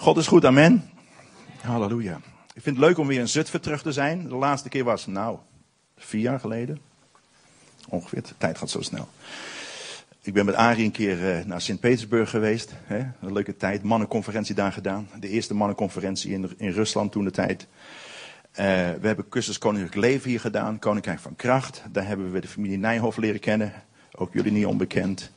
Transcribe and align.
God 0.00 0.16
is 0.16 0.26
goed, 0.26 0.44
amen. 0.44 0.90
Halleluja. 1.60 2.20
Ik 2.54 2.62
vind 2.62 2.76
het 2.76 2.84
leuk 2.84 2.98
om 2.98 3.06
weer 3.06 3.20
in 3.20 3.28
Zutphen 3.28 3.60
terug 3.60 3.82
te 3.82 3.92
zijn. 3.92 4.28
De 4.28 4.34
laatste 4.34 4.68
keer 4.68 4.84
was, 4.84 5.06
nou, 5.06 5.38
vier 5.96 6.20
jaar 6.20 6.40
geleden. 6.40 6.78
Ongeveer, 7.88 8.22
de 8.22 8.34
tijd 8.38 8.58
gaat 8.58 8.70
zo 8.70 8.80
snel. 8.80 9.08
Ik 10.22 10.32
ben 10.32 10.44
met 10.44 10.54
Arie 10.54 10.84
een 10.84 10.90
keer 10.90 11.30
eh, 11.30 11.44
naar 11.44 11.60
Sint-Petersburg 11.60 12.30
geweest. 12.30 12.72
Hè? 12.84 12.98
Een 12.98 13.32
leuke 13.32 13.56
tijd. 13.56 13.82
Mannenconferentie 13.82 14.54
daar 14.54 14.72
gedaan. 14.72 15.08
De 15.20 15.28
eerste 15.28 15.54
mannenconferentie 15.54 16.32
in, 16.32 16.50
in 16.56 16.70
Rusland 16.70 17.12
toen 17.12 17.24
de 17.24 17.30
tijd. 17.30 17.66
Uh, 18.50 18.56
we 19.00 19.06
hebben 19.06 19.28
cursus 19.28 19.58
Koninklijk 19.58 19.94
Leven 19.94 20.30
hier 20.30 20.40
gedaan. 20.40 20.78
Koninkrijk 20.78 21.18
van 21.18 21.36
Kracht. 21.36 21.82
Daar 21.92 22.06
hebben 22.06 22.32
we 22.32 22.40
de 22.40 22.48
familie 22.48 22.78
Nijhoff 22.78 23.16
leren 23.16 23.40
kennen. 23.40 23.72
Ook 24.12 24.32
jullie 24.32 24.52
niet 24.52 24.66
onbekend. 24.66 25.30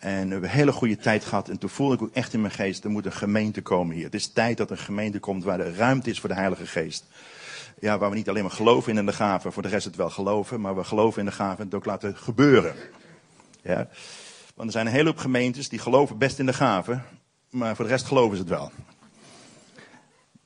En 0.00 0.26
we 0.26 0.32
hebben 0.32 0.50
een 0.50 0.56
hele 0.56 0.72
goede 0.72 0.96
tijd 0.96 1.24
gehad. 1.24 1.48
En 1.48 1.58
toen 1.58 1.70
voelde 1.70 1.94
ik 1.94 2.02
ook 2.02 2.10
echt 2.12 2.32
in 2.32 2.40
mijn 2.40 2.52
geest, 2.52 2.84
er 2.84 2.90
moet 2.90 3.06
een 3.06 3.12
gemeente 3.12 3.62
komen 3.62 3.94
hier. 3.94 4.04
Het 4.04 4.14
is 4.14 4.32
tijd 4.32 4.56
dat 4.56 4.70
een 4.70 4.78
gemeente 4.78 5.18
komt 5.18 5.44
waar 5.44 5.60
er 5.60 5.74
ruimte 5.74 6.10
is 6.10 6.20
voor 6.20 6.28
de 6.28 6.34
Heilige 6.34 6.66
Geest. 6.66 7.04
Ja, 7.78 7.98
waar 7.98 8.10
we 8.10 8.16
niet 8.16 8.28
alleen 8.28 8.42
maar 8.42 8.52
geloven 8.52 8.96
in 8.96 9.06
de 9.06 9.12
gaven, 9.12 9.52
voor 9.52 9.62
de 9.62 9.68
rest 9.68 9.84
het 9.84 9.96
wel 9.96 10.10
geloven, 10.10 10.60
maar 10.60 10.76
we 10.76 10.84
geloven 10.84 11.20
in 11.20 11.26
de 11.26 11.32
gaven 11.32 11.58
en 11.58 11.64
het 11.64 11.74
ook 11.74 11.84
laten 11.84 12.16
gebeuren. 12.16 12.74
Ja. 13.62 13.88
Want 14.54 14.68
er 14.68 14.72
zijn 14.72 14.86
een 14.86 14.92
hele 14.92 15.08
hoop 15.08 15.18
gemeentes 15.18 15.68
die 15.68 15.78
geloven 15.78 16.18
best 16.18 16.38
in 16.38 16.46
de 16.46 16.52
gaven, 16.52 17.04
maar 17.50 17.76
voor 17.76 17.84
de 17.84 17.90
rest 17.90 18.06
geloven 18.06 18.36
ze 18.36 18.42
het 18.42 18.52
wel. 18.52 18.70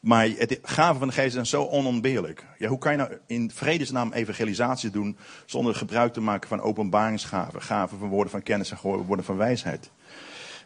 Maar 0.05 0.29
het 0.29 0.59
gaven 0.63 0.99
van 0.99 1.09
de 1.09 1.15
geest 1.15 1.33
zijn 1.33 1.47
zo 1.47 1.65
onontbeerlijk. 1.65 2.45
Ja, 2.59 2.69
hoe 2.69 2.79
kan 2.79 2.93
je 2.93 2.99
nou 2.99 3.11
in 3.27 3.51
vredesnaam 3.51 4.13
evangelisatie 4.13 4.91
doen 4.91 5.17
zonder 5.47 5.75
gebruik 5.75 6.13
te 6.13 6.21
maken 6.21 6.49
van 6.49 6.61
openbaringsgaven, 6.61 7.63
gaven 7.63 7.99
van 7.99 8.09
woorden 8.09 8.31
van 8.31 8.43
kennis 8.43 8.71
en 8.71 8.79
woorden 8.83 9.25
van 9.25 9.37
wijsheid? 9.37 9.91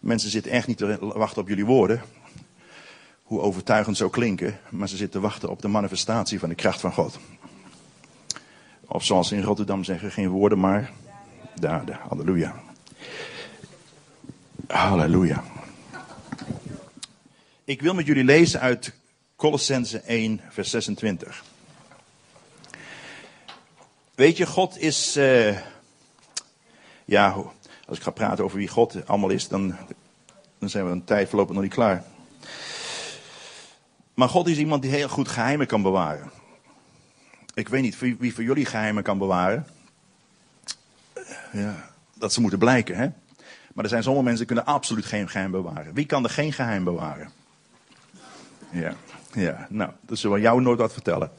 Mensen 0.00 0.30
zitten 0.30 0.52
echt 0.52 0.66
niet 0.66 0.76
te 0.76 0.98
wachten 1.00 1.42
op 1.42 1.48
jullie 1.48 1.66
woorden, 1.66 2.02
hoe 3.22 3.40
overtuigend 3.40 3.96
zo 3.96 4.08
klinken, 4.08 4.58
maar 4.70 4.88
ze 4.88 4.96
zitten 4.96 5.20
te 5.20 5.26
wachten 5.26 5.50
op 5.50 5.62
de 5.62 5.68
manifestatie 5.68 6.38
van 6.38 6.48
de 6.48 6.54
kracht 6.54 6.80
van 6.80 6.92
God. 6.92 7.18
Of 8.86 9.04
zoals 9.04 9.28
ze 9.28 9.36
in 9.36 9.42
Rotterdam 9.42 9.84
zeggen, 9.84 10.10
geen 10.10 10.28
woorden, 10.28 10.60
maar 10.60 10.90
daden. 11.54 11.98
Halleluja. 12.08 12.54
Halleluja. 14.66 15.44
Ik 17.64 17.82
wil 17.82 17.94
met 17.94 18.06
jullie 18.06 18.24
lezen 18.24 18.60
uit 18.60 18.96
Colossense 19.38 20.00
1, 20.00 20.40
vers 20.48 20.70
26. 20.70 21.44
Weet 24.14 24.36
je, 24.36 24.46
God 24.46 24.78
is. 24.78 25.16
Uh, 25.16 25.58
ja, 27.04 27.30
als 27.86 27.96
ik 27.96 28.02
ga 28.02 28.10
praten 28.10 28.44
over 28.44 28.58
wie 28.58 28.68
God 28.68 29.06
allemaal 29.06 29.30
is, 29.30 29.48
dan, 29.48 29.76
dan 30.58 30.68
zijn 30.68 30.84
we 30.84 30.90
een 30.90 31.04
tijd 31.04 31.28
voorlopig 31.28 31.54
nog 31.54 31.62
niet 31.62 31.72
klaar. 31.72 32.04
Maar 34.14 34.28
God 34.28 34.48
is 34.48 34.58
iemand 34.58 34.82
die 34.82 34.90
heel 34.90 35.08
goed 35.08 35.28
geheimen 35.28 35.66
kan 35.66 35.82
bewaren. 35.82 36.30
Ik 37.54 37.68
weet 37.68 37.82
niet 37.82 37.98
wie, 37.98 38.16
wie 38.18 38.34
voor 38.34 38.44
jullie 38.44 38.66
geheimen 38.66 39.02
kan 39.02 39.18
bewaren. 39.18 39.66
Ja, 41.52 41.90
dat 42.14 42.32
ze 42.32 42.40
moeten 42.40 42.58
blijken, 42.58 42.96
hè? 42.96 43.08
Maar 43.74 43.84
er 43.84 43.90
zijn 43.90 44.02
sommige 44.02 44.24
mensen 44.24 44.46
die 44.46 44.54
kunnen 44.54 44.74
absoluut 44.74 45.04
geen 45.04 45.28
geheim 45.28 45.50
bewaren. 45.50 45.94
Wie 45.94 46.06
kan 46.06 46.24
er 46.24 46.30
geen 46.30 46.52
geheim 46.52 46.84
bewaren? 46.84 47.30
Ja. 48.70 48.96
Ja, 49.32 49.66
nou, 49.70 49.90
dat 50.00 50.18
zullen 50.18 50.36
we 50.36 50.42
jou 50.42 50.60
nooit 50.62 50.78
wat 50.78 50.92
vertellen. 50.92 51.30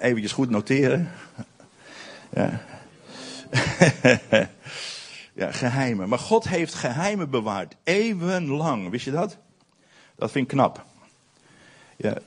Even 0.00 0.30
goed 0.30 0.50
noteren. 0.50 1.10
Ja. 2.32 2.60
ja, 5.32 5.52
geheimen. 5.52 6.08
Maar 6.08 6.18
God 6.18 6.48
heeft 6.48 6.74
geheimen 6.74 7.30
bewaard. 7.30 7.76
Eeuwenlang. 7.84 8.90
Wist 8.90 9.04
je 9.04 9.10
dat? 9.10 9.36
Dat 10.16 10.30
vind 10.30 10.44
ik 10.44 10.56
knap. 10.56 10.84
Ja. 11.96 12.18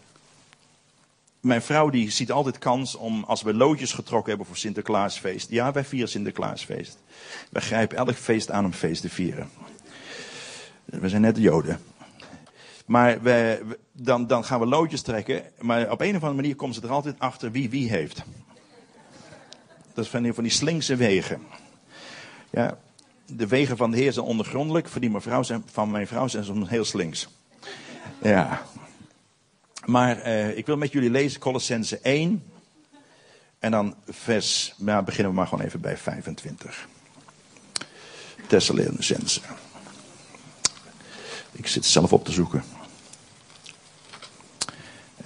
Mijn 1.40 1.62
vrouw 1.62 1.90
die 1.90 2.12
ziet 2.12 2.32
altijd 2.32 2.58
kans 2.58 2.96
om, 2.96 3.24
als 3.24 3.42
we 3.42 3.54
loodjes 3.54 3.94
getrokken 3.94 4.30
hebben 4.30 4.48
voor 4.48 4.58
Sinterklaasfeest. 4.58 5.50
Ja, 5.50 5.72
wij 5.72 5.86
vieren 5.86 6.10
Sinterklaasfeest. 6.10 6.98
Wij 7.50 7.62
grijpen 7.62 7.98
elk 7.98 8.14
feest 8.14 8.52
aan 8.52 8.66
om 8.66 8.74
feest 8.74 9.02
te 9.02 9.10
vieren. 9.10 9.50
We 10.86 11.10
zijn 11.10 11.22
net 11.22 11.36
de 11.36 11.42
Joden. 11.42 11.80
Maar 12.88 13.22
we, 13.22 13.66
dan, 13.92 14.28
dan 14.28 14.44
gaan 14.44 14.60
we 14.60 14.66
loodjes 14.66 15.02
trekken. 15.02 15.44
Maar 15.60 15.92
op 15.92 16.02
een 16.02 16.16
of 16.16 16.22
andere 16.22 16.34
manier 16.34 16.56
komen 16.56 16.76
ze 16.76 16.82
er 16.82 16.92
altijd 16.92 17.20
achter 17.20 17.52
wie 17.52 17.70
wie 17.70 17.90
heeft. 17.90 18.24
Dat 19.94 20.06
is 20.06 20.12
van 20.12 20.24
die, 20.24 20.34
van 20.34 20.44
die 20.44 20.52
slinkse 20.52 20.96
wegen. 20.96 21.42
Ja, 22.50 22.78
de 23.26 23.48
wegen 23.48 23.78
van 23.78 23.92
de 23.92 23.98
Heer 23.98 24.14
zijn 24.14 24.26
ondergrondelijk. 24.26 24.88
Van, 24.88 25.12
mevrouw 25.12 25.44
zijn, 25.44 25.64
van 25.72 25.92
mijn 25.92 26.08
vrouw 26.08 26.28
zijn 26.28 26.44
soms 26.44 26.70
heel 26.70 26.86
slinks. 26.86 27.28
Ja. 28.22 28.62
Maar 29.86 30.18
eh, 30.18 30.58
ik 30.58 30.66
wil 30.66 30.78
met 30.78 30.92
jullie 30.92 31.10
lezen 31.10 31.40
Colossense 31.40 32.00
1. 32.00 32.44
En 33.60 33.72
dan 33.72 33.96
vers, 34.08 34.74
nou 34.78 35.04
beginnen 35.04 35.32
we 35.32 35.38
maar 35.38 35.48
gewoon 35.48 35.66
even 35.66 35.82
bij 35.82 35.98
25. 35.98 36.88
Thessalonicense. 38.48 39.42
Ik 41.52 41.68
zit 41.68 41.86
zelf 41.86 42.14
op 42.14 42.26
te 42.26 42.32
zoeken. 42.32 42.64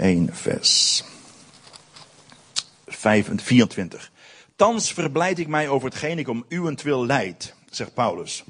1 0.02 0.36
vers 0.36 1.04
24. 2.88 4.12
Thans 4.56 4.94
verblijd 4.94 5.40
ik 5.40 5.48
mij 5.48 5.70
over 5.70 5.90
hetgeen 5.90 6.20
ik 6.20 6.28
om 6.28 6.46
uwentwil 6.48 7.06
leid, 7.06 7.56
zegt 7.70 7.94
Paulus. 7.94 8.44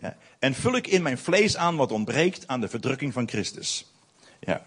Ja. 0.00 0.16
En 0.38 0.54
vul 0.54 0.76
ik 0.76 0.86
in 0.86 1.02
mijn 1.02 1.18
vlees 1.18 1.56
aan 1.56 1.76
wat 1.76 1.92
ontbreekt 1.92 2.46
aan 2.46 2.60
de 2.60 2.68
verdrukking 2.68 3.12
van 3.12 3.28
Christus. 3.28 3.92
Ja. 4.40 4.62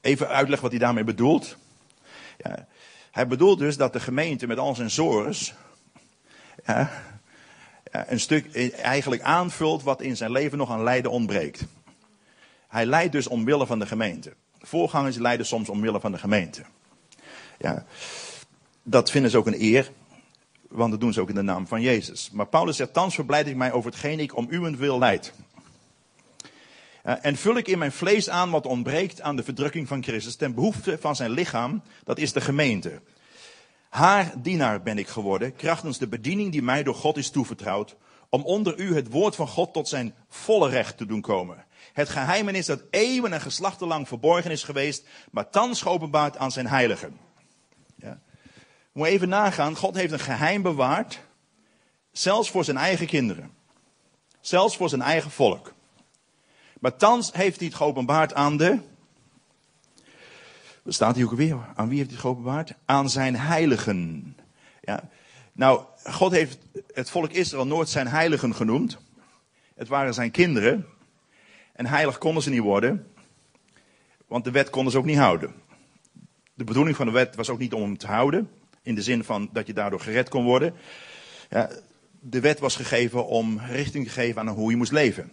Even 0.00 0.28
uitleggen 0.28 0.62
wat 0.62 0.70
hij 0.70 0.80
daarmee 0.80 1.04
bedoelt. 1.04 1.56
Ja. 2.38 2.66
Hij 3.10 3.26
bedoelt 3.26 3.58
dus 3.58 3.76
dat 3.76 3.92
de 3.92 4.00
gemeente 4.00 4.46
met 4.46 4.58
al 4.58 4.74
zijn 4.74 4.90
zores 4.90 5.54
ja, 6.66 6.90
een 7.90 8.20
stuk 8.20 8.72
eigenlijk 8.72 9.22
aanvult 9.22 9.82
wat 9.82 10.02
in 10.02 10.16
zijn 10.16 10.30
leven 10.30 10.58
nog 10.58 10.70
aan 10.70 10.82
lijden 10.82 11.10
ontbreekt. 11.10 11.64
Hij 12.68 12.86
leidt 12.86 13.12
dus 13.12 13.26
omwille 13.26 13.66
van 13.66 13.78
de 13.78 13.86
gemeente. 13.86 14.32
Voorgangers 14.60 15.16
leiden 15.16 15.46
soms 15.46 15.68
omwille 15.68 16.00
van 16.00 16.12
de 16.12 16.18
gemeente. 16.18 16.62
Ja, 17.58 17.86
dat 18.82 19.10
vinden 19.10 19.30
ze 19.30 19.36
ook 19.36 19.46
een 19.46 19.62
eer, 19.62 19.90
want 20.68 20.90
dat 20.90 21.00
doen 21.00 21.12
ze 21.12 21.20
ook 21.20 21.28
in 21.28 21.34
de 21.34 21.42
naam 21.42 21.66
van 21.66 21.80
Jezus. 21.80 22.30
Maar 22.32 22.46
Paulus 22.46 22.76
zegt, 22.76 22.92
thans 22.92 23.14
verblijd 23.14 23.46
ik 23.46 23.56
mij 23.56 23.72
over 23.72 23.90
hetgeen 23.90 24.20
ik 24.20 24.36
om 24.36 24.46
uwent 24.50 24.78
wil 24.78 24.98
leid. 24.98 25.32
En 27.02 27.36
vul 27.36 27.56
ik 27.56 27.68
in 27.68 27.78
mijn 27.78 27.92
vlees 27.92 28.28
aan 28.28 28.50
wat 28.50 28.66
ontbreekt 28.66 29.20
aan 29.20 29.36
de 29.36 29.42
verdrukking 29.42 29.88
van 29.88 30.02
Christus 30.02 30.36
ten 30.36 30.54
behoefte 30.54 30.98
van 31.00 31.16
zijn 31.16 31.30
lichaam, 31.30 31.82
dat 32.04 32.18
is 32.18 32.32
de 32.32 32.40
gemeente. 32.40 33.00
Haar 33.88 34.32
dienaar 34.36 34.82
ben 34.82 34.98
ik 34.98 35.08
geworden, 35.08 35.56
krachtens 35.56 35.98
de 35.98 36.06
bediening 36.06 36.52
die 36.52 36.62
mij 36.62 36.82
door 36.82 36.94
God 36.94 37.16
is 37.16 37.30
toevertrouwd, 37.30 37.96
om 38.28 38.44
onder 38.44 38.78
u 38.78 38.94
het 38.94 39.10
woord 39.10 39.34
van 39.34 39.48
God 39.48 39.72
tot 39.72 39.88
zijn 39.88 40.14
volle 40.28 40.68
recht 40.68 40.96
te 40.96 41.06
doen 41.06 41.20
komen. 41.20 41.64
Het 41.92 42.08
geheim 42.08 42.48
is 42.48 42.66
dat 42.66 42.82
eeuwen 42.90 43.32
en 43.32 43.40
geslachten 43.40 43.86
lang 43.86 44.08
verborgen 44.08 44.50
is 44.50 44.62
geweest, 44.62 45.06
maar 45.30 45.50
thans 45.50 45.82
geopenbaard 45.82 46.36
aan 46.36 46.50
zijn 46.50 46.66
heiligen. 46.66 47.18
Ja. 47.96 48.20
Moet 48.92 49.06
even 49.06 49.28
nagaan, 49.28 49.76
God 49.76 49.94
heeft 49.94 50.12
een 50.12 50.18
geheim 50.18 50.62
bewaard, 50.62 51.20
zelfs 52.12 52.50
voor 52.50 52.64
zijn 52.64 52.76
eigen 52.76 53.06
kinderen. 53.06 53.56
Zelfs 54.40 54.76
voor 54.76 54.88
zijn 54.88 55.02
eigen 55.02 55.30
volk. 55.30 55.72
Maar 56.80 56.96
thans 56.96 57.32
heeft 57.32 57.56
hij 57.56 57.66
het 57.66 57.76
geopenbaard 57.76 58.34
aan 58.34 58.56
de. 58.56 58.78
Wat 60.82 60.94
staat 60.94 61.14
hij 61.14 61.24
ook 61.24 61.32
weer? 61.32 61.56
Aan 61.74 61.88
wie 61.88 61.98
heeft 61.98 62.10
hij 62.10 62.18
het 62.18 62.26
geopenbaard? 62.26 62.74
Aan 62.84 63.10
zijn 63.10 63.36
heiligen. 63.36 64.36
Ja. 64.80 65.08
Nou, 65.52 65.84
God 66.10 66.32
heeft 66.32 66.58
het 66.92 67.10
volk 67.10 67.30
Israël 67.30 67.66
nooit 67.66 67.88
zijn 67.88 68.06
heiligen 68.06 68.54
genoemd. 68.54 68.98
Het 69.74 69.88
waren 69.88 70.14
zijn 70.14 70.30
kinderen. 70.30 70.86
En 71.72 71.86
heilig 71.86 72.18
konden 72.18 72.42
ze 72.42 72.50
niet 72.50 72.60
worden, 72.60 73.06
want 74.26 74.44
de 74.44 74.50
wet 74.50 74.70
konden 74.70 74.92
ze 74.92 74.98
ook 74.98 75.04
niet 75.04 75.18
houden. 75.18 75.54
De 76.54 76.64
bedoeling 76.64 76.96
van 76.96 77.06
de 77.06 77.12
wet 77.12 77.34
was 77.34 77.48
ook 77.48 77.58
niet 77.58 77.72
om 77.72 77.82
hem 77.82 77.98
te 77.98 78.06
houden, 78.06 78.50
in 78.82 78.94
de 78.94 79.02
zin 79.02 79.24
van 79.24 79.48
dat 79.52 79.66
je 79.66 79.72
daardoor 79.72 80.00
gered 80.00 80.28
kon 80.28 80.44
worden. 80.44 80.74
Ja, 81.50 81.70
de 82.20 82.40
wet 82.40 82.58
was 82.58 82.76
gegeven 82.76 83.26
om 83.26 83.60
richting 83.60 84.04
te 84.06 84.12
geven 84.12 84.40
aan 84.40 84.48
hoe 84.48 84.70
je 84.70 84.76
moest 84.76 84.92
leven. 84.92 85.32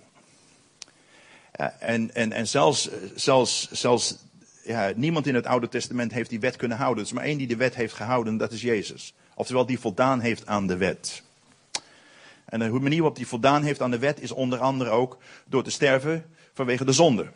En, 1.79 2.13
en, 2.13 2.31
en 2.31 2.47
zelfs, 2.47 2.89
zelfs, 3.15 3.71
zelfs 3.71 4.17
ja, 4.63 4.91
niemand 4.95 5.27
in 5.27 5.35
het 5.35 5.45
Oude 5.45 5.69
Testament 5.69 6.11
heeft 6.11 6.29
die 6.29 6.39
wet 6.39 6.55
kunnen 6.55 6.77
houden. 6.77 7.03
Er 7.03 7.09
is 7.09 7.15
maar 7.15 7.23
één 7.23 7.38
die 7.38 7.47
de 7.47 7.55
wet 7.55 7.75
heeft 7.75 7.94
gehouden, 7.94 8.38
dat 8.38 8.51
is 8.51 8.61
Jezus. 8.61 9.13
Oftewel, 9.35 9.65
die 9.65 9.79
voldaan 9.79 10.19
heeft 10.19 10.45
aan 10.45 10.67
de 10.67 10.77
wet. 10.77 11.23
En 12.45 12.59
de 12.59 12.69
manier 12.69 12.97
waarop 12.97 13.15
hij 13.17 13.25
voldaan 13.25 13.63
heeft 13.63 13.81
aan 13.81 13.91
de 13.91 13.99
wet 13.99 14.21
is 14.21 14.31
onder 14.31 14.59
andere 14.59 14.89
ook 14.89 15.17
door 15.45 15.63
te 15.63 15.69
sterven 15.69 16.25
vanwege 16.53 16.85
de 16.85 16.91
zonde. 16.91 17.31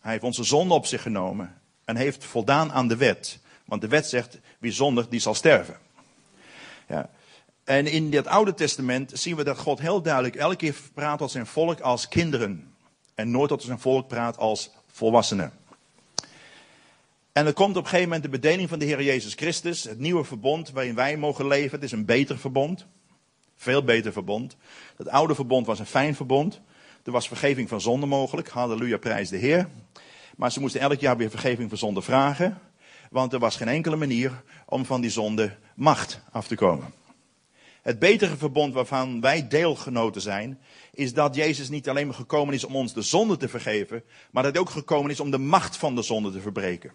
Hij 0.00 0.12
heeft 0.12 0.24
onze 0.24 0.44
zonde 0.44 0.74
op 0.74 0.86
zich 0.86 1.02
genomen 1.02 1.60
en 1.84 1.96
heeft 1.96 2.24
voldaan 2.24 2.72
aan 2.72 2.88
de 2.88 2.96
wet. 2.96 3.38
Want 3.64 3.80
de 3.80 3.88
wet 3.88 4.06
zegt, 4.06 4.38
wie 4.58 4.72
zondigt, 4.72 5.10
die 5.10 5.20
zal 5.20 5.34
sterven. 5.34 5.78
Ja. 6.88 7.10
En 7.64 7.86
in 7.86 8.12
het 8.12 8.26
Oude 8.26 8.54
Testament 8.54 9.12
zien 9.14 9.36
we 9.36 9.44
dat 9.44 9.58
God 9.58 9.78
heel 9.78 10.02
duidelijk 10.02 10.34
elke 10.34 10.56
keer 10.56 10.74
praat 10.94 11.18
tot 11.18 11.30
zijn 11.30 11.46
volk 11.46 11.80
als 11.80 12.08
kinderen. 12.08 12.74
en 13.14 13.30
nooit 13.30 13.48
tot 13.48 13.62
zijn 13.62 13.78
volk 13.78 14.08
praat 14.08 14.38
als 14.38 14.70
volwassene. 14.92 15.50
En 17.32 17.46
er 17.46 17.52
komt 17.52 17.76
op 17.76 17.82
een 17.82 17.88
gegeven 17.88 18.08
moment 18.08 18.22
de 18.22 18.38
bedeling 18.38 18.68
van 18.68 18.78
de 18.78 18.84
Heer 18.84 19.02
Jezus 19.02 19.34
Christus, 19.34 19.84
het 19.84 19.98
nieuwe 19.98 20.24
verbond 20.24 20.70
waarin 20.70 20.94
wij 20.94 21.16
mogen 21.16 21.46
leven. 21.46 21.70
Het 21.70 21.82
is 21.82 21.92
een 21.92 22.04
beter 22.04 22.38
verbond, 22.38 22.86
veel 23.56 23.84
beter 23.84 24.12
verbond. 24.12 24.56
Het 24.96 25.08
oude 25.08 25.34
verbond 25.34 25.66
was 25.66 25.78
een 25.78 25.86
fijn 25.86 26.14
verbond. 26.14 26.60
Er 27.04 27.12
was 27.12 27.28
vergeving 27.28 27.68
van 27.68 27.80
zonde 27.80 28.06
mogelijk, 28.06 28.48
halleluja, 28.48 28.98
prijs 28.98 29.28
de 29.28 29.36
Heer. 29.36 29.68
Maar 30.36 30.52
ze 30.52 30.60
moesten 30.60 30.80
elk 30.80 31.00
jaar 31.00 31.16
weer 31.16 31.30
vergeving 31.30 31.68
van 31.68 31.78
zonde 31.78 32.02
vragen, 32.02 32.58
want 33.10 33.32
er 33.32 33.38
was 33.38 33.56
geen 33.56 33.68
enkele 33.68 33.96
manier 33.96 34.42
om 34.66 34.84
van 34.84 35.00
die 35.00 35.10
zonde 35.10 35.56
macht 35.74 36.20
af 36.30 36.46
te 36.46 36.54
komen. 36.54 36.92
Het 37.82 37.98
betere 37.98 38.36
verbond 38.36 38.74
waarvan 38.74 39.20
wij 39.20 39.48
deelgenoten 39.48 40.20
zijn, 40.20 40.60
is 40.94 41.14
dat 41.14 41.34
Jezus 41.34 41.68
niet 41.68 41.88
alleen 41.88 42.06
maar 42.06 42.14
gekomen 42.14 42.54
is 42.54 42.64
om 42.64 42.76
ons 42.76 42.92
de 42.92 43.02
zonde 43.02 43.36
te 43.36 43.48
vergeven, 43.48 44.02
maar 44.30 44.42
dat 44.42 44.52
hij 44.52 44.60
ook 44.60 44.70
gekomen 44.70 45.10
is 45.10 45.20
om 45.20 45.30
de 45.30 45.38
macht 45.38 45.76
van 45.76 45.94
de 45.94 46.02
zonde 46.02 46.30
te 46.32 46.40
verbreken. 46.40 46.92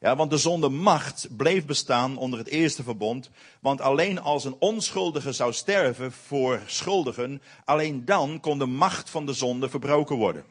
Ja, 0.00 0.16
want 0.16 0.30
de 0.30 0.38
zonde 0.38 0.68
macht 0.68 1.28
bleef 1.36 1.66
bestaan 1.66 2.16
onder 2.16 2.38
het 2.38 2.48
eerste 2.48 2.82
verbond. 2.82 3.30
Want 3.60 3.80
alleen 3.80 4.20
als 4.20 4.44
een 4.44 4.56
onschuldige 4.58 5.32
zou 5.32 5.52
sterven 5.52 6.12
voor 6.12 6.62
schuldigen, 6.66 7.42
alleen 7.64 8.04
dan 8.04 8.40
kon 8.40 8.58
de 8.58 8.66
macht 8.66 9.10
van 9.10 9.26
de 9.26 9.32
zonde 9.32 9.68
verbroken 9.68 10.16
worden. 10.16 10.44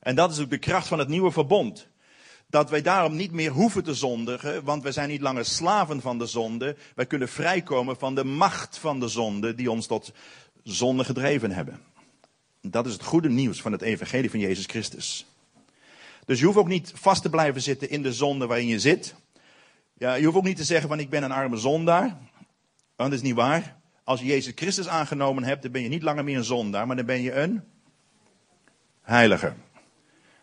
En 0.00 0.14
dat 0.14 0.32
is 0.32 0.38
ook 0.38 0.50
de 0.50 0.58
kracht 0.58 0.86
van 0.86 0.98
het 0.98 1.08
nieuwe 1.08 1.30
verbond. 1.30 1.88
Dat 2.46 2.70
wij 2.70 2.82
daarom 2.82 3.16
niet 3.16 3.32
meer 3.32 3.50
hoeven 3.50 3.84
te 3.84 3.94
zondigen, 3.94 4.64
want 4.64 4.82
wij 4.82 4.92
zijn 4.92 5.08
niet 5.08 5.20
langer 5.20 5.44
slaven 5.44 6.00
van 6.00 6.18
de 6.18 6.26
zonde. 6.26 6.76
Wij 6.94 7.06
kunnen 7.06 7.28
vrijkomen 7.28 7.96
van 7.96 8.14
de 8.14 8.24
macht 8.24 8.78
van 8.78 9.00
de 9.00 9.08
zonde 9.08 9.54
die 9.54 9.70
ons 9.70 9.86
tot 9.86 10.12
zonde 10.62 11.04
gedreven 11.04 11.50
hebben. 11.50 11.82
Dat 12.60 12.86
is 12.86 12.92
het 12.92 13.04
goede 13.04 13.28
nieuws 13.28 13.60
van 13.60 13.72
het 13.72 13.82
evangelie 13.82 14.30
van 14.30 14.40
Jezus 14.40 14.66
Christus. 14.66 15.26
Dus 16.24 16.38
je 16.38 16.44
hoeft 16.44 16.58
ook 16.58 16.68
niet 16.68 16.92
vast 16.94 17.22
te 17.22 17.30
blijven 17.30 17.62
zitten 17.62 17.90
in 17.90 18.02
de 18.02 18.12
zonde 18.12 18.46
waarin 18.46 18.66
je 18.66 18.78
zit. 18.78 19.14
Ja, 19.94 20.14
je 20.14 20.24
hoeft 20.24 20.36
ook 20.36 20.44
niet 20.44 20.56
te 20.56 20.64
zeggen 20.64 20.88
van 20.88 20.98
ik 20.98 21.10
ben 21.10 21.22
een 21.22 21.32
arme 21.32 21.56
zondaar. 21.56 22.16
Want 22.96 23.10
dat 23.10 23.12
is 23.12 23.22
niet 23.22 23.34
waar. 23.34 23.76
Als 24.04 24.20
je 24.20 24.26
Jezus 24.26 24.52
Christus 24.54 24.88
aangenomen 24.88 25.44
hebt, 25.44 25.62
dan 25.62 25.72
ben 25.72 25.82
je 25.82 25.88
niet 25.88 26.02
langer 26.02 26.24
meer 26.24 26.36
een 26.36 26.44
zondaar, 26.44 26.86
maar 26.86 26.96
dan 26.96 27.06
ben 27.06 27.22
je 27.22 27.34
een 27.34 27.62
heilige. 29.02 29.52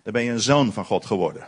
Dan 0.03 0.13
ben 0.13 0.23
je 0.23 0.31
een 0.31 0.39
zoon 0.39 0.73
van 0.73 0.85
God 0.85 1.05
geworden. 1.05 1.47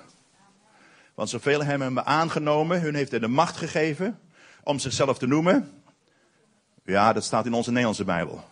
Want 1.14 1.30
zoveel 1.30 1.64
hebben 1.64 1.88
hem 1.88 2.00
aangenomen, 2.00 2.82
hun 2.82 2.96
heeft 2.96 3.12
hij 3.12 3.20
de 3.20 3.28
macht 3.28 3.58
gegeven 3.58 4.20
om 4.64 4.80
zichzelf 4.80 5.18
te 5.18 5.28
noemen. 5.28 5.84
Ja, 6.86 7.14
dat 7.14 7.24
staat 7.24 7.46
in 7.46 7.54
onze 7.54 7.70
Nederlandse 7.70 8.04
Bijbel. 8.04 8.44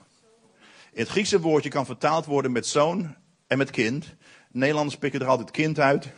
Het 0.93 1.07
Griekse 1.07 1.39
woordje 1.39 1.69
kan 1.69 1.85
vertaald 1.85 2.25
worden 2.25 2.51
met 2.51 2.67
zoon 2.67 3.15
en 3.47 3.57
met 3.57 3.69
kind. 3.69 4.05
Nederlanders 4.51 4.97
pikken 4.97 5.21
er 5.21 5.27
altijd 5.27 5.51
kind 5.51 5.79
uit. 5.79 6.09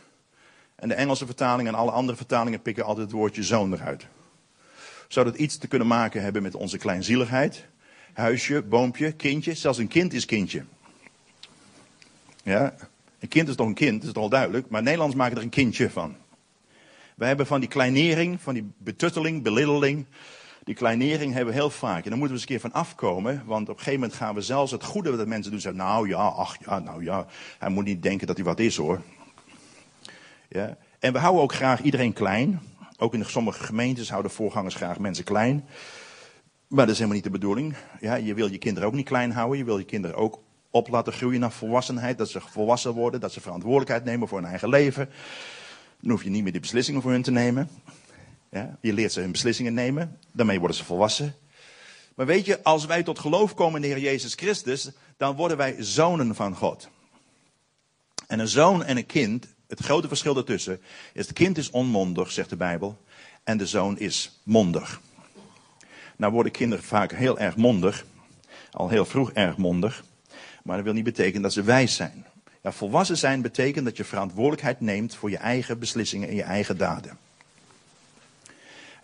En 0.74 0.88
de 0.88 0.94
Engelse 0.94 1.26
vertaling 1.26 1.68
en 1.68 1.74
alle 1.74 1.90
andere 1.90 2.16
vertalingen 2.16 2.62
pikken 2.62 2.84
altijd 2.84 3.06
het 3.06 3.16
woordje 3.16 3.42
zoon 3.42 3.72
eruit. 3.72 4.06
Zou 5.08 5.26
dat 5.26 5.36
iets 5.36 5.56
te 5.56 5.68
kunnen 5.68 5.88
maken 5.88 6.22
hebben 6.22 6.42
met 6.42 6.54
onze 6.54 6.78
kleinzieligheid? 6.78 7.66
Huisje, 8.12 8.62
boompje, 8.62 9.12
kindje. 9.12 9.54
Zelfs 9.54 9.78
een 9.78 9.88
kind 9.88 10.12
is 10.12 10.24
kindje. 10.24 10.64
Ja, 12.42 12.74
een 13.18 13.28
kind 13.28 13.48
is 13.48 13.56
toch 13.56 13.66
een 13.66 13.74
kind, 13.74 13.98
dat 13.98 14.08
is 14.08 14.12
toch 14.12 14.22
al 14.22 14.28
duidelijk. 14.28 14.68
Maar 14.68 14.82
Nederlands 14.82 15.14
maken 15.14 15.36
er 15.36 15.42
een 15.42 15.48
kindje 15.48 15.90
van. 15.90 16.16
We 17.14 17.26
hebben 17.26 17.46
van 17.46 17.60
die 17.60 17.68
kleinering, 17.68 18.40
van 18.40 18.54
die 18.54 18.70
betutteling, 18.78 19.42
beliddeling. 19.42 20.06
Die 20.64 20.74
kleinering 20.74 21.32
hebben 21.32 21.54
we 21.54 21.60
heel 21.60 21.70
vaak. 21.70 22.04
En 22.04 22.10
daar 22.10 22.18
moeten 22.18 22.26
we 22.26 22.32
eens 22.32 22.40
een 22.40 22.46
keer 22.46 22.60
van 22.60 22.72
afkomen. 22.72 23.42
Want 23.46 23.68
op 23.68 23.76
een 23.76 23.82
gegeven 23.82 24.00
moment 24.00 24.18
gaan 24.18 24.34
we 24.34 24.40
zelfs 24.40 24.72
het 24.72 24.84
goede 24.84 25.16
dat 25.16 25.26
mensen 25.26 25.50
doen 25.50 25.60
zeggen. 25.60 25.80
Nou 25.80 26.08
ja, 26.08 26.16
ach 26.16 26.56
ja, 26.64 26.78
nou 26.78 27.04
ja. 27.04 27.26
Hij 27.58 27.68
moet 27.68 27.84
niet 27.84 28.02
denken 28.02 28.26
dat 28.26 28.36
hij 28.36 28.44
wat 28.44 28.58
is 28.58 28.76
hoor. 28.76 29.00
Ja. 30.48 30.76
En 30.98 31.12
we 31.12 31.18
houden 31.18 31.42
ook 31.42 31.54
graag 31.54 31.82
iedereen 31.82 32.12
klein. 32.12 32.60
Ook 32.96 33.14
in 33.14 33.24
sommige 33.24 33.64
gemeentes 33.64 34.10
houden 34.10 34.30
voorgangers 34.30 34.74
graag 34.74 34.98
mensen 34.98 35.24
klein. 35.24 35.64
Maar 36.68 36.84
dat 36.84 36.88
is 36.88 36.94
helemaal 36.94 37.16
niet 37.16 37.24
de 37.24 37.38
bedoeling. 37.38 37.74
Ja, 38.00 38.14
je 38.14 38.34
wil 38.34 38.50
je 38.50 38.58
kinderen 38.58 38.88
ook 38.88 38.94
niet 38.94 39.06
klein 39.06 39.32
houden. 39.32 39.58
Je 39.58 39.64
wil 39.64 39.78
je 39.78 39.84
kinderen 39.84 40.16
ook 40.16 40.40
op 40.70 40.88
laten 40.88 41.12
groeien 41.12 41.40
naar 41.40 41.52
volwassenheid. 41.52 42.18
Dat 42.18 42.28
ze 42.28 42.40
volwassen 42.40 42.92
worden. 42.92 43.20
Dat 43.20 43.32
ze 43.32 43.40
verantwoordelijkheid 43.40 44.04
nemen 44.04 44.28
voor 44.28 44.38
hun 44.38 44.48
eigen 44.48 44.68
leven. 44.68 45.08
Dan 46.00 46.10
hoef 46.10 46.24
je 46.24 46.30
niet 46.30 46.42
meer 46.42 46.52
die 46.52 46.60
beslissingen 46.60 47.02
voor 47.02 47.10
hun 47.10 47.22
te 47.22 47.30
nemen. 47.30 47.68
Je 48.80 48.92
leert 48.92 49.12
ze 49.12 49.20
hun 49.20 49.32
beslissingen 49.32 49.74
nemen. 49.74 50.18
Daarmee 50.32 50.58
worden 50.58 50.76
ze 50.76 50.84
volwassen. 50.84 51.34
Maar 52.14 52.26
weet 52.26 52.44
je, 52.44 52.62
als 52.62 52.86
wij 52.86 53.02
tot 53.02 53.18
geloof 53.18 53.54
komen 53.54 53.74
in 53.74 53.88
de 53.88 53.94
Heer 53.94 54.04
Jezus 54.04 54.34
Christus, 54.34 54.90
dan 55.16 55.36
worden 55.36 55.56
wij 55.56 55.76
zonen 55.78 56.34
van 56.34 56.56
God. 56.56 56.88
En 58.26 58.38
een 58.38 58.48
zoon 58.48 58.84
en 58.84 58.96
een 58.96 59.06
kind, 59.06 59.46
het 59.68 59.80
grote 59.80 60.08
verschil 60.08 60.34
daartussen, 60.34 60.80
is 61.12 61.26
het 61.26 61.32
kind 61.32 61.58
is 61.58 61.70
onmondig, 61.70 62.32
zegt 62.32 62.50
de 62.50 62.56
Bijbel, 62.56 63.02
en 63.44 63.58
de 63.58 63.66
zoon 63.66 63.98
is 63.98 64.40
mondig. 64.42 65.00
Nou 66.16 66.32
worden 66.32 66.52
kinderen 66.52 66.84
vaak 66.84 67.12
heel 67.12 67.38
erg 67.38 67.56
mondig, 67.56 68.04
al 68.70 68.88
heel 68.88 69.04
vroeg 69.04 69.32
erg 69.32 69.56
mondig, 69.56 70.04
maar 70.62 70.76
dat 70.76 70.84
wil 70.84 70.94
niet 70.94 71.04
betekenen 71.04 71.42
dat 71.42 71.52
ze 71.52 71.62
wijs 71.62 71.94
zijn. 71.94 72.26
Ja, 72.62 72.72
volwassen 72.72 73.16
zijn 73.16 73.42
betekent 73.42 73.84
dat 73.84 73.96
je 73.96 74.04
verantwoordelijkheid 74.04 74.80
neemt 74.80 75.14
voor 75.14 75.30
je 75.30 75.36
eigen 75.36 75.78
beslissingen 75.78 76.28
en 76.28 76.34
je 76.34 76.42
eigen 76.42 76.76
daden. 76.76 77.18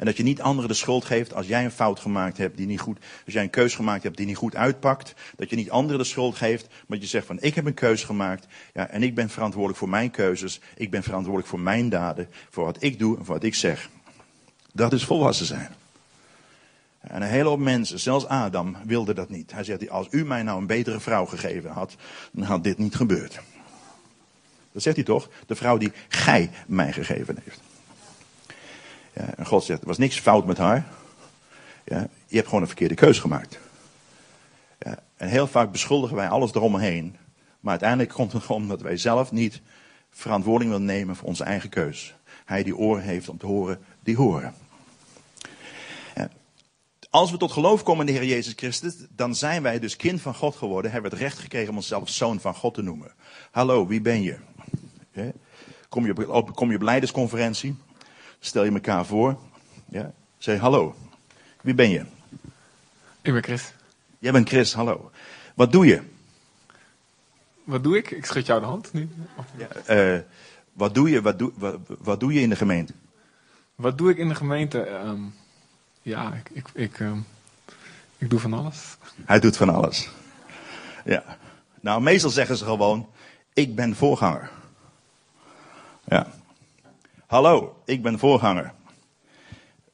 En 0.00 0.06
dat 0.06 0.17
je 0.17 0.23
niet 0.23 0.41
anderen 0.41 0.70
de 0.70 0.76
schuld 0.76 1.05
geeft 1.05 1.35
als 1.35 1.47
jij 1.47 1.64
een 1.64 1.70
fout 1.70 2.00
gemaakt 2.00 2.37
hebt 2.37 2.56
die 2.56 2.67
niet 2.67 2.81
goed, 2.81 2.99
als 3.25 3.35
jij 3.35 3.43
een 3.43 3.50
keus 3.50 3.75
gemaakt 3.75 4.02
hebt 4.02 4.17
die 4.17 4.26
niet 4.26 4.37
goed 4.37 4.56
uitpakt. 4.56 5.14
Dat 5.37 5.50
je 5.50 5.56
niet 5.56 5.70
anderen 5.70 5.99
de 5.99 6.06
schuld 6.06 6.37
geeft, 6.37 6.67
maar 6.87 6.99
je 6.99 7.06
zegt 7.06 7.26
van 7.26 7.41
ik 7.41 7.55
heb 7.55 7.67
een 7.67 7.75
keus 7.75 8.05
gemaakt. 8.05 8.47
Ja, 8.75 8.88
en 8.88 9.02
ik 9.02 9.14
ben 9.14 9.29
verantwoordelijk 9.29 9.79
voor 9.79 9.88
mijn 9.88 10.11
keuzes. 10.11 10.61
Ik 10.76 10.91
ben 10.91 11.02
verantwoordelijk 11.02 11.49
voor 11.49 11.61
mijn 11.61 11.88
daden, 11.88 12.29
voor 12.50 12.64
wat 12.64 12.82
ik 12.82 12.99
doe 12.99 13.19
en 13.19 13.25
voor 13.25 13.35
wat 13.35 13.44
ik 13.44 13.55
zeg. 13.55 13.88
Dat 14.73 14.93
is 14.93 15.05
volwassen 15.05 15.47
zijn. 15.47 15.75
En 17.00 17.23
een 17.23 17.29
hele 17.29 17.49
hoop 17.49 17.58
mensen, 17.58 18.00
zelfs 18.00 18.26
Adam, 18.26 18.76
wilde 18.85 19.14
dat 19.14 19.29
niet. 19.29 19.52
Hij 19.52 19.64
zegt, 19.64 19.91
als 19.91 20.06
u 20.11 20.25
mij 20.25 20.43
nou 20.43 20.61
een 20.61 20.67
betere 20.67 21.00
vrouw 21.00 21.25
gegeven 21.25 21.70
had, 21.70 21.97
dan 22.32 22.44
had 22.44 22.64
dit 22.64 22.79
niet 22.79 22.94
gebeurd. 22.94 23.41
Dat 24.73 24.82
zegt 24.82 24.97
hij 24.97 25.05
toch? 25.05 25.29
De 25.47 25.55
vrouw 25.55 25.76
die 25.76 25.93
gij 26.08 26.50
mij 26.67 26.93
gegeven 26.93 27.38
heeft. 27.44 27.69
Ja, 29.12 29.34
en 29.36 29.46
God 29.46 29.64
zegt, 29.64 29.80
er 29.80 29.86
was 29.86 29.98
niks 29.98 30.18
fout 30.18 30.46
met 30.46 30.58
haar. 30.58 30.86
Ja, 31.84 32.08
je 32.26 32.36
hebt 32.36 32.46
gewoon 32.46 32.60
een 32.60 32.68
verkeerde 32.68 32.94
keus 32.94 33.18
gemaakt. 33.18 33.58
Ja, 34.78 34.98
en 35.16 35.28
heel 35.28 35.46
vaak 35.46 35.72
beschuldigen 35.72 36.16
wij 36.16 36.28
alles 36.28 36.54
eromheen. 36.54 37.16
Maar 37.60 37.70
uiteindelijk 37.70 38.10
komt 38.10 38.32
het 38.32 38.46
omdat 38.46 38.80
wij 38.80 38.96
zelf 38.96 39.32
niet 39.32 39.60
verantwoording 40.10 40.70
willen 40.70 40.87
nemen 40.87 41.16
voor 41.16 41.28
onze 41.28 41.44
eigen 41.44 41.68
keus. 41.68 42.14
Hij 42.44 42.62
die 42.62 42.76
oren 42.76 43.02
heeft 43.02 43.28
om 43.28 43.38
te 43.38 43.46
horen, 43.46 43.80
die 44.02 44.16
horen. 44.16 44.54
Als 47.11 47.30
we 47.30 47.37
tot 47.37 47.52
geloof 47.52 47.82
komen 47.82 48.06
in 48.06 48.12
de 48.12 48.20
Heer 48.20 48.28
Jezus 48.28 48.52
Christus, 48.56 48.94
dan 49.08 49.35
zijn 49.35 49.62
wij 49.62 49.78
dus 49.78 49.96
kind 49.96 50.20
van 50.20 50.35
God 50.35 50.56
geworden. 50.56 50.90
Hebben 50.90 51.11
we 51.11 51.16
het 51.16 51.26
recht 51.26 51.38
gekregen 51.38 51.70
om 51.70 51.76
onszelf 51.76 52.08
zoon 52.08 52.40
van 52.40 52.54
God 52.54 52.75
te 52.75 52.82
noemen. 52.82 53.12
Hallo, 53.50 53.87
wie 53.87 54.00
ben 54.00 54.23
je? 54.23 54.37
Kom 55.88 56.06
je 56.06 56.32
op, 56.32 56.54
kom 56.54 56.70
je 56.70 56.76
op 56.76 56.82
leidersconferentie? 56.82 57.76
Stel 58.40 58.64
je 58.64 58.73
elkaar 58.73 59.06
voor. 59.06 59.38
Ja? 59.88 60.12
Zeg 60.38 60.61
hallo. 60.61 60.94
Wie 61.61 61.75
ben 61.75 61.90
je? 61.90 62.04
Ik 63.23 63.32
ben 63.32 63.42
Chris. 63.42 63.73
Jij 64.18 64.32
bent 64.32 64.49
Chris, 64.49 64.75
hallo. 64.75 65.11
Wat 65.54 65.73
doe 65.73 65.87
je? 65.87 66.02
Wat 67.64 67.82
doe 67.82 67.97
ik? 67.97 68.11
Ik 68.11 68.26
schud 68.26 68.47
jou 68.47 68.61
de 68.61 68.66
hand 68.66 68.92
nu. 68.92 69.09
Ja, 69.56 70.14
uh, 70.14 70.20
wat, 70.73 70.94
doe 70.94 71.11
je, 71.11 71.23
wat, 71.23 71.38
doe, 71.38 71.52
wat, 71.54 71.78
wat, 71.87 72.20
doe 72.20 72.32
je 72.32 72.40
in 72.40 72.49
de 72.49 72.56
gemeente? 72.56 72.92
Wat 73.75 73.99
doe 73.99 74.11
ik 74.11 74.16
in 74.16 74.28
de 74.28 74.35
gemeente? 74.35 74.88
Um, 74.88 75.35
ja, 76.02 76.32
ik, 76.32 76.50
ik, 76.52 76.68
ik, 76.73 77.00
um, 77.00 77.26
ik 78.18 78.30
doe 78.30 78.38
van 78.38 78.52
alles. 78.52 78.97
Hij 79.25 79.40
doet 79.40 79.56
van 79.56 79.68
alles. 79.68 80.09
Ja. 81.04 81.25
Nou, 81.80 82.02
meestal 82.02 82.30
zeggen 82.30 82.56
ze 82.56 82.64
gewoon: 82.64 83.09
Ik 83.52 83.75
ben 83.75 83.97
voorganger. 83.97 84.50
Ja. 86.04 86.39
Hallo, 87.30 87.82
ik 87.84 88.02
ben 88.02 88.18
voorganger. 88.18 88.72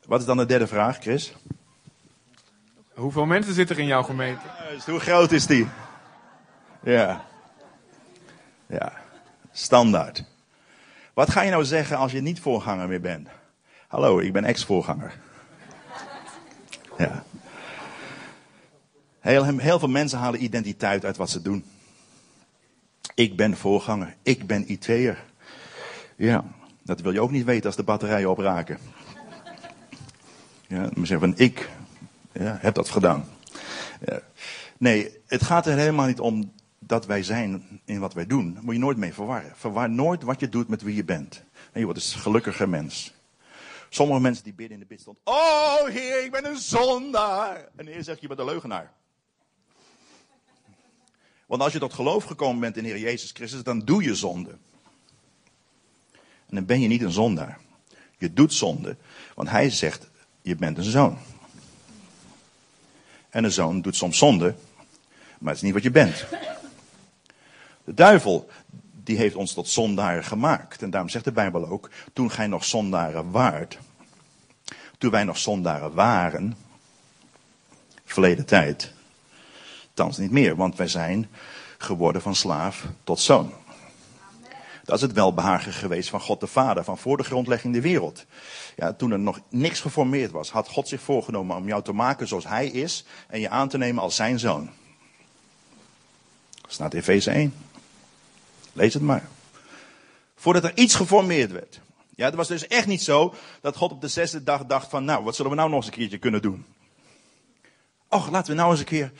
Wat 0.06 0.20
is 0.20 0.26
dan 0.26 0.36
de 0.36 0.46
derde 0.46 0.66
vraag, 0.66 0.98
Chris? 0.98 1.32
Hoeveel 2.94 3.26
mensen 3.26 3.54
zitten 3.54 3.76
er 3.76 3.82
in 3.82 3.88
jouw 3.88 4.02
gemeente? 4.02 4.40
Juist, 4.68 4.86
hoe 4.86 4.98
groot 4.98 5.32
is 5.32 5.46
die? 5.46 5.66
Ja. 6.82 7.24
Ja, 8.66 8.92
standaard. 9.52 10.24
Wat 11.14 11.30
ga 11.30 11.42
je 11.42 11.50
nou 11.50 11.64
zeggen 11.64 11.96
als 11.96 12.12
je 12.12 12.20
niet 12.20 12.40
voorganger 12.40 12.88
meer 12.88 13.00
bent? 13.00 13.28
Hallo, 13.88 14.18
ik 14.18 14.32
ben 14.32 14.44
ex-voorganger. 14.44 15.18
Ja. 16.98 17.24
Heel, 19.20 19.44
heel 19.44 19.78
veel 19.78 19.88
mensen 19.88 20.18
halen 20.18 20.42
identiteit 20.42 21.04
uit 21.04 21.16
wat 21.16 21.30
ze 21.30 21.42
doen. 21.42 21.64
Ik 23.14 23.36
ben 23.36 23.56
voorganger. 23.56 24.16
Ik 24.22 24.46
ben 24.46 24.70
IT'er. 24.70 25.24
Ja. 26.16 26.44
Dat 26.86 27.00
wil 27.00 27.12
je 27.12 27.20
ook 27.20 27.30
niet 27.30 27.44
weten 27.44 27.66
als 27.66 27.76
de 27.76 27.82
batterijen 27.82 28.30
opraken. 28.30 28.78
Ja, 30.66 30.80
maar 30.80 31.06
zeggen 31.06 31.20
van 31.20 31.34
ik 31.36 31.70
ja, 32.32 32.58
heb 32.60 32.74
dat 32.74 32.88
gedaan. 32.88 33.28
Nee, 34.78 35.16
het 35.26 35.42
gaat 35.42 35.66
er 35.66 35.76
helemaal 35.76 36.06
niet 36.06 36.20
om 36.20 36.52
dat 36.78 37.06
wij 37.06 37.22
zijn 37.22 37.80
in 37.84 38.00
wat 38.00 38.14
wij 38.14 38.26
doen, 38.26 38.58
moet 38.62 38.74
je 38.74 38.80
nooit 38.80 38.96
mee 38.96 39.14
verwarren. 39.14 39.52
Verwar 39.56 39.90
nooit 39.90 40.22
wat 40.22 40.40
je 40.40 40.48
doet 40.48 40.68
met 40.68 40.82
wie 40.82 40.94
je 40.94 41.04
bent. 41.04 41.42
En 41.52 41.78
je 41.78 41.84
wordt 41.84 42.00
dus 42.00 42.14
een 42.14 42.20
gelukkiger 42.20 42.68
mens. 42.68 43.14
Sommige 43.88 44.20
mensen 44.20 44.44
die 44.44 44.54
bidden 44.54 44.74
in 44.76 44.82
de 44.82 44.88
bidstond. 44.88 45.18
Oh 45.24 45.84
Heer, 45.84 46.24
ik 46.24 46.30
ben 46.30 46.44
een 46.44 46.58
zondaar. 46.58 47.68
En 47.76 47.84
de 47.84 47.90
Heer 47.90 48.04
zegt, 48.04 48.20
je 48.20 48.26
bent 48.26 48.40
een 48.40 48.46
leugenaar. 48.46 48.92
Want 51.46 51.62
als 51.62 51.72
je 51.72 51.78
tot 51.78 51.94
geloof 51.94 52.24
gekomen 52.24 52.60
bent 52.60 52.76
in 52.76 52.82
de 52.82 52.88
Heer 52.88 52.98
Jezus 52.98 53.30
Christus, 53.30 53.62
dan 53.62 53.80
doe 53.80 54.02
je 54.02 54.14
zonde. 54.14 54.58
En 56.48 56.54
dan 56.54 56.64
ben 56.64 56.80
je 56.80 56.88
niet 56.88 57.02
een 57.02 57.10
zondaar. 57.10 57.58
Je 58.18 58.32
doet 58.32 58.54
zonde, 58.54 58.96
want 59.34 59.50
hij 59.50 59.70
zegt, 59.70 60.10
je 60.42 60.56
bent 60.56 60.78
een 60.78 60.84
zoon. 60.84 61.18
En 63.30 63.44
een 63.44 63.52
zoon 63.52 63.80
doet 63.80 63.96
soms 63.96 64.18
zonde, 64.18 64.54
maar 65.38 65.48
het 65.48 65.56
is 65.56 65.62
niet 65.62 65.72
wat 65.72 65.82
je 65.82 65.90
bent. 65.90 66.26
De 67.84 67.94
duivel, 67.94 68.48
die 68.92 69.16
heeft 69.16 69.34
ons 69.34 69.52
tot 69.52 69.68
zondaren 69.68 70.24
gemaakt. 70.24 70.82
En 70.82 70.90
daarom 70.90 71.10
zegt 71.10 71.24
de 71.24 71.32
Bijbel 71.32 71.68
ook, 71.68 71.90
toen 72.12 72.30
gij 72.30 72.46
nog 72.46 72.64
zondaren 72.64 73.30
waart, 73.30 73.78
toen 74.98 75.10
wij 75.10 75.24
nog 75.24 75.38
zondaren 75.38 75.94
waren, 75.94 76.56
verleden 78.04 78.46
tijd, 78.46 78.92
thans 79.94 80.18
niet 80.18 80.30
meer, 80.30 80.56
want 80.56 80.76
wij 80.76 80.88
zijn 80.88 81.28
geworden 81.78 82.22
van 82.22 82.34
slaaf 82.34 82.84
tot 83.04 83.20
zoon. 83.20 83.52
Dat 84.86 84.96
is 84.96 85.02
het 85.02 85.12
welbehagen 85.12 85.72
geweest 85.72 86.08
van 86.08 86.20
God 86.20 86.40
de 86.40 86.46
Vader, 86.46 86.84
van 86.84 86.98
voor 86.98 87.16
de 87.16 87.24
grondlegging 87.24 87.72
der 87.72 87.82
wereld. 87.82 88.24
Ja, 88.76 88.92
toen 88.92 89.10
er 89.10 89.18
nog 89.18 89.40
niks 89.48 89.80
geformeerd 89.80 90.30
was, 90.30 90.50
had 90.50 90.68
God 90.68 90.88
zich 90.88 91.00
voorgenomen 91.00 91.56
om 91.56 91.66
jou 91.66 91.82
te 91.82 91.92
maken 91.92 92.28
zoals 92.28 92.44
Hij 92.44 92.66
is 92.66 93.04
en 93.28 93.40
je 93.40 93.48
aan 93.48 93.68
te 93.68 93.78
nemen 93.78 94.02
als 94.02 94.16
zijn 94.16 94.38
zoon. 94.38 94.70
Dat 96.60 96.72
staat 96.72 96.92
in 96.92 96.98
Efeze 96.98 97.30
1. 97.30 97.54
Lees 98.72 98.94
het 98.94 99.02
maar. 99.02 99.28
Voordat 100.36 100.64
er 100.64 100.76
iets 100.76 100.94
geformeerd 100.94 101.52
werd. 101.52 101.80
Ja, 102.14 102.24
het 102.24 102.34
was 102.34 102.48
dus 102.48 102.66
echt 102.66 102.86
niet 102.86 103.02
zo 103.02 103.34
dat 103.60 103.76
God 103.76 103.92
op 103.92 104.00
de 104.00 104.08
zesde 104.08 104.42
dag 104.42 104.66
dacht 104.66 104.90
van, 104.90 105.04
nou, 105.04 105.24
wat 105.24 105.36
zullen 105.36 105.50
we 105.50 105.56
nou 105.56 105.68
nog 105.68 105.78
eens 105.78 105.86
een 105.86 105.92
keertje 105.92 106.18
kunnen 106.18 106.42
doen? 106.42 106.64
Och, 108.08 108.30
laten 108.30 108.50
we 108.50 108.58
nou 108.58 108.70
eens 108.70 108.80
een 108.80 108.86
keer 108.86 109.12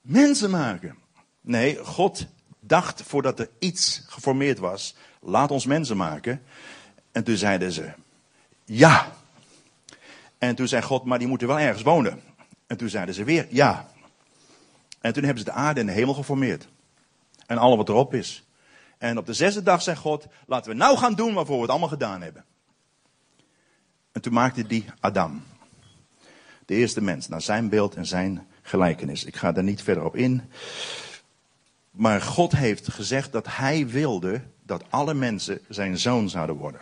mensen 0.00 0.50
maken. 0.50 0.96
Nee, 1.40 1.76
God 1.84 2.26
dacht 2.72 3.02
voordat 3.02 3.38
er 3.38 3.50
iets 3.58 4.02
geformeerd 4.06 4.58
was, 4.58 4.94
laat 5.20 5.50
ons 5.50 5.66
mensen 5.66 5.96
maken. 5.96 6.42
En 7.12 7.24
toen 7.24 7.36
zeiden 7.36 7.72
ze, 7.72 7.92
ja. 8.64 9.12
En 10.38 10.54
toen 10.54 10.68
zei 10.68 10.82
God, 10.82 11.04
maar 11.04 11.18
die 11.18 11.28
moeten 11.28 11.46
wel 11.46 11.58
ergens 11.58 11.82
wonen. 11.82 12.22
En 12.66 12.76
toen 12.76 12.88
zeiden 12.88 13.14
ze 13.14 13.24
weer, 13.24 13.46
ja. 13.50 13.88
En 15.00 15.12
toen 15.12 15.22
hebben 15.22 15.44
ze 15.44 15.50
de 15.50 15.56
aarde 15.56 15.80
en 15.80 15.86
de 15.86 15.92
hemel 15.92 16.14
geformeerd. 16.14 16.68
En 17.46 17.58
alles 17.58 17.76
wat 17.76 17.88
erop 17.88 18.14
is. 18.14 18.46
En 18.98 19.18
op 19.18 19.26
de 19.26 19.34
zesde 19.34 19.62
dag 19.62 19.82
zei 19.82 19.96
God, 19.96 20.26
laten 20.46 20.70
we 20.70 20.76
nou 20.76 20.98
gaan 20.98 21.14
doen 21.14 21.34
waarvoor 21.34 21.56
we 21.56 21.62
het 21.62 21.70
allemaal 21.70 21.88
gedaan 21.88 22.22
hebben. 22.22 22.44
En 24.12 24.20
toen 24.20 24.32
maakte 24.32 24.66
die 24.66 24.84
Adam. 25.00 25.42
De 26.66 26.74
eerste 26.74 27.00
mens, 27.00 27.28
naar 27.28 27.42
zijn 27.42 27.68
beeld 27.68 27.94
en 27.94 28.06
zijn 28.06 28.46
gelijkenis. 28.62 29.24
Ik 29.24 29.36
ga 29.36 29.52
daar 29.52 29.64
niet 29.64 29.82
verder 29.82 30.04
op 30.04 30.16
in. 30.16 30.42
Maar 31.92 32.20
God 32.20 32.52
heeft 32.52 32.88
gezegd 32.88 33.32
dat 33.32 33.46
hij 33.48 33.88
wilde 33.88 34.40
dat 34.62 34.84
alle 34.90 35.14
mensen 35.14 35.60
zijn 35.68 35.98
zoon 35.98 36.28
zouden 36.28 36.56
worden. 36.56 36.80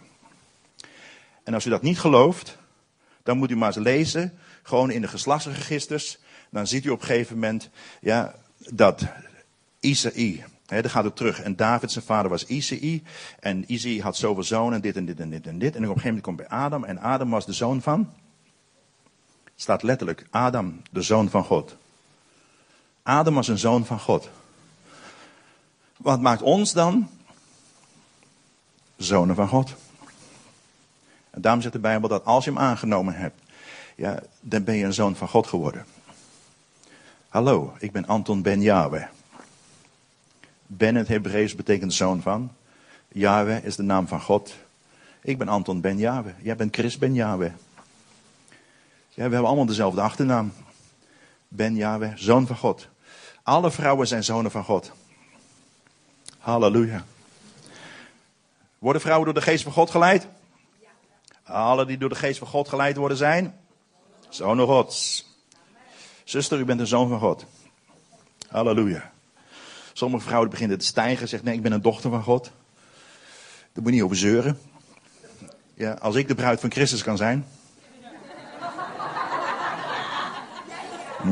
En 1.45 1.55
als 1.55 1.67
u 1.67 1.71
dat 1.71 1.83
niet 1.83 1.99
gelooft, 1.99 2.59
dan 3.23 3.39
moet 3.39 3.51
u 3.51 3.57
maar 3.57 3.77
eens 3.77 3.85
lezen, 3.85 4.39
gewoon 4.63 4.91
in 4.91 5.01
de 5.01 5.09
geslachtsregisters. 5.09 6.19
Dan 6.51 6.67
ziet 6.67 6.85
u 6.85 6.91
op 6.91 7.01
een 7.01 7.07
gegeven 7.07 7.35
moment 7.35 7.71
ja, 8.01 8.35
dat 8.57 9.07
Isaïe, 9.81 10.45
hè, 10.67 10.83
dan 10.83 10.91
gaat 10.91 11.05
het 11.05 11.17
terug. 11.17 11.41
En 11.41 11.57
David, 11.57 11.93
zijn 11.93 12.05
vader, 12.05 12.31
was 12.31 12.47
Isaïe. 12.47 13.03
En 13.41 13.73
Isaïe 13.73 14.03
had 14.03 14.17
zoveel 14.17 14.45
zonen 14.45 14.75
en 14.75 14.81
dit 14.81 14.97
en 14.97 15.05
dit 15.05 15.21
en 15.21 15.31
dit 15.31 15.47
en 15.47 15.59
dit. 15.59 15.77
En 15.77 15.83
op 15.83 15.89
een 15.89 16.01
gegeven 16.01 16.07
moment 16.09 16.25
komt 16.25 16.37
bij 16.37 16.49
Adam. 16.49 16.85
En 16.85 16.99
Adam 16.99 17.31
was 17.31 17.47
de 17.47 17.53
zoon 17.53 17.83
van? 17.83 18.13
staat 19.61 19.83
letterlijk, 19.83 20.27
Adam, 20.31 20.83
de 20.91 21.03
zoon 21.03 21.31
van 21.31 21.45
God. 21.45 21.77
Adam 23.03 23.35
was 23.35 23.49
een 23.49 23.59
zoon 23.59 23.87
van 23.87 24.01
God. 24.01 24.31
Wat 26.01 26.21
maakt 26.21 26.43
ons 26.43 26.73
dan? 26.73 27.09
Zonen 28.97 29.35
van 29.35 29.49
God. 29.49 29.75
En 31.31 31.41
daarom 31.41 31.61
zegt 31.61 31.73
de 31.73 31.81
Bijbel 31.81 32.09
dat 32.09 32.25
als 32.25 32.45
je 32.45 32.51
hem 32.51 32.59
aangenomen 32.59 33.15
hebt, 33.15 33.41
ja, 33.97 34.23
dan 34.41 34.65
ben 34.65 34.77
je 34.77 34.85
een 34.85 34.93
zoon 34.93 35.17
van 35.17 35.29
God 35.29 35.47
geworden. 35.47 35.87
Hallo, 37.29 37.75
ik 37.79 37.93
ben 37.93 38.07
Anton 38.07 38.43
Ben 38.43 38.61
Yahweh. 38.61 39.07
Ben 40.67 40.95
het 40.95 41.09
Hebreeuws 41.09 41.55
betekent 41.55 41.95
zoon 41.95 42.23
van. 42.23 42.53
Yahweh 43.09 43.65
is 43.65 43.77
de 43.77 43.83
naam 43.83 44.09
van 44.09 44.21
God. 44.21 44.55
Ik 45.21 45.39
ben 45.39 45.49
Anton 45.49 45.81
Ben 45.81 45.99
Yahweh. 45.99 46.35
Jij 46.43 46.57
bent 46.57 46.75
Chris 46.75 46.99
Ben 46.99 47.15
Yahweh. 47.15 47.53
Ja, 49.09 49.27
we 49.27 49.33
hebben 49.33 49.47
allemaal 49.47 49.67
dezelfde 49.67 50.01
achternaam. 50.01 50.53
Ben 51.49 51.77
Yahweh, 51.77 52.13
zoon 52.17 52.47
van 52.47 52.57
God. 52.57 52.89
Alle 53.43 53.71
vrouwen 53.71 54.07
zijn 54.07 54.25
zonen 54.25 54.51
van 54.51 54.65
God. 54.65 54.93
Halleluja. 56.41 57.05
Worden 58.79 59.03
vrouwen 59.03 59.25
door 59.25 59.35
de 59.35 59.43
geest 59.43 59.63
van 59.63 59.73
God 59.73 59.91
geleid? 59.91 60.27
Alle 61.45 61.87
die 61.87 61.99
door 61.99 62.09
de 62.09 62.15
geest 62.15 62.39
van 62.39 62.49
God 62.49 62.69
geleid 62.69 62.97
worden 62.97 63.17
zijn? 63.17 63.61
Zonen 64.29 64.67
Gods. 64.67 65.29
Zuster, 66.25 66.59
u 66.59 66.65
bent 66.65 66.81
een 66.81 66.87
zoon 66.87 67.09
van 67.09 67.19
God. 67.19 67.45
Halleluja. 68.49 69.13
Sommige 69.93 70.25
vrouwen 70.25 70.51
beginnen 70.51 70.79
te 70.79 70.85
stijgen 70.85 71.23
en 71.23 71.29
zeggen, 71.29 71.49
nee, 71.49 71.57
ik 71.57 71.63
ben 71.63 71.73
een 71.73 71.83
dochter 71.83 72.11
van 72.11 72.23
God. 72.23 72.51
Daar 73.73 73.83
moet 73.83 73.85
je 73.85 73.91
niet 73.91 74.03
over 74.03 74.17
zeuren. 74.17 74.61
Ja, 75.75 75.93
als 75.93 76.15
ik 76.15 76.29
de 76.29 76.35
bruid 76.35 76.61
van 76.61 76.71
Christus 76.71 77.03
kan 77.03 77.17
zijn. 77.17 77.47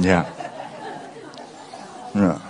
Ja. 0.00 0.32
Ja. 2.12 2.47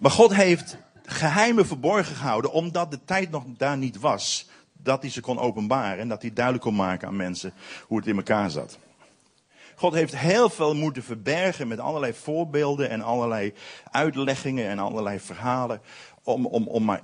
Maar 0.00 0.10
God 0.10 0.34
heeft 0.34 0.76
geheimen 1.04 1.66
verborgen 1.66 2.16
gehouden, 2.16 2.52
omdat 2.52 2.90
de 2.90 3.04
tijd 3.04 3.30
nog 3.30 3.44
daar 3.56 3.76
niet 3.76 3.98
was. 3.98 4.48
Dat 4.72 5.02
hij 5.02 5.10
ze 5.10 5.20
kon 5.20 5.38
openbaren 5.38 5.98
en 5.98 6.08
dat 6.08 6.22
hij 6.22 6.32
duidelijk 6.32 6.64
kon 6.64 6.74
maken 6.74 7.08
aan 7.08 7.16
mensen 7.16 7.52
hoe 7.86 7.98
het 7.98 8.06
in 8.06 8.16
elkaar 8.16 8.50
zat. 8.50 8.78
God 9.74 9.94
heeft 9.94 10.16
heel 10.16 10.50
veel 10.50 10.74
moeten 10.74 11.02
verbergen 11.02 11.68
met 11.68 11.78
allerlei 11.78 12.14
voorbeelden 12.14 12.90
en 12.90 13.02
allerlei 13.02 13.54
uitleggingen 13.90 14.68
en 14.68 14.78
allerlei 14.78 15.20
verhalen. 15.20 15.80
Om, 16.22 16.46
om, 16.46 16.66
om, 16.66 16.84
maar, 16.84 17.02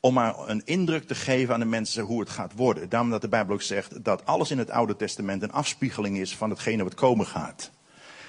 om 0.00 0.14
maar 0.14 0.34
een 0.46 0.62
indruk 0.64 1.06
te 1.06 1.14
geven 1.14 1.54
aan 1.54 1.60
de 1.60 1.66
mensen 1.66 2.04
hoe 2.04 2.20
het 2.20 2.30
gaat 2.30 2.52
worden. 2.56 2.88
Daarom 2.88 3.10
dat 3.10 3.20
de 3.20 3.28
Bijbel 3.28 3.54
ook 3.54 3.62
zegt 3.62 4.04
dat 4.04 4.26
alles 4.26 4.50
in 4.50 4.58
het 4.58 4.70
Oude 4.70 4.96
Testament 4.96 5.42
een 5.42 5.52
afspiegeling 5.52 6.18
is 6.18 6.36
van 6.36 6.50
hetgene 6.50 6.82
wat 6.84 6.94
komen 6.94 7.26
gaat. 7.26 7.70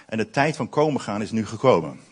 En 0.08 0.18
de 0.18 0.30
tijd 0.30 0.56
van 0.56 0.70
komen 0.70 1.02
gaan 1.02 1.22
is 1.22 1.32
nu 1.32 1.46
gekomen. 1.46 2.11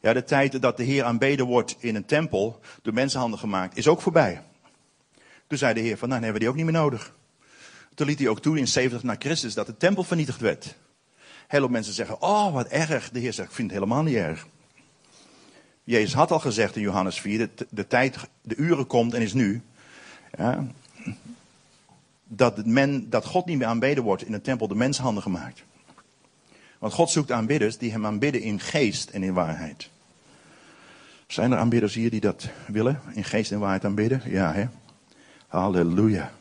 Ja, 0.00 0.12
de 0.12 0.24
tijd 0.24 0.62
dat 0.62 0.76
de 0.76 0.82
Heer 0.82 1.04
aanbeden 1.04 1.46
wordt 1.46 1.76
in 1.78 1.94
een 1.94 2.04
tempel, 2.04 2.60
door 2.82 2.94
mensenhanden 2.94 3.38
gemaakt, 3.38 3.76
is 3.76 3.88
ook 3.88 4.00
voorbij. 4.00 4.42
Toen 5.46 5.58
zei 5.58 5.74
de 5.74 5.80
Heer 5.80 5.98
van, 5.98 6.08
nou, 6.08 6.22
hebben 6.22 6.40
we 6.40 6.46
die 6.46 6.48
ook 6.48 6.64
niet 6.64 6.72
meer 6.72 6.82
nodig. 6.82 7.14
Toen 7.94 8.06
liet 8.06 8.18
hij 8.18 8.28
ook 8.28 8.40
toe 8.40 8.58
in 8.58 8.68
70 8.68 9.02
na 9.02 9.16
Christus 9.18 9.54
dat 9.54 9.66
de 9.66 9.76
tempel 9.76 10.04
vernietigd 10.04 10.40
werd. 10.40 10.76
Heel 11.46 11.60
veel 11.60 11.68
mensen 11.68 11.92
zeggen, 11.92 12.22
oh 12.22 12.52
wat 12.52 12.66
erg. 12.66 13.10
De 13.10 13.18
Heer 13.18 13.32
zegt, 13.32 13.48
ik 13.48 13.54
vind 13.54 13.70
het 13.70 13.78
helemaal 13.78 14.02
niet 14.02 14.14
erg. 14.16 14.46
Jezus 15.84 16.14
had 16.14 16.30
al 16.30 16.40
gezegd 16.40 16.76
in 16.76 16.82
Johannes 16.82 17.20
4, 17.20 17.38
de, 17.38 17.66
de 17.70 17.86
tijd, 17.86 18.16
de 18.42 18.56
uren 18.56 18.86
komt 18.86 19.14
en 19.14 19.22
is 19.22 19.32
nu. 19.32 19.62
Ja, 20.38 20.66
dat, 22.24 22.66
men, 22.66 23.10
dat 23.10 23.24
God 23.24 23.46
niet 23.46 23.58
meer 23.58 23.66
aanbeden 23.66 24.04
wordt 24.04 24.22
in 24.22 24.32
een 24.32 24.42
tempel 24.42 24.68
de 24.68 24.74
menshanden 24.74 25.22
gemaakt. 25.22 25.64
Want 26.78 26.92
God 26.92 27.10
zoekt 27.10 27.32
aanbidders 27.32 27.78
die 27.78 27.90
hem 27.90 28.06
aanbidden 28.06 28.40
in 28.40 28.60
geest 28.60 29.10
en 29.10 29.22
in 29.22 29.32
waarheid. 29.32 29.90
Zijn 31.26 31.52
er 31.52 31.58
aanbidders 31.58 31.94
hier 31.94 32.10
die 32.10 32.20
dat 32.20 32.48
willen? 32.66 33.00
In 33.12 33.24
geest 33.24 33.52
en 33.52 33.58
waarheid 33.58 33.84
aanbidden? 33.84 34.22
Ja, 34.24 34.52
hè? 34.52 34.66
Halleluja. 35.46 36.32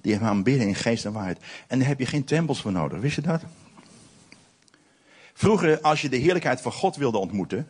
Die 0.00 0.14
hem 0.14 0.24
aanbidden 0.24 0.66
in 0.66 0.74
geest 0.74 1.04
en 1.04 1.12
waarheid. 1.12 1.38
En 1.66 1.78
daar 1.78 1.88
heb 1.88 1.98
je 1.98 2.06
geen 2.06 2.24
tempels 2.24 2.60
voor 2.60 2.72
nodig. 2.72 3.00
Wist 3.00 3.14
je 3.14 3.22
dat? 3.22 3.42
Vroeger, 5.34 5.80
als 5.80 6.02
je 6.02 6.08
de 6.08 6.16
heerlijkheid 6.16 6.60
van 6.60 6.72
God 6.72 6.96
wilde 6.96 7.18
ontmoeten. 7.18 7.68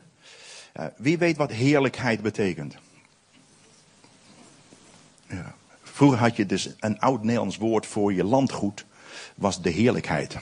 Wie 0.97 1.19
weet 1.19 1.37
wat 1.37 1.51
heerlijkheid 1.51 2.23
betekent? 2.23 2.77
Ja. 5.27 5.55
Vroeger 5.83 6.19
had 6.19 6.37
je 6.37 6.47
dus 6.47 6.71
een 6.81 7.01
oud 7.01 7.23
Nederlands 7.23 7.57
woord 7.57 7.87
voor 7.87 8.13
je 8.13 8.25
landgoed. 8.25 8.85
Was 9.35 9.63
de 9.63 9.71
heerlijkheid. 9.71 10.37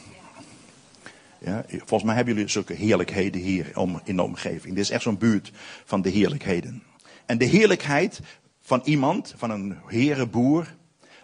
Ja, 1.44 1.64
volgens 1.68 2.02
mij 2.02 2.14
hebben 2.14 2.34
jullie 2.34 2.50
zulke 2.50 2.74
heerlijkheden 2.74 3.40
hier 3.40 3.70
om, 3.74 4.00
in 4.04 4.16
de 4.16 4.22
omgeving. 4.22 4.74
Dit 4.74 4.84
is 4.84 4.90
echt 4.90 5.02
zo'n 5.02 5.18
buurt 5.18 5.52
van 5.84 6.02
de 6.02 6.08
heerlijkheden. 6.08 6.82
En 7.26 7.38
de 7.38 7.44
heerlijkheid 7.44 8.20
van 8.60 8.80
iemand, 8.84 9.34
van 9.36 9.50
een 9.50 9.78
herenboer, 9.86 10.74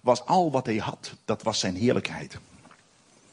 was 0.03 0.25
al 0.25 0.51
wat 0.51 0.67
hij 0.67 0.77
had. 0.77 1.15
Dat 1.25 1.43
was 1.43 1.59
zijn 1.59 1.77
heerlijkheid. 1.77 2.35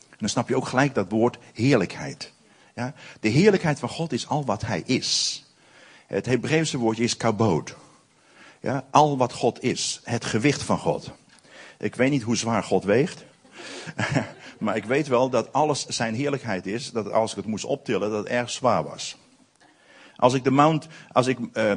En 0.10 0.18
dan 0.18 0.30
snap 0.30 0.50
je 0.50 0.56
ook 0.56 0.68
gelijk 0.68 0.94
dat 0.96 1.12
woord 1.12 1.38
heerlijkheid. 1.54 2.32
Ja? 2.76 2.94
De 3.20 3.30
heerlijkheid 3.30 3.80
van 3.80 3.90
God 3.90 4.12
is 4.12 4.28
al 4.28 4.46
wat 4.46 4.62
hij 4.62 4.84
is. 4.86 5.44
Het 6.08 6.26
Hebreeuwse 6.26 6.78
woordje 6.78 7.04
is 7.04 7.18
kabod. 7.18 7.76
Ja? 8.62 8.86
Al 8.90 9.18
wat 9.18 9.34
God 9.34 9.64
is. 9.64 10.02
Het 10.04 10.26
gewicht 10.26 10.64
van 10.64 10.78
God. 10.78 11.12
Ik 11.78 11.96
weet 11.96 12.12
niet 12.12 12.24
hoe 12.24 12.38
zwaar 12.38 12.64
God 12.64 12.84
weegt. 12.84 13.24
maar 14.60 14.76
ik 14.76 14.86
weet 14.86 15.08
wel 15.08 15.30
dat 15.30 15.54
alles 15.54 15.86
zijn 15.86 16.14
heerlijkheid 16.14 16.66
is. 16.66 16.92
Dat 16.92 17.12
als 17.12 17.32
ik 17.32 17.38
het 17.38 17.46
moest 17.46 17.66
optillen, 17.66 18.10
dat 18.10 18.20
het 18.20 18.28
erg 18.28 18.50
zwaar 18.50 18.84
was. 18.84 19.18
Als 20.16 20.34
ik, 20.34 20.44
de 20.44 20.52
Mount, 20.52 20.88
als 21.12 21.28
ik, 21.28 21.38
uh, 21.54 21.74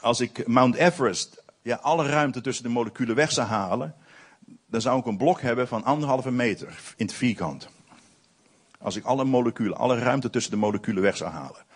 als 0.00 0.20
ik 0.20 0.46
Mount 0.46 0.74
Everest, 0.74 1.42
ja, 1.62 1.76
alle 1.76 2.06
ruimte 2.06 2.40
tussen 2.40 2.64
de 2.64 2.70
moleculen 2.70 3.14
weg 3.14 3.32
zou 3.32 3.46
halen, 3.46 3.94
dan 4.66 4.80
zou 4.80 4.98
ik 4.98 5.06
een 5.06 5.16
blok 5.16 5.40
hebben 5.40 5.68
van 5.68 5.84
anderhalve 5.84 6.30
meter 6.30 6.78
in 6.96 7.06
het 7.06 7.14
vierkant. 7.14 7.68
Als 8.78 8.96
ik 8.96 9.04
alle 9.04 9.24
moleculen, 9.24 9.76
alle 9.76 9.98
ruimte 9.98 10.30
tussen 10.30 10.52
de 10.52 10.58
moleculen 10.58 11.02
weg 11.02 11.16
zou 11.16 11.30
halen. 11.30 11.66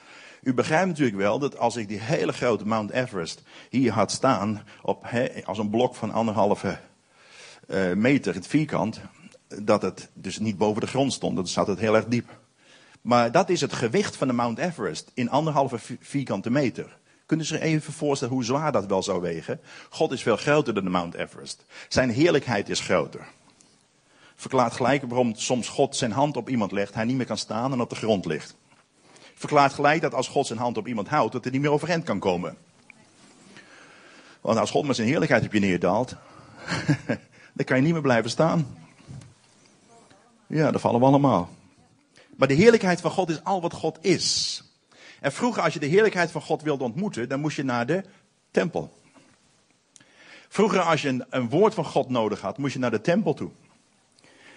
U 0.43 0.55
begrijpt 0.55 0.87
natuurlijk 0.87 1.17
wel 1.17 1.39
dat 1.39 1.59
als 1.59 1.77
ik 1.77 1.89
die 1.89 2.01
hele 2.01 2.33
grote 2.33 2.67
Mount 2.67 2.91
Everest 2.91 3.43
hier 3.71 3.93
had 3.93 4.11
staan, 4.11 4.63
op, 4.83 5.07
als 5.45 5.59
een 5.59 5.71
blok 5.71 5.95
van 5.95 6.13
anderhalve 6.13 6.79
uh, 7.69 7.93
meter 7.93 8.35
in 8.35 8.41
het 8.41 8.49
vierkant, 8.49 9.01
dat 9.63 9.83
het 9.83 10.11
dus 10.13 10.39
niet 10.39 10.59
boven 10.59 10.81
de 10.81 10.87
grond 10.87 11.13
stond, 11.13 11.37
dan 11.37 11.47
zat 11.47 11.67
het 11.67 11.79
heel 11.79 11.95
erg 11.95 12.07
diep. 12.07 12.41
Maar 13.03 13.33
dat 13.33 13.49
is 13.49 13.61
het 13.61 13.73
gewicht 13.73 14.17
van 14.17 14.27
de 14.27 14.33
Mount 14.33 14.59
Everest 14.59 15.11
in 15.15 15.31
anderhalve 15.31 15.79
vierkante 16.01 16.51
meter. 16.51 16.97
Kunnen 17.27 17.47
ze 17.47 17.55
zich 17.55 17.63
even 17.63 17.93
voorstellen 17.93 18.35
hoe 18.35 18.45
zwaar 18.45 18.73
dat 18.73 18.87
wel 18.87 19.03
zou 19.03 19.21
wegen? 19.21 19.61
God 19.91 20.13
is 20.13 20.23
veel 20.23 20.37
groter 20.37 20.75
dan 20.75 20.85
de 20.85 20.91
Mount 20.91 21.15
Everest. 21.15 21.65
Zijn 21.89 22.11
heerlijkheid 22.11 22.69
is 22.69 22.81
groter. 22.81 23.27
Verklaart 24.35 24.73
gelijk 24.73 25.03
waarom 25.03 25.35
soms 25.35 25.69
God 25.69 25.97
zijn 25.97 26.13
hand 26.13 26.37
op 26.37 26.49
iemand 26.49 26.73
legt, 26.73 26.95
hij 26.95 27.05
niet 27.05 27.17
meer 27.17 27.27
kan 27.27 27.39
staan 27.39 27.73
en 27.73 27.81
op 27.81 27.91
de 27.91 27.97
grond 27.97 28.27
ligt. 28.27 28.55
Verklaart 29.35 29.73
gelijk 29.73 30.01
dat 30.01 30.15
als 30.15 30.29
God 30.29 30.47
zijn 30.47 30.59
hand 30.59 30.77
op 30.77 30.89
iemand 30.89 31.09
houdt, 31.09 31.33
dat 31.33 31.43
hij 31.43 31.53
niet 31.53 31.63
meer 31.63 31.71
overeind 31.71 32.05
kan 32.05 32.19
komen. 32.19 32.57
Want 34.41 34.59
als 34.59 34.71
God 34.71 34.87
met 34.87 34.97
zijn 34.97 35.09
heerlijkheid 35.09 35.45
op 35.45 35.53
je 35.53 35.61
neerdaalt, 35.61 36.15
dan 37.57 37.65
kan 37.65 37.77
je 37.77 37.83
niet 37.83 37.93
meer 37.93 38.03
blijven 38.03 38.31
staan. 38.31 38.82
Ja, 40.53 40.71
dat 40.71 40.81
vallen 40.81 41.01
we 41.01 41.07
allemaal. 41.07 41.49
Maar 42.37 42.49
de 42.49 42.55
heerlijkheid 42.55 43.01
van 43.01 43.11
God 43.11 43.31
is 43.31 43.45
al 43.45 43.61
wat 43.61 43.73
God 43.73 43.99
is. 44.01 44.63
En 45.21 45.33
vroeger, 45.33 45.63
als 45.63 45.75
je 45.75 45.81
de 45.81 45.87
heerlijkheid 45.87 46.31
van 46.31 46.43
God 46.43 46.63
wilde 46.63 46.85
ontmoeten, 46.85 47.29
dan 47.29 47.41
moest 47.41 47.57
je 47.57 47.63
naar 47.63 47.87
de 47.87 48.05
tempel. 48.51 48.93
Vroeger, 50.49 50.81
als 50.81 51.03
je 51.03 51.09
een, 51.09 51.25
een 51.31 51.49
woord 51.49 51.75
van 51.75 51.85
God 51.85 52.09
nodig 52.09 52.41
had, 52.41 52.59
moest 52.59 52.73
je 52.73 52.79
naar 52.79 52.91
de 52.91 53.01
tempel 53.01 53.35
toe. 53.35 53.51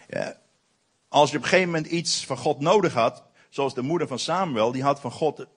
Ja, 0.08 0.38
als 1.08 1.32
je 1.32 1.38
op 1.38 1.44
een 1.44 1.50
gegeven 1.50 1.72
moment 1.72 1.92
iets 1.92 2.26
van 2.26 2.38
God 2.38 2.60
nodig 2.60 2.94
had, 2.94 3.24
zoals 3.50 3.74
de 3.74 3.82
moeder 3.82 4.08
van 4.08 4.20
Samuel, 4.20 4.72
die 4.72 4.84
had 4.84 5.00
van 5.00 5.12
God 5.12 5.40
een, 5.40 5.48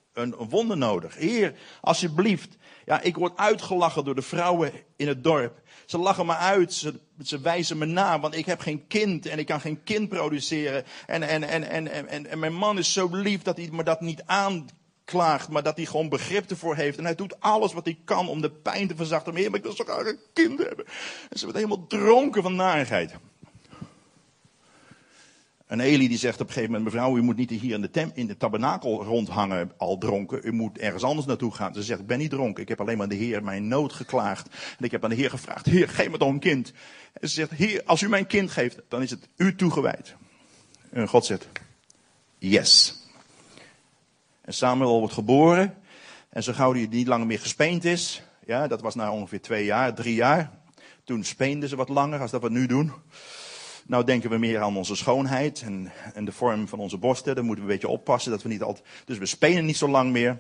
een 0.41 0.49
wonder 0.49 0.77
nodig. 0.77 1.15
Heer, 1.15 1.55
alsjeblieft. 1.81 2.57
Ja, 2.85 3.01
ik 3.01 3.17
word 3.17 3.37
uitgelachen 3.37 4.05
door 4.05 4.15
de 4.15 4.23
vrouwen 4.23 4.73
in 4.97 5.09
het 5.09 5.25
dorp. 5.25 5.61
Ze 5.89 5.99
lachen 5.99 6.27
me 6.27 6.37
uit, 6.37 6.73
ze, 6.73 7.01
ze 7.23 7.41
wijzen 7.41 7.79
me 7.79 7.85
na, 7.85 8.21
want 8.21 8.35
ik 8.35 8.47
heb 8.47 8.61
geen 8.61 8.87
kind 8.87 9.27
en 9.27 9.39
ik 9.39 9.47
kan 9.47 9.61
geen 9.61 9.83
kind 9.85 10.09
produceren. 10.09 10.85
En, 11.07 11.23
en, 11.23 11.43
en, 11.43 11.71
en, 11.71 12.09
en, 12.09 12.27
en 12.27 12.39
mijn 12.39 12.55
man 12.55 12.79
is 12.79 12.93
zo 12.93 13.09
lief 13.11 13.43
dat 13.43 13.57
hij 13.57 13.69
me 13.73 13.83
dat 13.83 14.01
niet 14.01 14.23
aanklaagt, 14.27 15.49
maar 15.49 15.63
dat 15.63 15.77
hij 15.77 15.85
gewoon 15.85 16.09
begrip 16.09 16.51
ervoor 16.51 16.77
heeft. 16.77 16.99
En 16.99 17.05
hij 17.05 17.15
doet 17.15 17.41
alles 17.41 17.73
wat 17.73 17.85
hij 17.85 17.99
kan 18.05 18.29
om 18.29 18.41
de 18.41 18.51
pijn 18.51 18.89
te 18.89 18.97
verzachten. 18.97 19.33
Maar 19.33 19.43
ik 19.43 19.63
wil 19.63 19.77
zo 19.77 19.85
graag 19.85 20.07
een 20.07 20.19
kind 20.33 20.59
hebben. 20.59 20.85
En 21.31 21.39
ze 21.39 21.45
wordt 21.45 21.59
helemaal 21.59 21.87
dronken 21.87 22.43
van 22.43 22.55
narigheid. 22.57 23.15
En 25.69 25.81
Eli 25.81 26.09
die 26.09 26.19
zegt 26.19 26.41
op 26.41 26.47
een 26.47 26.53
gegeven 26.53 26.73
moment, 26.73 26.93
mevrouw, 26.93 27.17
u 27.17 27.23
moet 27.23 27.37
niet 27.37 27.51
hier 27.51 27.75
in 27.75 27.81
de, 27.81 28.11
in 28.15 28.27
de 28.27 28.37
tabernakel 28.37 29.05
rondhangen 29.05 29.73
al 29.77 29.99
dronken. 29.99 30.41
U 30.43 30.53
moet 30.53 30.79
ergens 30.79 31.03
anders 31.03 31.27
naartoe 31.27 31.55
gaan. 31.55 31.75
Ze 31.75 31.83
zegt, 31.83 32.01
ik 32.01 32.07
ben 32.07 32.19
niet 32.19 32.31
dronken. 32.31 32.63
Ik 32.63 32.69
heb 32.69 32.81
alleen 32.81 32.99
maar 32.99 33.09
de 33.09 33.15
Heer 33.15 33.45
mijn 33.45 33.69
nood 33.69 33.93
geklaagd. 33.93 34.49
En 34.79 34.85
ik 34.85 34.91
heb 34.91 35.05
aan 35.05 35.11
de 35.11 35.17
Heer 35.17 35.31
gevraagd, 35.31 35.67
Heer, 35.67 35.89
geef 35.89 36.11
me 36.11 36.19
toch 36.19 36.29
een 36.29 36.39
kind. 36.39 36.73
En 37.13 37.29
ze 37.29 37.35
zegt, 37.35 37.51
Heer, 37.51 37.83
als 37.85 38.03
u 38.03 38.09
mij 38.09 38.19
een 38.19 38.27
kind 38.27 38.51
geeft, 38.51 38.81
dan 38.89 39.03
is 39.03 39.11
het 39.11 39.29
u 39.37 39.55
toegewijd. 39.55 40.15
En 40.91 41.09
God 41.09 41.25
zegt, 41.25 41.49
yes. 42.39 43.03
En 44.41 44.55
Samuel 44.55 44.99
wordt 44.99 45.15
geboren. 45.15 45.75
En 46.29 46.43
zo 46.43 46.53
gauw 46.53 46.73
hij 46.73 46.87
niet 46.91 47.07
langer 47.07 47.27
meer 47.27 47.41
gespeend 47.41 47.85
is. 47.85 48.23
Ja, 48.47 48.67
dat 48.67 48.81
was 48.81 48.95
na 48.95 49.13
ongeveer 49.13 49.41
twee 49.41 49.65
jaar, 49.65 49.95
drie 49.95 50.15
jaar. 50.15 50.51
Toen 51.05 51.25
speenden 51.25 51.69
ze 51.69 51.77
wat 51.77 51.89
langer 51.89 52.21
als 52.21 52.31
dat 52.31 52.43
we 52.43 52.51
nu 52.51 52.67
doen. 52.67 52.93
Nou 53.89 54.05
denken 54.05 54.31
we 54.31 54.39
meer 54.39 54.61
aan 54.61 54.77
onze 54.77 54.97
schoonheid 54.97 55.63
en, 55.63 55.93
en 56.15 56.25
de 56.25 56.33
vorm 56.33 56.69
van 56.69 56.79
onze 56.79 56.97
borsten. 56.97 57.35
Daar 57.35 57.45
moeten 57.45 57.65
we 57.65 57.71
een 57.71 57.79
beetje 57.79 57.95
oppassen 57.95 58.31
dat 58.31 58.43
we 58.43 58.49
niet 58.49 58.63
altijd. 58.63 58.87
Dus 59.05 59.19
we 59.19 59.27
spelen 59.27 59.65
niet 59.65 59.77
zo 59.77 59.89
lang 59.89 60.11
meer. 60.11 60.39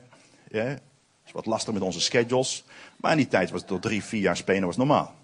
Ja, 0.50 0.64
dat 0.64 0.80
is 1.26 1.32
wat 1.32 1.46
lastig 1.46 1.74
met 1.74 1.82
onze 1.82 2.00
schedules. 2.00 2.64
Maar 2.96 3.10
in 3.10 3.16
die 3.16 3.28
tijd 3.28 3.50
was 3.50 3.60
het 3.60 3.68
tot 3.68 3.82
drie, 3.82 4.04
vier 4.04 4.20
jaar 4.20 4.36
spelen 4.36 4.66
was 4.66 4.76
normaal. 4.76 5.14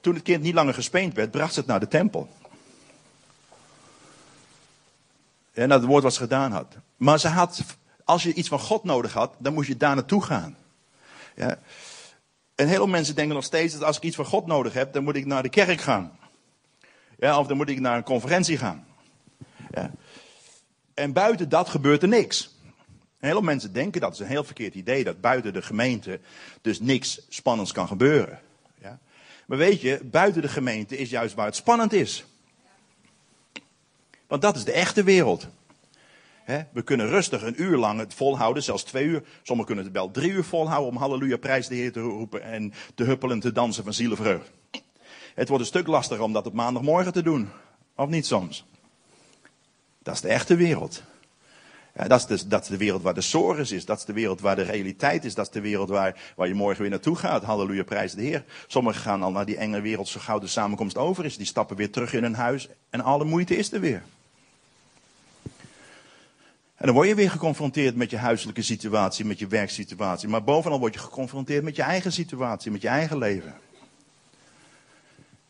Toen 0.00 0.14
het 0.14 0.22
kind 0.22 0.42
niet 0.42 0.54
langer 0.54 0.74
gespeend 0.74 1.14
werd, 1.14 1.30
bracht 1.30 1.52
ze 1.52 1.58
het 1.58 1.68
naar 1.68 1.80
de 1.80 1.88
tempel. 1.88 2.28
Ja, 5.52 5.66
naar 5.66 5.78
het 5.78 5.86
woord 5.86 6.02
wat 6.02 6.14
ze 6.14 6.20
gedaan 6.20 6.52
had. 6.52 6.76
Maar 6.96 7.18
ze 7.20 7.28
had, 7.28 7.62
als 8.04 8.22
je 8.22 8.34
iets 8.34 8.48
van 8.48 8.60
God 8.60 8.84
nodig 8.84 9.12
had, 9.12 9.34
dan 9.38 9.54
moest 9.54 9.68
je 9.68 9.76
daar 9.76 9.94
naartoe 9.94 10.22
gaan. 10.22 10.56
Ja. 11.36 11.58
En 12.54 12.68
heel 12.68 12.86
mensen 12.86 13.14
denken 13.14 13.34
nog 13.34 13.44
steeds 13.44 13.72
dat 13.72 13.82
als 13.82 13.96
ik 13.96 14.02
iets 14.02 14.16
van 14.16 14.26
God 14.26 14.46
nodig 14.46 14.72
heb, 14.72 14.92
dan 14.92 15.04
moet 15.04 15.16
ik 15.16 15.26
naar 15.26 15.42
de 15.42 15.48
kerk 15.48 15.80
gaan. 15.80 16.18
Ja, 17.20 17.38
of 17.38 17.46
dan 17.46 17.56
moet 17.56 17.68
ik 17.68 17.80
naar 17.80 17.96
een 17.96 18.02
conferentie 18.02 18.56
gaan. 18.56 18.86
Ja. 19.70 19.90
En 20.94 21.12
buiten 21.12 21.48
dat 21.48 21.68
gebeurt 21.68 22.02
er 22.02 22.08
niks. 22.08 22.58
Heel 23.18 23.30
veel 23.30 23.40
mensen 23.40 23.72
denken 23.72 24.00
dat 24.00 24.12
is 24.12 24.18
een 24.18 24.26
heel 24.26 24.44
verkeerd 24.44 24.74
idee, 24.74 25.04
dat 25.04 25.20
buiten 25.20 25.52
de 25.52 25.62
gemeente 25.62 26.20
dus 26.60 26.80
niks 26.80 27.20
spannends 27.28 27.72
kan 27.72 27.88
gebeuren. 27.88 28.40
Ja. 28.80 28.98
Maar 29.46 29.58
weet 29.58 29.80
je, 29.80 30.00
buiten 30.04 30.42
de 30.42 30.48
gemeente 30.48 30.98
is 30.98 31.10
juist 31.10 31.34
waar 31.34 31.46
het 31.46 31.56
spannend 31.56 31.92
is. 31.92 32.24
Want 34.26 34.42
dat 34.42 34.56
is 34.56 34.64
de 34.64 34.72
echte 34.72 35.02
wereld. 35.02 35.48
we 36.72 36.82
kunnen 36.82 37.08
rustig 37.08 37.42
een 37.42 37.62
uur 37.62 37.76
lang 37.76 37.98
het 37.98 38.14
volhouden, 38.14 38.62
zelfs 38.62 38.82
twee 38.82 39.04
uur. 39.04 39.22
Sommigen 39.42 39.66
kunnen 39.66 39.84
het 39.84 39.92
wel 39.92 40.10
drie 40.10 40.30
uur 40.30 40.44
volhouden 40.44 40.88
om 40.88 40.96
halleluja, 40.96 41.36
prijs 41.36 41.68
de 41.68 41.74
Heer 41.74 41.92
te 41.92 42.00
roepen 42.00 42.42
en 42.42 42.72
te 42.94 43.04
huppelen 43.04 43.34
en 43.34 43.40
te 43.40 43.52
dansen 43.52 43.84
van 43.84 43.92
zielenvreugde. 43.92 44.50
Het 45.40 45.48
wordt 45.48 45.64
een 45.64 45.70
stuk 45.70 45.86
lastiger 45.86 46.24
om 46.24 46.32
dat 46.32 46.46
op 46.46 46.52
maandagmorgen 46.52 47.12
te 47.12 47.22
doen. 47.22 47.48
Of 47.94 48.08
niet 48.08 48.26
soms? 48.26 48.64
Dat 50.02 50.14
is 50.14 50.20
de 50.20 50.28
echte 50.28 50.56
wereld. 50.56 51.02
Ja, 51.94 52.08
dat, 52.08 52.30
is 52.30 52.40
de, 52.40 52.48
dat 52.48 52.62
is 52.62 52.68
de 52.68 52.76
wereld 52.76 53.02
waar 53.02 53.14
de 53.14 53.20
sores 53.20 53.72
is. 53.72 53.84
Dat 53.84 53.98
is 53.98 54.04
de 54.04 54.12
wereld 54.12 54.40
waar 54.40 54.56
de 54.56 54.62
realiteit 54.62 55.24
is. 55.24 55.34
Dat 55.34 55.46
is 55.46 55.52
de 55.52 55.60
wereld 55.60 55.88
waar, 55.88 56.32
waar 56.36 56.48
je 56.48 56.54
morgen 56.54 56.80
weer 56.80 56.90
naartoe 56.90 57.16
gaat. 57.16 57.42
Halleluja, 57.42 57.82
prijs 57.82 58.12
de 58.12 58.22
Heer. 58.22 58.44
Sommigen 58.66 59.00
gaan 59.00 59.22
al 59.22 59.30
naar 59.30 59.44
die 59.44 59.56
enge 59.56 59.80
wereld 59.80 60.08
zo 60.08 60.20
gauw 60.20 60.38
de 60.38 60.46
samenkomst 60.46 60.96
over 60.96 61.24
is. 61.24 61.36
Die 61.36 61.46
stappen 61.46 61.76
weer 61.76 61.90
terug 61.90 62.12
in 62.12 62.22
hun 62.22 62.34
huis 62.34 62.68
en 62.90 63.00
alle 63.00 63.24
moeite 63.24 63.56
is 63.56 63.72
er 63.72 63.80
weer. 63.80 64.02
En 66.74 66.86
dan 66.86 66.94
word 66.94 67.08
je 67.08 67.14
weer 67.14 67.30
geconfronteerd 67.30 67.96
met 67.96 68.10
je 68.10 68.16
huiselijke 68.16 68.62
situatie, 68.62 69.24
met 69.24 69.38
je 69.38 69.46
werksituatie. 69.46 70.28
Maar 70.28 70.44
bovenal 70.44 70.78
word 70.78 70.94
je 70.94 71.00
geconfronteerd 71.00 71.64
met 71.64 71.76
je 71.76 71.82
eigen 71.82 72.12
situatie, 72.12 72.70
met 72.70 72.82
je 72.82 72.88
eigen 72.88 73.18
leven. 73.18 73.54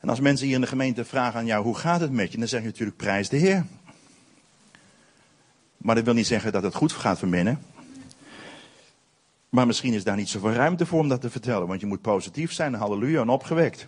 En 0.00 0.08
als 0.08 0.20
mensen 0.20 0.46
hier 0.46 0.54
in 0.54 0.60
de 0.60 0.66
gemeente 0.66 1.04
vragen 1.04 1.38
aan 1.38 1.46
jou, 1.46 1.64
hoe 1.64 1.76
gaat 1.76 2.00
het 2.00 2.12
met 2.12 2.32
je? 2.32 2.38
Dan 2.38 2.48
zeg 2.48 2.60
je 2.60 2.66
natuurlijk, 2.66 2.96
prijs 2.96 3.28
de 3.28 3.36
Heer. 3.36 3.66
Maar 5.76 5.94
dat 5.94 6.04
wil 6.04 6.14
niet 6.14 6.26
zeggen 6.26 6.52
dat 6.52 6.62
het 6.62 6.74
goed 6.74 6.92
gaat 6.92 7.18
van 7.18 7.30
binnen. 7.30 7.62
Maar 9.48 9.66
misschien 9.66 9.92
is 9.92 10.04
daar 10.04 10.16
niet 10.16 10.28
zoveel 10.28 10.52
ruimte 10.52 10.86
voor 10.86 11.00
om 11.00 11.08
dat 11.08 11.20
te 11.20 11.30
vertellen. 11.30 11.66
Want 11.66 11.80
je 11.80 11.86
moet 11.86 12.00
positief 12.00 12.52
zijn, 12.52 12.74
halleluja, 12.74 13.20
en 13.20 13.28
opgewekt. 13.28 13.86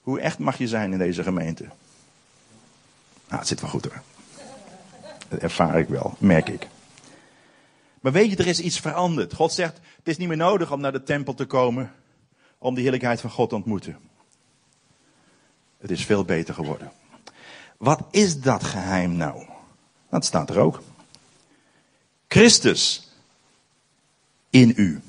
Hoe 0.00 0.20
echt 0.20 0.38
mag 0.38 0.58
je 0.58 0.68
zijn 0.68 0.92
in 0.92 0.98
deze 0.98 1.22
gemeente? 1.22 1.62
Nou, 3.28 3.38
het 3.38 3.46
zit 3.46 3.60
wel 3.60 3.70
goed 3.70 3.84
hoor. 3.84 4.02
Dat 5.28 5.40
ervaar 5.40 5.78
ik 5.78 5.88
wel, 5.88 6.14
merk 6.18 6.48
ik. 6.48 6.66
Maar 8.00 8.12
weet 8.12 8.30
je, 8.30 8.36
er 8.36 8.46
is 8.46 8.60
iets 8.60 8.80
veranderd. 8.80 9.34
God 9.34 9.52
zegt, 9.52 9.76
het 9.96 10.08
is 10.08 10.16
niet 10.16 10.28
meer 10.28 10.36
nodig 10.36 10.72
om 10.72 10.80
naar 10.80 10.92
de 10.92 11.02
tempel 11.02 11.34
te 11.34 11.44
komen 11.44 11.92
om 12.58 12.74
de 12.74 12.80
heerlijkheid 12.80 13.20
van 13.20 13.30
God 13.30 13.48
te 13.48 13.54
ontmoeten. 13.54 13.96
Het 15.82 15.90
is 15.90 16.04
veel 16.04 16.24
beter 16.24 16.54
geworden. 16.54 16.92
Wat 17.76 18.02
is 18.10 18.40
dat 18.40 18.64
geheim 18.64 19.16
nou? 19.16 19.46
Dat 20.10 20.24
staat 20.24 20.50
er 20.50 20.58
ook. 20.58 20.82
Christus 22.28 23.10
in 24.50 24.72
u. 24.76 25.00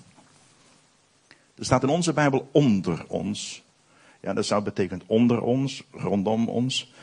Er 1.56 1.66
staat 1.66 1.84
in 1.84 1.90
onze 1.90 2.14
Bijbel 2.14 2.50
onder 2.52 3.06
ons. 3.08 3.64
Ja, 4.20 4.34
dat 4.34 4.46
zou 4.46 4.64
betekenen 4.64 5.04
onder 5.06 5.42
ons, 5.42 5.84
rondom 5.92 6.50
ons. 6.50 6.94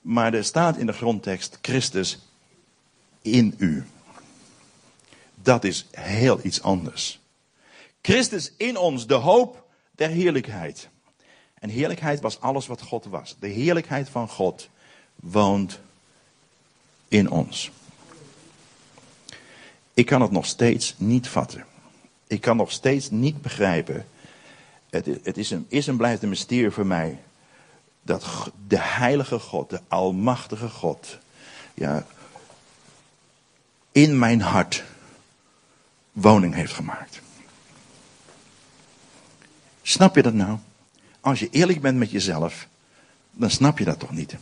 Maar 0.00 0.34
er 0.34 0.44
staat 0.44 0.76
in 0.76 0.86
de 0.86 0.92
grondtekst 0.92 1.58
Christus 1.62 2.18
in 3.22 3.54
u. 3.58 3.84
Dat 5.34 5.64
is 5.64 5.86
heel 5.90 6.40
iets 6.42 6.62
anders. 6.62 7.20
Christus 8.02 8.52
in 8.56 8.76
ons, 8.76 9.06
de 9.06 9.14
hoop 9.14 9.68
der 9.90 10.08
heerlijkheid. 10.08 10.88
En 11.60 11.68
heerlijkheid 11.68 12.20
was 12.20 12.40
alles 12.40 12.66
wat 12.66 12.82
God 12.82 13.04
was. 13.04 13.36
De 13.38 13.48
heerlijkheid 13.48 14.08
van 14.08 14.28
God 14.28 14.68
woont 15.16 15.80
in 17.08 17.30
ons. 17.30 17.70
Ik 19.94 20.06
kan 20.06 20.22
het 20.22 20.30
nog 20.30 20.46
steeds 20.46 20.94
niet 20.96 21.28
vatten. 21.28 21.64
Ik 22.26 22.40
kan 22.40 22.56
nog 22.56 22.72
steeds 22.72 23.10
niet 23.10 23.42
begrijpen. 23.42 24.06
Het, 24.90 25.06
het 25.22 25.38
is, 25.38 25.50
een, 25.50 25.66
is 25.68 25.88
en 25.88 25.96
blijft 25.96 26.22
een 26.22 26.28
mysterie 26.28 26.70
voor 26.70 26.86
mij. 26.86 27.18
Dat 28.02 28.50
de 28.66 28.78
heilige 28.78 29.38
God, 29.38 29.70
de 29.70 29.80
almachtige 29.88 30.68
God, 30.68 31.18
ja, 31.74 32.06
in 33.92 34.18
mijn 34.18 34.40
hart 34.40 34.84
woning 36.12 36.54
heeft 36.54 36.72
gemaakt. 36.72 37.20
Snap 39.82 40.14
je 40.14 40.22
dat 40.22 40.34
nou? 40.34 40.58
Als 41.20 41.40
je 41.40 41.48
eerlijk 41.50 41.80
bent 41.80 41.98
met 41.98 42.10
jezelf, 42.10 42.68
dan 43.30 43.50
snap 43.50 43.78
je 43.78 43.84
dat 43.84 43.98
toch 43.98 44.10
niet. 44.10 44.36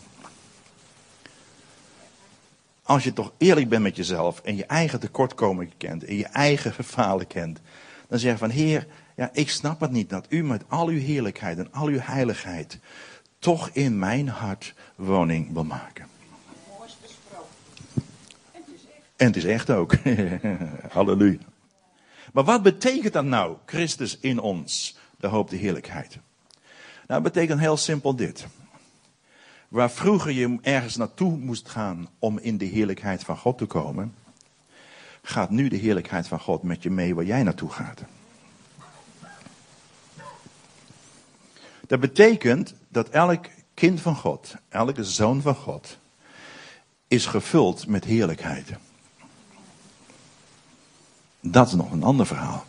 Als 2.82 3.04
je 3.04 3.12
toch 3.12 3.32
eerlijk 3.38 3.68
bent 3.68 3.82
met 3.82 3.96
jezelf 3.96 4.40
en 4.40 4.56
je 4.56 4.66
eigen 4.66 5.00
tekortkomingen 5.00 5.76
kent 5.76 6.04
en 6.04 6.16
je 6.16 6.26
eigen 6.26 6.84
falen 6.84 7.26
kent, 7.26 7.60
dan 8.08 8.18
zeg 8.18 8.32
je 8.32 8.38
van 8.38 8.50
Heer, 8.50 8.86
ja, 9.16 9.30
ik 9.32 9.50
snap 9.50 9.80
het 9.80 9.90
niet 9.90 10.10
dat 10.10 10.26
u 10.28 10.44
met 10.44 10.62
al 10.68 10.88
uw 10.88 10.98
heerlijkheid 10.98 11.58
en 11.58 11.72
al 11.72 11.86
uw 11.86 11.98
heiligheid 12.00 12.78
toch 13.38 13.70
in 13.72 13.98
mijn 13.98 14.28
hart 14.28 14.74
woning 14.94 15.52
wil 15.52 15.64
maken. 15.64 16.06
En 19.16 19.26
het 19.26 19.36
is 19.36 19.44
echt 19.44 19.70
ook. 19.70 19.94
Halleluja. 20.90 21.38
Maar 22.32 22.44
wat 22.44 22.62
betekent 22.62 23.12
dat 23.12 23.24
nou, 23.24 23.56
Christus 23.66 24.18
in 24.18 24.40
ons, 24.40 24.96
de 25.16 25.26
hoop 25.26 25.50
de 25.50 25.56
heerlijkheid? 25.56 26.18
Nou, 27.08 27.22
het 27.22 27.32
betekent 27.32 27.60
heel 27.60 27.76
simpel 27.76 28.16
dit. 28.16 28.46
Waar 29.68 29.90
vroeger 29.90 30.32
je 30.32 30.58
ergens 30.62 30.96
naartoe 30.96 31.36
moest 31.36 31.68
gaan 31.68 32.08
om 32.18 32.38
in 32.38 32.58
de 32.58 32.64
heerlijkheid 32.64 33.24
van 33.24 33.36
God 33.36 33.58
te 33.58 33.66
komen, 33.66 34.14
gaat 35.22 35.50
nu 35.50 35.68
de 35.68 35.76
heerlijkheid 35.76 36.28
van 36.28 36.40
God 36.40 36.62
met 36.62 36.82
je 36.82 36.90
mee 36.90 37.14
waar 37.14 37.24
jij 37.24 37.42
naartoe 37.42 37.70
gaat. 37.70 38.02
Dat 41.86 42.00
betekent 42.00 42.74
dat 42.88 43.08
elk 43.08 43.46
kind 43.74 44.00
van 44.00 44.16
God, 44.16 44.54
elke 44.68 45.04
zoon 45.04 45.42
van 45.42 45.54
God, 45.54 45.98
is 47.06 47.26
gevuld 47.26 47.86
met 47.86 48.04
heerlijkheid. 48.04 48.68
Dat 51.40 51.66
is 51.66 51.72
nog 51.72 51.92
een 51.92 52.02
ander 52.02 52.26
verhaal. 52.26 52.67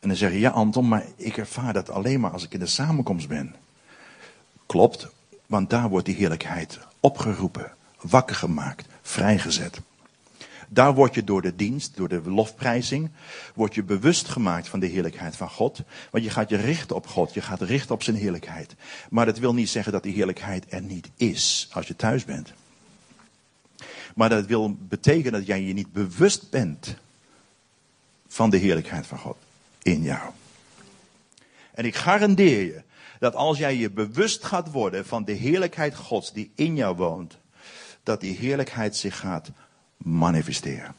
En 0.00 0.08
dan 0.08 0.16
zeg 0.16 0.32
je, 0.32 0.38
ja 0.38 0.50
Anton, 0.50 0.88
maar 0.88 1.04
ik 1.16 1.36
ervaar 1.36 1.72
dat 1.72 1.90
alleen 1.90 2.20
maar 2.20 2.30
als 2.30 2.44
ik 2.44 2.52
in 2.52 2.60
de 2.60 2.66
samenkomst 2.66 3.28
ben. 3.28 3.54
Klopt, 4.66 5.08
want 5.46 5.70
daar 5.70 5.88
wordt 5.88 6.06
die 6.06 6.14
heerlijkheid 6.14 6.78
opgeroepen, 7.00 7.72
wakker 8.00 8.36
gemaakt, 8.36 8.86
vrijgezet. 9.02 9.80
Daar 10.68 10.94
word 10.94 11.14
je 11.14 11.24
door 11.24 11.42
de 11.42 11.56
dienst, 11.56 11.96
door 11.96 12.08
de 12.08 12.30
lofprijzing, 12.30 13.10
word 13.54 13.74
je 13.74 13.82
bewust 13.82 14.28
gemaakt 14.28 14.68
van 14.68 14.80
de 14.80 14.86
heerlijkheid 14.86 15.36
van 15.36 15.50
God. 15.50 15.80
Want 16.10 16.24
je 16.24 16.30
gaat 16.30 16.48
je 16.48 16.56
richten 16.56 16.96
op 16.96 17.06
God, 17.06 17.34
je 17.34 17.42
gaat 17.42 17.60
richten 17.60 17.94
op 17.94 18.02
zijn 18.02 18.16
heerlijkheid. 18.16 18.74
Maar 19.10 19.26
dat 19.26 19.38
wil 19.38 19.54
niet 19.54 19.68
zeggen 19.68 19.92
dat 19.92 20.02
die 20.02 20.14
heerlijkheid 20.14 20.64
er 20.68 20.82
niet 20.82 21.08
is 21.16 21.68
als 21.72 21.86
je 21.86 21.96
thuis 21.96 22.24
bent. 22.24 22.52
Maar 24.14 24.28
dat 24.28 24.46
wil 24.46 24.76
betekenen 24.78 25.32
dat 25.32 25.46
jij 25.46 25.62
je 25.62 25.72
niet 25.72 25.92
bewust 25.92 26.50
bent 26.50 26.96
van 28.28 28.50
de 28.50 28.56
heerlijkheid 28.56 29.06
van 29.06 29.18
God 29.18 29.36
in 29.86 30.02
jou. 30.02 30.30
En 31.74 31.84
ik 31.84 31.94
garandeer 31.94 32.64
je 32.64 32.82
dat 33.18 33.34
als 33.34 33.58
jij 33.58 33.76
je 33.76 33.90
bewust 33.90 34.44
gaat 34.44 34.70
worden 34.70 35.06
van 35.06 35.24
de 35.24 35.32
heerlijkheid 35.32 35.94
Gods 35.94 36.32
die 36.32 36.50
in 36.54 36.76
jou 36.76 36.96
woont, 36.96 37.38
dat 38.02 38.20
die 38.20 38.36
heerlijkheid 38.36 38.96
zich 38.96 39.18
gaat 39.18 39.50
manifesteren. 39.96 40.94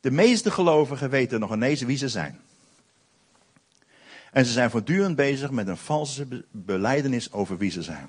De 0.00 0.10
meeste 0.10 0.50
gelovigen 0.50 1.10
weten 1.10 1.40
nog 1.40 1.52
ineens 1.52 1.80
wie 1.80 1.96
ze 1.96 2.08
zijn. 2.08 2.40
En 4.32 4.44
ze 4.44 4.52
zijn 4.52 4.70
voortdurend 4.70 5.16
bezig 5.16 5.50
met 5.50 5.68
een 5.68 5.76
valse 5.76 6.44
beleidenis 6.50 7.32
over 7.32 7.58
wie 7.58 7.70
ze 7.70 7.82
zijn. 7.82 8.08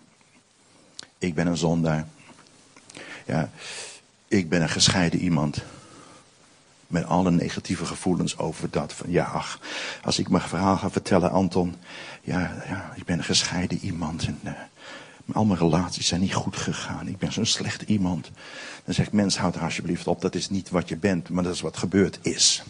Ik 1.18 1.34
ben 1.34 1.48
een 1.48 1.58
zondaar. 1.58 2.08
Ja, 3.26 3.50
ik 4.28 4.50
ben 4.50 4.62
een 4.62 4.70
gescheiden 4.70 5.20
iemand. 5.20 5.64
Met 6.94 7.06
alle 7.06 7.32
negatieve 7.32 7.86
gevoelens 7.86 8.38
over 8.38 8.70
dat. 8.70 8.94
Van 8.94 9.12
ja, 9.12 9.26
ach, 9.26 9.60
als 10.04 10.20
ik 10.20 10.30
mijn 10.30 10.44
verhaal 10.44 10.78
ga 10.78 10.90
vertellen, 10.90 11.32
Anton. 11.32 11.76
Ja, 12.22 12.40
ja 12.68 12.94
ik 12.96 13.06
ben 13.06 13.18
een 13.18 13.24
gescheiden 13.24 13.78
iemand. 13.82 14.26
En, 14.26 14.40
uh, 14.44 14.52
al 15.34 15.46
mijn 15.46 15.60
relaties 15.60 16.08
zijn 16.08 16.22
niet 16.22 16.34
goed 16.34 16.56
gegaan. 16.56 17.08
Ik 17.08 17.18
ben 17.18 17.32
zo'n 17.32 17.46
slecht 17.46 17.82
iemand. 17.82 18.32
Dan 18.86 18.94
zeg 18.94 19.06
ik, 19.06 19.12
mens, 19.12 19.38
houd 19.38 19.56
er 19.56 19.62
alsjeblieft 19.62 20.08
op. 20.08 20.22
Dat 20.22 20.36
is 20.36 20.50
niet 20.50 20.70
wat 20.70 20.90
je 20.90 20.98
bent, 20.98 21.30
maar 21.30 21.44
dat 21.44 21.54
is 21.54 21.62
wat 21.62 21.78
gebeurd 21.78 22.20
is. 22.22 22.64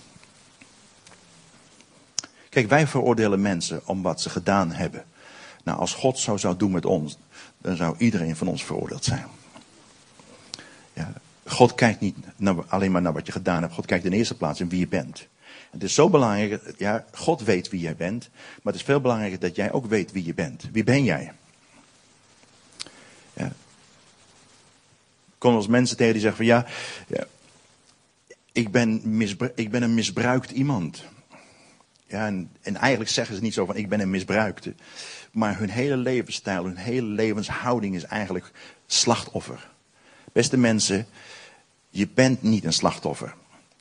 Kijk, 2.49 2.69
wij 2.69 2.87
veroordelen 2.87 3.41
mensen 3.41 3.81
om 3.87 4.01
wat 4.01 4.21
ze 4.21 4.29
gedaan 4.29 4.71
hebben. 4.71 5.05
Nou, 5.63 5.79
als 5.79 5.93
God 5.93 6.19
zo 6.19 6.37
zou 6.37 6.57
doen 6.57 6.71
met 6.71 6.85
ons, 6.85 7.17
dan 7.57 7.75
zou 7.75 7.95
iedereen 7.97 8.35
van 8.35 8.47
ons 8.47 8.63
veroordeeld 8.63 9.03
zijn. 9.03 9.25
God 11.53 11.75
kijkt 11.75 11.99
niet 11.99 12.15
alleen 12.67 12.91
maar 12.91 13.01
naar 13.01 13.13
wat 13.13 13.25
je 13.25 13.31
gedaan 13.31 13.61
hebt. 13.61 13.73
God 13.73 13.85
kijkt 13.85 14.05
in 14.05 14.11
de 14.11 14.17
eerste 14.17 14.37
plaats 14.37 14.59
in 14.59 14.69
wie 14.69 14.79
je 14.79 14.87
bent. 14.87 15.27
Het 15.71 15.83
is 15.83 15.93
zo 15.93 16.09
belangrijk, 16.09 16.73
ja, 16.77 17.05
God 17.11 17.41
weet 17.41 17.69
wie 17.69 17.81
jij 17.81 17.95
bent. 17.95 18.29
Maar 18.33 18.73
het 18.73 18.81
is 18.81 18.87
veel 18.87 19.01
belangrijker 19.01 19.39
dat 19.39 19.55
jij 19.55 19.71
ook 19.71 19.85
weet 19.85 20.11
wie 20.11 20.25
je 20.25 20.33
bent. 20.33 20.69
Wie 20.71 20.83
ben 20.83 21.03
jij? 21.03 21.31
Ja. 23.33 23.51
Kom 25.37 25.55
als 25.55 25.67
mensen 25.67 25.97
tegen 25.97 26.13
die 26.13 26.21
zeggen 26.21 26.45
van 26.45 26.55
ja, 26.55 26.65
ja 27.07 27.25
ik, 28.51 28.71
ben 28.71 29.01
ik 29.55 29.71
ben 29.71 29.83
een 29.83 29.93
misbruikt 29.93 30.51
iemand. 30.51 31.03
Ja, 32.07 32.25
en, 32.25 32.49
en, 32.61 32.75
eigenlijk 32.75 33.11
zeggen 33.11 33.35
ze 33.35 33.41
niet 33.41 33.53
zo 33.53 33.65
van 33.65 33.75
ik 33.75 33.89
ben 33.89 33.99
een 33.99 34.09
misbruikte. 34.09 34.73
Maar 35.31 35.57
hun 35.57 35.69
hele 35.69 35.97
levensstijl, 35.97 36.65
hun 36.65 36.77
hele 36.77 37.07
levenshouding 37.07 37.95
is 37.95 38.03
eigenlijk 38.03 38.51
slachtoffer. 38.85 39.71
Beste 40.31 40.57
mensen, 40.57 41.07
je 41.93 42.07
bent 42.07 42.41
niet 42.41 42.63
een 42.63 42.73
slachtoffer. 42.73 43.35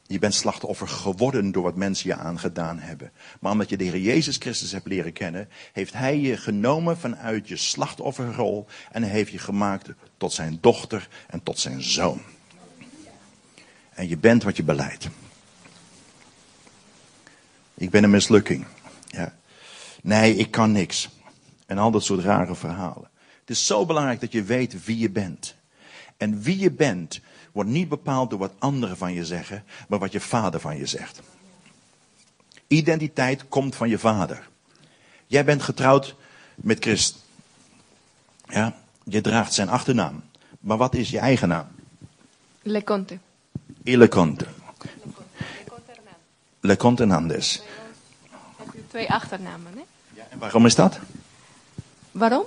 Je 0.07 0.19
bent 0.19 0.35
slachtoffer 0.35 0.89
geworden 0.89 1.53
door 1.53 1.63
wat 1.63 1.77
mensen 1.77 2.09
je 2.09 2.17
aangedaan 2.17 2.79
hebben. 2.79 3.13
Maar 3.41 3.53
omdat 3.53 3.69
je 3.69 3.77
de 3.77 3.85
Heer 3.85 3.99
Jezus 3.99 4.37
Christus 4.37 4.73
hebt 4.73 4.87
leren 4.87 5.13
kennen, 5.13 5.49
heeft 5.73 5.93
Hij 5.93 6.19
je 6.19 6.37
genomen 6.37 6.99
vanuit 6.99 7.49
je 7.49 7.57
slachtofferrol 7.57 8.67
en 8.91 9.03
heeft 9.03 9.33
je 9.33 9.39
gemaakt 9.39 9.89
tot 10.17 10.33
zijn 10.33 10.59
dochter 10.61 11.09
en 11.27 11.43
tot 11.43 11.59
zijn 11.59 11.83
zoon. 11.83 12.21
En 13.91 14.09
je 14.09 14.17
bent 14.17 14.43
wat 14.43 14.57
je 14.57 14.63
beleidt. 14.63 15.09
Ik 17.75 17.91
ben 17.91 18.05
een 18.05 18.11
mislukking. 18.11 18.67
Ja. 19.07 19.35
Nee, 20.03 20.37
ik 20.37 20.51
kan 20.51 20.73
niks. 20.73 21.09
En 21.67 21.79
al 21.79 21.91
dat 21.91 22.05
soort 22.05 22.25
rare 22.25 22.55
verhalen. 22.55 23.11
Het 23.41 23.51
is 23.51 23.67
zo 23.67 23.87
belangrijk 23.87 24.21
dat 24.21 24.33
je 24.33 24.43
weet 24.43 24.85
wie 24.85 24.99
je 24.99 25.11
bent. 25.11 25.55
En 26.17 26.43
wie 26.43 26.59
je 26.59 26.71
bent 26.71 27.21
wordt 27.53 27.71
niet 27.71 27.89
bepaald 27.89 28.31
door 28.31 28.39
wat 28.39 28.53
anderen 28.59 28.97
van 28.97 29.13
je 29.13 29.25
zeggen, 29.25 29.65
maar 29.89 29.99
wat 29.99 30.13
je 30.13 30.21
vader 30.21 30.61
van 30.61 30.77
je 30.77 30.87
zegt. 30.87 31.21
Identiteit 32.67 33.49
komt 33.49 33.75
van 33.75 33.89
je 33.89 33.99
vader. 33.99 34.49
Jij 35.27 35.45
bent 35.45 35.63
getrouwd 35.63 36.15
met 36.55 36.79
Christ. 36.81 37.25
Ja, 38.49 38.77
je 39.05 39.21
draagt 39.21 39.53
zijn 39.53 39.69
achternaam. 39.69 40.23
Maar 40.61 40.77
wat 40.77 40.95
is 40.95 41.11
je 41.11 41.19
eigen 41.19 41.49
naam? 41.49 41.67
Le 42.63 42.85
Conte. 42.85 43.19
Le 43.83 44.09
Conte. 44.09 44.47
Le 46.61 46.77
Conte 46.77 47.03
Hernandez. 47.03 47.61
Heb 48.57 48.73
je 48.73 48.87
twee 48.89 49.11
achternamen, 49.11 49.73
hè? 49.75 49.83
Ja, 50.15 50.23
en 50.31 50.39
waarom 50.39 50.67
is 50.67 50.75
dat? 50.75 50.99
Waarom? 52.11 52.45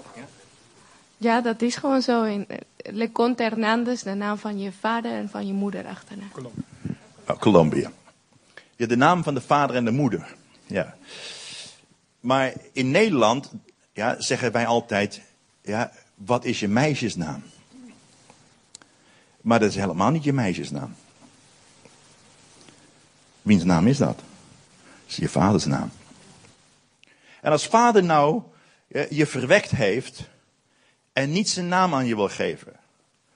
Ja, 1.17 1.41
dat 1.41 1.61
is 1.61 1.75
gewoon 1.75 2.01
zo. 2.01 2.23
In, 2.23 2.47
Le 2.77 3.11
Conte 3.11 3.43
Hernandez, 3.43 4.01
de 4.01 4.13
naam 4.13 4.37
van 4.37 4.59
je 4.59 4.71
vader 4.71 5.11
en 5.11 5.29
van 5.29 5.47
je 5.47 5.53
moeder 5.53 5.85
achterna. 5.85 6.23
Colombia. 6.31 6.63
Oh, 7.27 7.37
Colombia. 7.39 7.91
Ja, 8.75 8.85
de 8.85 8.97
naam 8.97 9.23
van 9.23 9.33
de 9.33 9.41
vader 9.41 9.75
en 9.75 9.85
de 9.85 9.91
moeder. 9.91 10.35
Ja. 10.65 10.95
Maar 12.19 12.53
in 12.71 12.91
Nederland 12.91 13.51
ja, 13.93 14.21
zeggen 14.21 14.51
wij 14.51 14.65
altijd, 14.65 15.21
ja, 15.61 15.91
wat 16.15 16.45
is 16.45 16.59
je 16.59 16.67
meisjesnaam? 16.67 17.43
Maar 19.41 19.59
dat 19.59 19.69
is 19.69 19.75
helemaal 19.75 20.11
niet 20.11 20.23
je 20.23 20.33
meisjesnaam. 20.33 20.95
Wiens 23.41 23.63
naam 23.63 23.87
is 23.87 23.97
dat? 23.97 24.15
Dat 24.15 24.25
is 25.07 25.15
je 25.15 25.29
vaders 25.29 25.65
naam. 25.65 25.91
En 27.41 27.51
als 27.51 27.67
vader 27.67 28.03
nou 28.03 28.41
je 29.09 29.25
verwekt 29.25 29.71
heeft, 29.71 30.23
en 31.15 31.31
niet 31.31 31.49
zijn 31.49 31.67
naam 31.67 31.93
aan 31.93 32.05
je 32.05 32.15
wil 32.15 32.29
geven. 32.29 32.73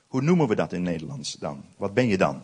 Hoe 0.07 0.21
noemen 0.21 0.47
we 0.47 0.55
dat 0.55 0.73
in 0.73 0.81
Nederlands 0.81 1.33
dan? 1.33 1.63
Wat 1.77 1.93
ben 1.93 2.07
je 2.07 2.17
dan? 2.17 2.43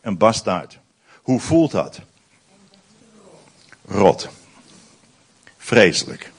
Een 0.00 0.16
bastaard. 0.16 0.78
Hoe 1.22 1.40
voelt 1.40 1.70
dat? 1.70 2.00
Rot. 3.84 4.28
Vreselijk. 5.56 6.32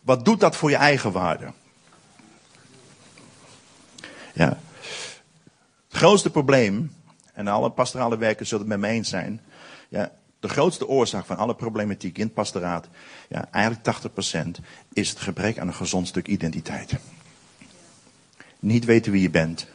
Wat 0.00 0.24
doet 0.24 0.40
dat 0.40 0.56
voor 0.56 0.70
je 0.70 0.76
eigen 0.76 1.12
waarde? 1.12 1.52
Ja. 4.34 4.58
Het 5.88 5.96
grootste 5.96 6.30
probleem, 6.30 6.96
en 7.32 7.48
alle 7.48 7.70
pastorale 7.70 8.16
werkers 8.16 8.48
zullen 8.48 8.68
het 8.68 8.80
met 8.80 8.90
me 8.90 8.96
eens 8.96 9.08
zijn. 9.08 9.40
Ja, 9.88 10.12
de 10.42 10.48
grootste 10.48 10.88
oorzaak 10.88 11.24
van 11.24 11.36
alle 11.36 11.54
problematiek 11.54 12.18
in 12.18 12.24
het 12.24 12.34
pastoraat, 12.34 12.88
ja, 13.28 13.48
eigenlijk 13.50 13.84
80%, 13.84 14.64
is 14.92 15.10
het 15.10 15.20
gebrek 15.20 15.58
aan 15.58 15.66
een 15.66 15.74
gezond 15.74 16.08
stuk 16.08 16.26
identiteit. 16.26 16.92
Niet 18.58 18.84
weten 18.84 19.12
wie 19.12 19.22
je 19.22 19.30
bent. 19.30 19.66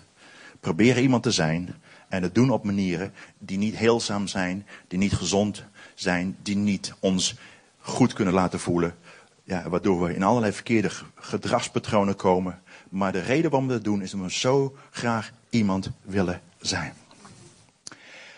Proberen 0.60 1.02
iemand 1.02 1.24
te 1.24 1.32
zijn. 1.32 1.76
En 2.08 2.24
het 2.24 2.36
doen 2.36 2.50
op 2.50 2.64
manieren 2.64 3.14
die 3.38 3.58
niet 3.58 3.76
heelzaam 3.76 4.28
zijn, 4.28 4.66
die 4.88 5.00
niet 5.00 5.14
gezond 5.14 5.64
zijn, 5.96 6.38
die 6.42 6.56
niet 6.56 6.94
ons 7.00 7.36
goed 7.80 8.14
kunnen 8.14 8.34
laten 8.34 8.60
voelen. 8.60 8.96
Ja, 9.44 9.70
waardoor 9.70 10.04
we 10.04 10.16
in 10.16 10.24
allerlei 10.24 10.54
verkeerde 10.54 10.92
gedragspatronen 11.16 12.16
komen. 12.16 12.62
Maar 12.90 13.12
de 13.12 13.22
reden 13.22 13.52
waarom 13.52 13.68
we 13.68 13.74
dat 13.74 13.84
doen 13.84 14.02
is 14.02 14.14
omdat 14.14 14.30
we 14.30 14.38
zo 14.38 14.76
graag 14.92 15.32
iemand 15.50 15.90
willen 16.02 16.42
zijn. 16.60 16.94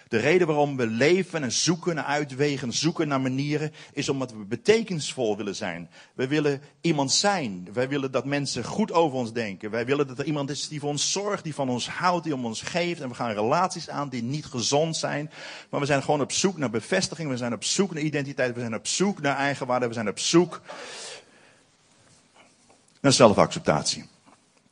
De 0.09 0.17
reden 0.17 0.47
waarom 0.47 0.77
we 0.77 0.87
leven 0.87 1.43
en 1.43 1.51
zoeken 1.51 1.95
naar 1.95 2.03
uitwegen, 2.03 2.73
zoeken 2.73 3.07
naar 3.07 3.21
manieren, 3.21 3.73
is 3.93 4.09
omdat 4.09 4.31
we 4.31 4.45
betekenisvol 4.45 5.37
willen 5.37 5.55
zijn. 5.55 5.89
We 6.13 6.27
willen 6.27 6.61
iemand 6.81 7.11
zijn. 7.11 7.67
Wij 7.73 7.89
willen 7.89 8.11
dat 8.11 8.25
mensen 8.25 8.63
goed 8.63 8.91
over 8.91 9.17
ons 9.17 9.33
denken. 9.33 9.71
Wij 9.71 9.85
willen 9.85 10.07
dat 10.07 10.19
er 10.19 10.25
iemand 10.25 10.49
is 10.49 10.67
die 10.67 10.79
voor 10.79 10.89
ons 10.89 11.11
zorgt, 11.11 11.43
die 11.43 11.53
van 11.53 11.69
ons 11.69 11.89
houdt, 11.89 12.23
die 12.23 12.33
om 12.33 12.45
ons 12.45 12.61
geeft. 12.61 13.01
En 13.01 13.09
we 13.09 13.15
gaan 13.15 13.33
relaties 13.33 13.89
aan 13.89 14.09
die 14.09 14.23
niet 14.23 14.45
gezond 14.45 14.97
zijn. 14.97 15.31
Maar 15.69 15.79
we 15.79 15.85
zijn 15.85 16.03
gewoon 16.03 16.21
op 16.21 16.31
zoek 16.31 16.57
naar 16.57 16.69
bevestiging. 16.69 17.29
We 17.29 17.37
zijn 17.37 17.53
op 17.53 17.63
zoek 17.63 17.93
naar 17.93 18.03
identiteit. 18.03 18.53
We 18.53 18.59
zijn 18.59 18.75
op 18.75 18.87
zoek 18.87 19.21
naar 19.21 19.35
eigenwaarde. 19.35 19.87
We 19.87 19.93
zijn 19.93 20.09
op 20.09 20.19
zoek 20.19 20.61
naar 23.01 23.13
zelfacceptatie. 23.13 24.08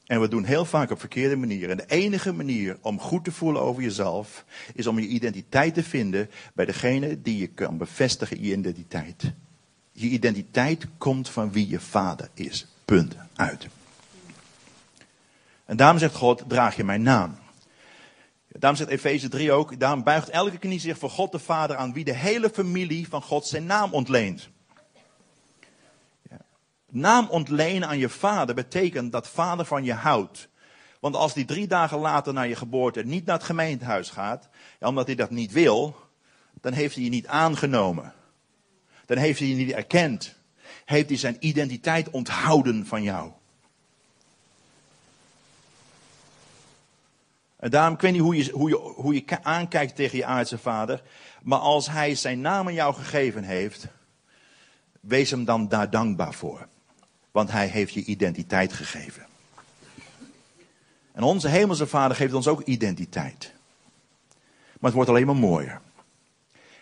En 0.07 0.21
we 0.21 0.27
doen 0.27 0.43
heel 0.43 0.65
vaak 0.65 0.91
op 0.91 0.99
verkeerde 0.99 1.35
manieren. 1.35 1.69
En 1.69 1.77
de 1.77 1.95
enige 1.95 2.33
manier 2.33 2.77
om 2.81 2.99
goed 2.99 3.23
te 3.23 3.31
voelen 3.31 3.61
over 3.61 3.83
jezelf 3.83 4.45
is 4.73 4.87
om 4.87 4.99
je 4.99 5.07
identiteit 5.07 5.73
te 5.73 5.83
vinden 5.83 6.29
bij 6.53 6.65
degene 6.65 7.21
die 7.21 7.37
je 7.37 7.47
kan 7.47 7.77
bevestigen 7.77 8.43
je 8.43 8.51
identiteit. 8.51 9.31
Je 9.91 10.07
identiteit 10.07 10.85
komt 10.97 11.29
van 11.29 11.51
wie 11.51 11.69
je 11.69 11.79
vader 11.79 12.29
is. 12.33 12.67
Punt. 12.85 13.15
Uit. 13.35 13.67
En 15.65 15.77
daarom 15.77 15.99
zegt 15.99 16.15
God, 16.15 16.43
draag 16.47 16.75
je 16.75 16.83
mijn 16.83 17.01
naam. 17.01 17.37
Daarom 18.47 18.79
zegt 18.79 18.91
Efeze 18.91 19.29
3 19.29 19.51
ook, 19.51 19.79
daarom 19.79 20.03
buigt 20.03 20.29
elke 20.29 20.57
knie 20.57 20.79
zich 20.79 20.97
voor 20.97 21.09
God 21.09 21.31
de 21.31 21.39
Vader 21.39 21.75
aan 21.75 21.93
wie 21.93 22.03
de 22.03 22.15
hele 22.15 22.49
familie 22.49 23.07
van 23.07 23.21
God 23.21 23.47
zijn 23.47 23.65
naam 23.65 23.93
ontleent. 23.93 24.49
Naam 26.91 27.27
ontlenen 27.29 27.87
aan 27.87 27.97
je 27.97 28.09
vader 28.09 28.55
betekent 28.55 29.11
dat 29.11 29.27
vader 29.27 29.65
van 29.65 29.83
je 29.83 29.93
houdt. 29.93 30.49
Want 30.99 31.15
als 31.15 31.33
die 31.33 31.45
drie 31.45 31.67
dagen 31.67 31.97
later 31.99 32.33
na 32.33 32.41
je 32.41 32.55
geboorte 32.55 33.03
niet 33.03 33.25
naar 33.25 33.35
het 33.35 33.45
gemeentehuis 33.45 34.09
gaat, 34.09 34.49
omdat 34.79 35.05
hij 35.05 35.15
dat 35.15 35.29
niet 35.29 35.51
wil, 35.51 35.95
dan 36.61 36.73
heeft 36.73 36.95
hij 36.95 37.03
je 37.03 37.09
niet 37.09 37.27
aangenomen. 37.27 38.13
Dan 39.05 39.17
heeft 39.17 39.39
hij 39.39 39.47
je 39.47 39.55
niet 39.55 39.71
erkend. 39.71 40.35
Heeft 40.85 41.09
hij 41.09 41.17
zijn 41.17 41.37
identiteit 41.39 42.09
onthouden 42.09 42.85
van 42.85 43.03
jou. 43.03 43.31
En 47.55 47.69
daarom, 47.69 47.93
ik 47.93 48.01
weet 48.01 48.11
niet 48.11 48.21
hoe 48.21 48.35
je, 48.35 48.51
hoe, 48.51 48.69
je, 48.69 48.75
hoe 48.75 49.13
je 49.13 49.43
aankijkt 49.43 49.95
tegen 49.95 50.17
je 50.17 50.25
aardse 50.25 50.57
vader, 50.57 51.01
maar 51.41 51.59
als 51.59 51.89
hij 51.89 52.15
zijn 52.15 52.41
naam 52.41 52.67
aan 52.67 52.73
jou 52.73 52.93
gegeven 52.93 53.43
heeft, 53.43 53.87
wees 54.99 55.31
hem 55.31 55.45
dan 55.45 55.67
daar 55.67 55.89
dankbaar 55.89 56.33
voor 56.33 56.67
want 57.37 57.51
hij 57.51 57.67
heeft 57.67 57.93
je 57.93 58.03
identiteit 58.03 58.73
gegeven. 58.73 59.25
En 61.11 61.23
onze 61.23 61.47
hemelse 61.47 61.87
vader 61.87 62.17
geeft 62.17 62.33
ons 62.33 62.47
ook 62.47 62.61
identiteit. 62.61 63.53
Maar 64.73 64.77
het 64.79 64.93
wordt 64.93 65.09
alleen 65.09 65.25
maar 65.25 65.35
mooier. 65.35 65.81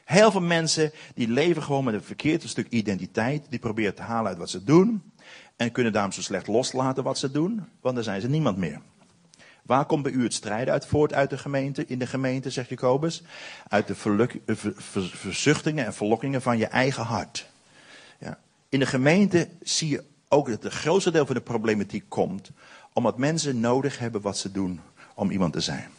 Heel 0.05 0.31
veel 0.31 0.41
mensen 0.41 0.91
die 1.13 1.27
leven 1.27 1.63
gewoon 1.63 1.83
met 1.83 1.93
een 1.93 2.03
verkeerd 2.03 2.43
stuk 2.49 2.67
identiteit. 2.69 3.45
Die 3.49 3.59
proberen 3.59 3.95
te 3.95 4.01
halen 4.01 4.27
uit 4.27 4.37
wat 4.37 4.49
ze 4.49 4.63
doen. 4.63 5.11
En 5.55 5.71
kunnen 5.71 5.93
daarom 5.93 6.11
zo 6.11 6.21
slecht 6.21 6.47
loslaten 6.47 7.03
wat 7.03 7.17
ze 7.17 7.31
doen. 7.31 7.65
Want 7.81 7.95
dan 7.95 8.03
zijn 8.03 8.21
ze 8.21 8.29
niemand 8.29 8.57
meer. 8.57 8.81
Waar 9.63 9.85
komt 9.85 10.03
bij 10.03 10.11
u 10.11 10.23
het 10.23 10.33
strijden 10.33 10.73
uit 10.73 10.85
voort 10.85 11.13
uit 11.13 11.29
de 11.29 11.37
gemeente, 11.37 11.85
in 11.85 11.99
de 11.99 12.07
gemeente, 12.07 12.49
zegt 12.49 12.69
Jacobus? 12.69 13.23
Uit 13.67 13.87
de 13.87 13.95
verzuchtingen 14.95 15.85
en 15.85 15.93
verlokkingen 15.93 16.41
van 16.41 16.57
je 16.57 16.67
eigen 16.67 17.03
hart. 17.03 17.49
Ja. 18.19 18.39
In 18.69 18.79
de 18.79 18.85
gemeente 18.85 19.49
zie 19.61 19.89
je 19.89 20.13
ook 20.35 20.47
dat 20.49 20.63
het 20.63 20.73
grootste 20.73 21.11
deel 21.11 21.25
van 21.25 21.35
de 21.35 21.41
problematiek 21.41 22.05
komt 22.07 22.51
omdat 22.93 23.17
mensen 23.17 23.59
nodig 23.59 23.99
hebben 23.99 24.21
wat 24.21 24.37
ze 24.37 24.51
doen 24.51 24.81
om 25.13 25.31
iemand 25.31 25.53
te 25.53 25.59
zijn. 25.59 25.89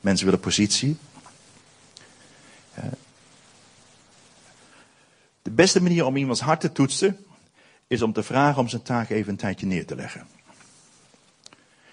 Mensen 0.00 0.24
willen 0.24 0.40
positie. 0.40 0.96
De 5.42 5.50
beste 5.50 5.82
manier 5.82 6.04
om 6.04 6.16
iemands 6.16 6.40
hart 6.40 6.60
te 6.60 6.72
toetsen 6.72 7.24
is 7.86 8.02
om 8.02 8.12
te 8.12 8.22
vragen 8.22 8.60
om 8.60 8.68
zijn 8.68 8.82
taak 8.82 9.10
even 9.10 9.30
een 9.30 9.38
tijdje 9.38 9.66
neer 9.66 9.86
te 9.86 9.96
leggen. 9.96 10.26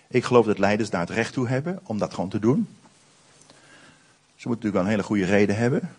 Ik 0.07 0.23
geloof 0.23 0.45
dat 0.45 0.57
leiders 0.57 0.89
daar 0.89 1.01
het 1.01 1.10
recht 1.10 1.34
toe 1.34 1.47
hebben 1.47 1.79
om 1.84 1.97
dat 1.97 2.13
gewoon 2.13 2.29
te 2.29 2.39
doen. 2.39 2.67
Ze 4.36 4.47
moeten 4.47 4.69
natuurlijk 4.69 4.73
wel 4.73 4.84
een 4.84 4.89
hele 4.89 5.03
goede 5.03 5.25
reden 5.25 5.55
hebben. 5.55 5.95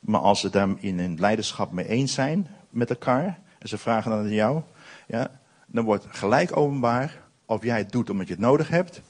Maar 0.00 0.20
als 0.20 0.40
ze 0.40 0.50
daar 0.50 0.68
in 0.78 0.98
een 0.98 1.20
leiderschap 1.20 1.72
mee 1.72 1.88
eens 1.88 2.12
zijn 2.12 2.48
met 2.70 2.90
elkaar, 2.90 3.38
en 3.64 3.70
ze 3.70 3.78
vragen 3.78 4.10
dan 4.10 4.20
aan 4.20 4.32
jou, 4.32 4.62
ja, 5.06 5.40
dan 5.66 5.84
wordt 5.84 6.06
gelijk 6.08 6.56
openbaar 6.56 7.22
of 7.44 7.62
jij 7.62 7.78
het 7.78 7.92
doet 7.92 8.10
omdat 8.10 8.26
je 8.26 8.32
het 8.32 8.42
nodig 8.42 8.68
hebt, 8.68 9.00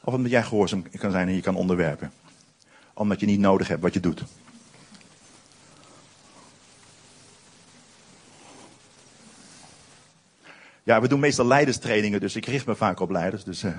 of 0.00 0.14
omdat 0.14 0.30
jij 0.30 0.42
gehoorzaam 0.42 0.84
kan 0.90 1.10
zijn 1.10 1.28
en 1.28 1.34
je 1.34 1.40
kan 1.40 1.56
onderwerpen. 1.56 2.12
Omdat 2.94 3.20
je 3.20 3.26
niet 3.26 3.40
nodig 3.40 3.68
hebt 3.68 3.82
wat 3.82 3.94
je 3.94 4.00
doet. 4.00 4.24
Ja, 10.82 11.00
we 11.00 11.08
doen 11.08 11.20
meestal 11.20 11.46
leiderstrainingen, 11.46 12.20
dus 12.20 12.36
ik 12.36 12.46
richt 12.46 12.66
me 12.66 12.74
vaak 12.74 13.00
op 13.00 13.10
leiders. 13.10 13.44
Dus, 13.44 13.62
uh. 13.62 13.78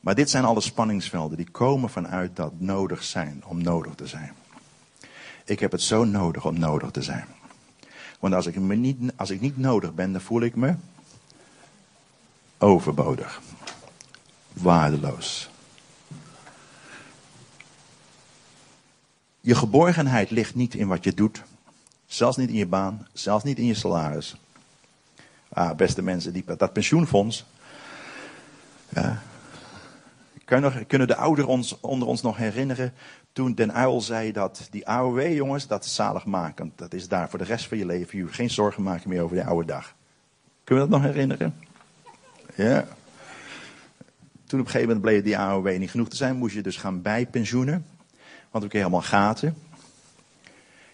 Maar 0.00 0.14
dit 0.14 0.30
zijn 0.30 0.44
alle 0.44 0.60
spanningsvelden 0.60 1.36
die 1.36 1.50
komen 1.50 1.90
vanuit 1.90 2.36
dat 2.36 2.52
nodig 2.60 3.02
zijn 3.02 3.42
om 3.46 3.62
nodig 3.62 3.94
te 3.94 4.06
zijn. 4.06 4.32
Ik 5.44 5.60
heb 5.60 5.72
het 5.72 5.82
zo 5.82 6.04
nodig 6.04 6.46
om 6.46 6.58
nodig 6.58 6.90
te 6.90 7.02
zijn. 7.02 7.26
Want 8.22 8.34
als 8.34 8.46
ik, 8.46 8.56
me 8.56 8.74
niet, 8.74 9.12
als 9.16 9.30
ik 9.30 9.40
niet 9.40 9.58
nodig 9.58 9.94
ben, 9.94 10.12
dan 10.12 10.20
voel 10.20 10.42
ik 10.42 10.56
me 10.56 10.74
overbodig. 12.58 13.40
Waardeloos. 14.52 15.50
Je 19.40 19.54
geborgenheid 19.54 20.30
ligt 20.30 20.54
niet 20.54 20.74
in 20.74 20.88
wat 20.88 21.04
je 21.04 21.14
doet. 21.14 21.42
Zelfs 22.06 22.36
niet 22.36 22.48
in 22.48 22.54
je 22.54 22.66
baan. 22.66 23.06
Zelfs 23.12 23.44
niet 23.44 23.58
in 23.58 23.66
je 23.66 23.74
salaris. 23.74 24.36
Ah, 25.48 25.76
beste 25.76 26.02
mensen, 26.02 26.32
die, 26.32 26.44
dat 26.56 26.72
pensioenfonds. 26.72 27.44
Ja. 28.88 29.22
Kunnen 30.86 31.06
de 31.06 31.16
ouderen 31.16 31.50
ons, 31.50 31.80
onder 31.80 32.08
ons 32.08 32.22
nog 32.22 32.36
herinneren 32.36 32.92
toen 33.32 33.54
Den 33.54 33.72
Uil 33.72 34.00
zei 34.00 34.32
dat 34.32 34.66
die 34.70 34.88
AOW, 34.88 35.32
jongens, 35.32 35.66
dat 35.66 35.84
is 35.84 35.94
zaligmakend. 35.94 36.78
Dat 36.78 36.94
is 36.94 37.08
daar 37.08 37.30
voor 37.30 37.38
de 37.38 37.44
rest 37.44 37.68
van 37.68 37.78
je 37.78 37.86
leven. 37.86 38.18
Je 38.18 38.28
geen 38.28 38.50
zorgen 38.50 38.82
maken 38.82 39.08
meer 39.08 39.22
over 39.22 39.36
de 39.36 39.44
oude 39.44 39.66
dag. 39.66 39.94
Kunnen 40.64 40.84
we 40.84 40.90
dat 40.90 41.00
nog 41.00 41.10
herinneren? 41.10 41.54
Ja. 42.54 42.86
Toen 44.46 44.60
op 44.60 44.66
een 44.66 44.72
gegeven 44.72 44.94
moment 44.94 45.00
bleef 45.00 45.22
die 45.22 45.38
AOW 45.38 45.78
niet 45.78 45.90
genoeg 45.90 46.08
te 46.08 46.16
zijn, 46.16 46.36
moest 46.36 46.54
je 46.54 46.62
dus 46.62 46.76
gaan 46.76 47.02
bijpensioenen. 47.02 47.86
Want 48.50 48.68
kregen 48.68 48.88
helemaal 48.88 49.08
gaten. 49.08 49.56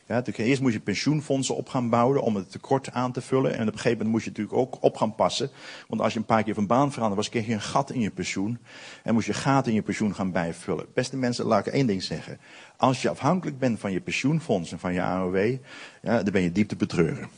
Ja, 0.08 0.22
eerst 0.24 0.60
moest 0.60 0.74
je 0.74 0.80
pensioenfondsen 0.80 1.56
op 1.56 1.68
gaan 1.68 1.88
bouwen 1.88 2.22
om 2.22 2.36
het 2.36 2.50
tekort 2.50 2.90
aan 2.92 3.12
te 3.12 3.20
vullen. 3.20 3.54
En 3.54 3.60
op 3.60 3.66
een 3.66 3.72
gegeven 3.72 3.90
moment 3.90 4.08
moest 4.08 4.24
je 4.24 4.30
natuurlijk 4.30 4.58
ook 4.58 4.82
op 4.82 4.96
gaan 4.96 5.14
passen. 5.14 5.50
Want 5.88 6.00
als 6.00 6.12
je 6.12 6.18
een 6.18 6.24
paar 6.24 6.42
keer 6.42 6.54
van 6.54 6.66
baan 6.66 6.92
veranderde 6.92 7.16
was, 7.16 7.28
kreeg 7.28 7.46
je 7.46 7.52
een 7.52 7.60
gat 7.60 7.90
in 7.90 8.00
je 8.00 8.10
pensioen. 8.10 8.58
En 9.02 9.14
moest 9.14 9.26
je 9.26 9.32
gaten 9.32 9.70
in 9.70 9.76
je 9.76 9.82
pensioen 9.82 10.14
gaan 10.14 10.32
bijvullen. 10.32 10.86
Beste 10.94 11.16
mensen, 11.16 11.44
laat 11.44 11.66
ik 11.66 11.72
één 11.72 11.86
ding 11.86 12.02
zeggen. 12.02 12.38
Als 12.76 13.02
je 13.02 13.08
afhankelijk 13.08 13.58
bent 13.58 13.80
van 13.80 13.92
je 13.92 14.00
pensioenfonds 14.00 14.72
en 14.72 14.78
van 14.78 14.92
je 14.92 15.02
AOW, 15.02 15.56
ja, 16.02 16.22
dan 16.22 16.32
ben 16.32 16.42
je 16.42 16.52
diep 16.52 16.68
te 16.68 16.76
betreuren. 16.76 17.28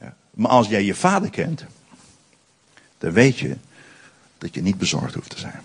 Ja. 0.00 0.16
Maar 0.30 0.50
als 0.50 0.68
jij 0.68 0.84
je 0.84 0.94
vader 0.94 1.30
kent, 1.30 1.64
dan 2.98 3.12
weet 3.12 3.38
je 3.38 3.56
dat 4.38 4.54
je 4.54 4.62
niet 4.62 4.78
bezorgd 4.78 5.14
hoeft 5.14 5.30
te 5.30 5.38
zijn. 5.38 5.62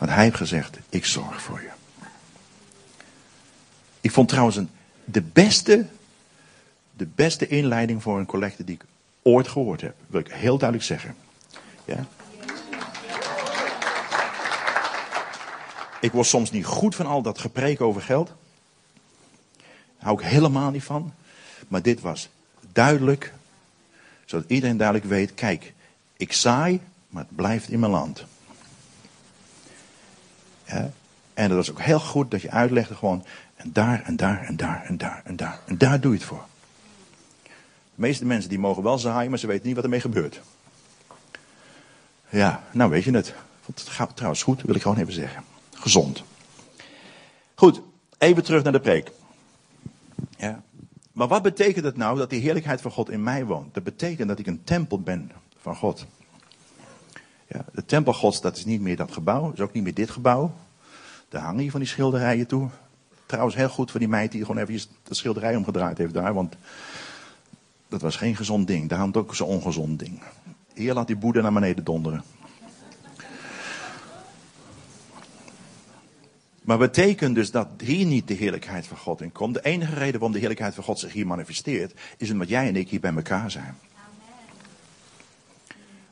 Want 0.00 0.12
hij 0.12 0.24
heeft 0.24 0.36
gezegd, 0.36 0.78
ik 0.88 1.04
zorg 1.04 1.42
voor 1.42 1.60
je. 1.60 1.70
Ik 4.00 4.10
vond 4.10 4.28
trouwens 4.28 4.58
de 5.04 5.22
beste, 5.22 5.86
de 6.92 7.06
beste 7.06 7.46
inleiding 7.46 8.02
voor 8.02 8.18
een 8.18 8.26
collecte 8.26 8.64
die 8.64 8.74
ik 8.74 8.84
ooit 9.22 9.48
gehoord 9.48 9.80
heb. 9.80 9.94
Wil 10.06 10.20
ik 10.20 10.32
heel 10.32 10.58
duidelijk 10.58 10.88
zeggen. 10.88 11.16
Ja? 11.84 12.06
Ik 16.00 16.12
word 16.12 16.26
soms 16.26 16.50
niet 16.50 16.64
goed 16.64 16.94
van 16.94 17.06
al 17.06 17.22
dat 17.22 17.38
gepreek 17.38 17.80
over 17.80 18.02
geld. 18.02 18.26
Daar 19.56 19.64
hou 19.98 20.20
ik 20.20 20.26
helemaal 20.26 20.70
niet 20.70 20.84
van. 20.84 21.12
Maar 21.68 21.82
dit 21.82 22.00
was 22.00 22.28
duidelijk, 22.72 23.32
zodat 24.24 24.50
iedereen 24.50 24.76
duidelijk 24.76 25.08
weet, 25.08 25.34
kijk, 25.34 25.72
ik 26.16 26.32
saai, 26.32 26.80
maar 27.08 27.22
het 27.22 27.36
blijft 27.36 27.68
in 27.68 27.80
mijn 27.80 27.92
land. 27.92 28.24
Ja? 30.70 30.90
En 31.34 31.48
dat 31.48 31.58
is 31.58 31.70
ook 31.70 31.80
heel 31.80 32.00
goed 32.00 32.30
dat 32.30 32.42
je 32.42 32.50
uitlegde 32.50 32.94
gewoon, 32.94 33.24
en 33.54 33.72
daar, 33.72 34.02
en 34.02 34.16
daar, 34.16 34.42
en 34.42 34.56
daar, 34.56 34.84
en 34.84 34.96
daar, 34.96 35.22
en 35.24 35.36
daar. 35.36 35.60
En 35.66 35.78
daar 35.78 36.00
doe 36.00 36.12
je 36.12 36.18
het 36.18 36.26
voor. 36.26 36.44
De 37.94 38.06
meeste 38.06 38.24
mensen 38.24 38.50
die 38.50 38.58
mogen 38.58 38.82
wel 38.82 38.98
zaaien, 38.98 39.30
maar 39.30 39.38
ze 39.38 39.46
weten 39.46 39.66
niet 39.66 39.74
wat 39.74 39.84
ermee 39.84 40.00
gebeurt. 40.00 40.40
Ja, 42.28 42.62
nou 42.72 42.90
weet 42.90 43.04
je 43.04 43.10
het. 43.10 43.34
Het 43.66 43.80
gaat 43.88 44.16
trouwens 44.16 44.42
goed, 44.42 44.62
wil 44.62 44.74
ik 44.74 44.82
gewoon 44.82 44.98
even 44.98 45.12
zeggen. 45.12 45.42
Gezond. 45.74 46.22
Goed, 47.54 47.82
even 48.18 48.44
terug 48.44 48.62
naar 48.62 48.72
de 48.72 48.80
preek. 48.80 49.10
Ja. 50.36 50.62
Maar 51.12 51.28
wat 51.28 51.42
betekent 51.42 51.84
het 51.84 51.96
nou 51.96 52.18
dat 52.18 52.30
die 52.30 52.40
heerlijkheid 52.40 52.80
van 52.80 52.90
God 52.90 53.10
in 53.10 53.22
mij 53.22 53.44
woont? 53.44 53.74
Dat 53.74 53.82
betekent 53.82 54.28
dat 54.28 54.38
ik 54.38 54.46
een 54.46 54.64
tempel 54.64 55.00
ben 55.00 55.32
van 55.60 55.76
God. 55.76 56.06
Ja, 57.52 57.64
de 57.72 57.84
tempel 57.84 58.12
Gods, 58.12 58.40
dat 58.40 58.56
is 58.56 58.64
niet 58.64 58.80
meer 58.80 58.96
dat 58.96 59.12
gebouw, 59.12 59.52
is 59.52 59.60
ook 59.60 59.72
niet 59.72 59.82
meer 59.82 59.94
dit 59.94 60.10
gebouw. 60.10 60.52
Daar 61.28 61.42
hangen 61.42 61.60
hier 61.60 61.70
van 61.70 61.80
die 61.80 61.88
schilderijen 61.88 62.46
toe. 62.46 62.68
Trouwens, 63.26 63.56
heel 63.56 63.68
goed 63.68 63.90
voor 63.90 64.00
die 64.00 64.08
meid 64.08 64.32
die 64.32 64.44
gewoon 64.44 64.62
even 64.62 64.88
de 65.02 65.14
schilderij 65.14 65.56
omgedraaid 65.56 65.98
heeft 65.98 66.14
daar, 66.14 66.34
want 66.34 66.56
dat 67.88 68.00
was 68.00 68.16
geen 68.16 68.36
gezond 68.36 68.66
ding. 68.66 68.88
Daar 68.88 68.98
hangt 68.98 69.16
ook 69.16 69.34
zo'n 69.34 69.48
ongezond 69.48 69.98
ding. 69.98 70.22
Hier 70.74 70.94
laat 70.94 71.06
die 71.06 71.16
boede 71.16 71.42
naar 71.42 71.52
beneden 71.52 71.84
donderen. 71.84 72.22
Maar 76.60 76.78
betekent 76.78 77.34
dus 77.34 77.50
dat 77.50 77.68
hier 77.78 78.06
niet 78.06 78.28
de 78.28 78.34
heerlijkheid 78.34 78.86
van 78.86 78.96
God 78.96 79.20
in 79.20 79.32
komt. 79.32 79.54
De 79.54 79.64
enige 79.64 79.94
reden 79.94 80.12
waarom 80.12 80.32
de 80.32 80.38
heerlijkheid 80.38 80.74
van 80.74 80.84
God 80.84 80.98
zich 80.98 81.12
hier 81.12 81.26
manifesteert, 81.26 81.94
is 82.16 82.30
omdat 82.30 82.48
jij 82.48 82.68
en 82.68 82.76
ik 82.76 82.90
hier 82.90 83.00
bij 83.00 83.14
elkaar 83.14 83.50
zijn. 83.50 83.76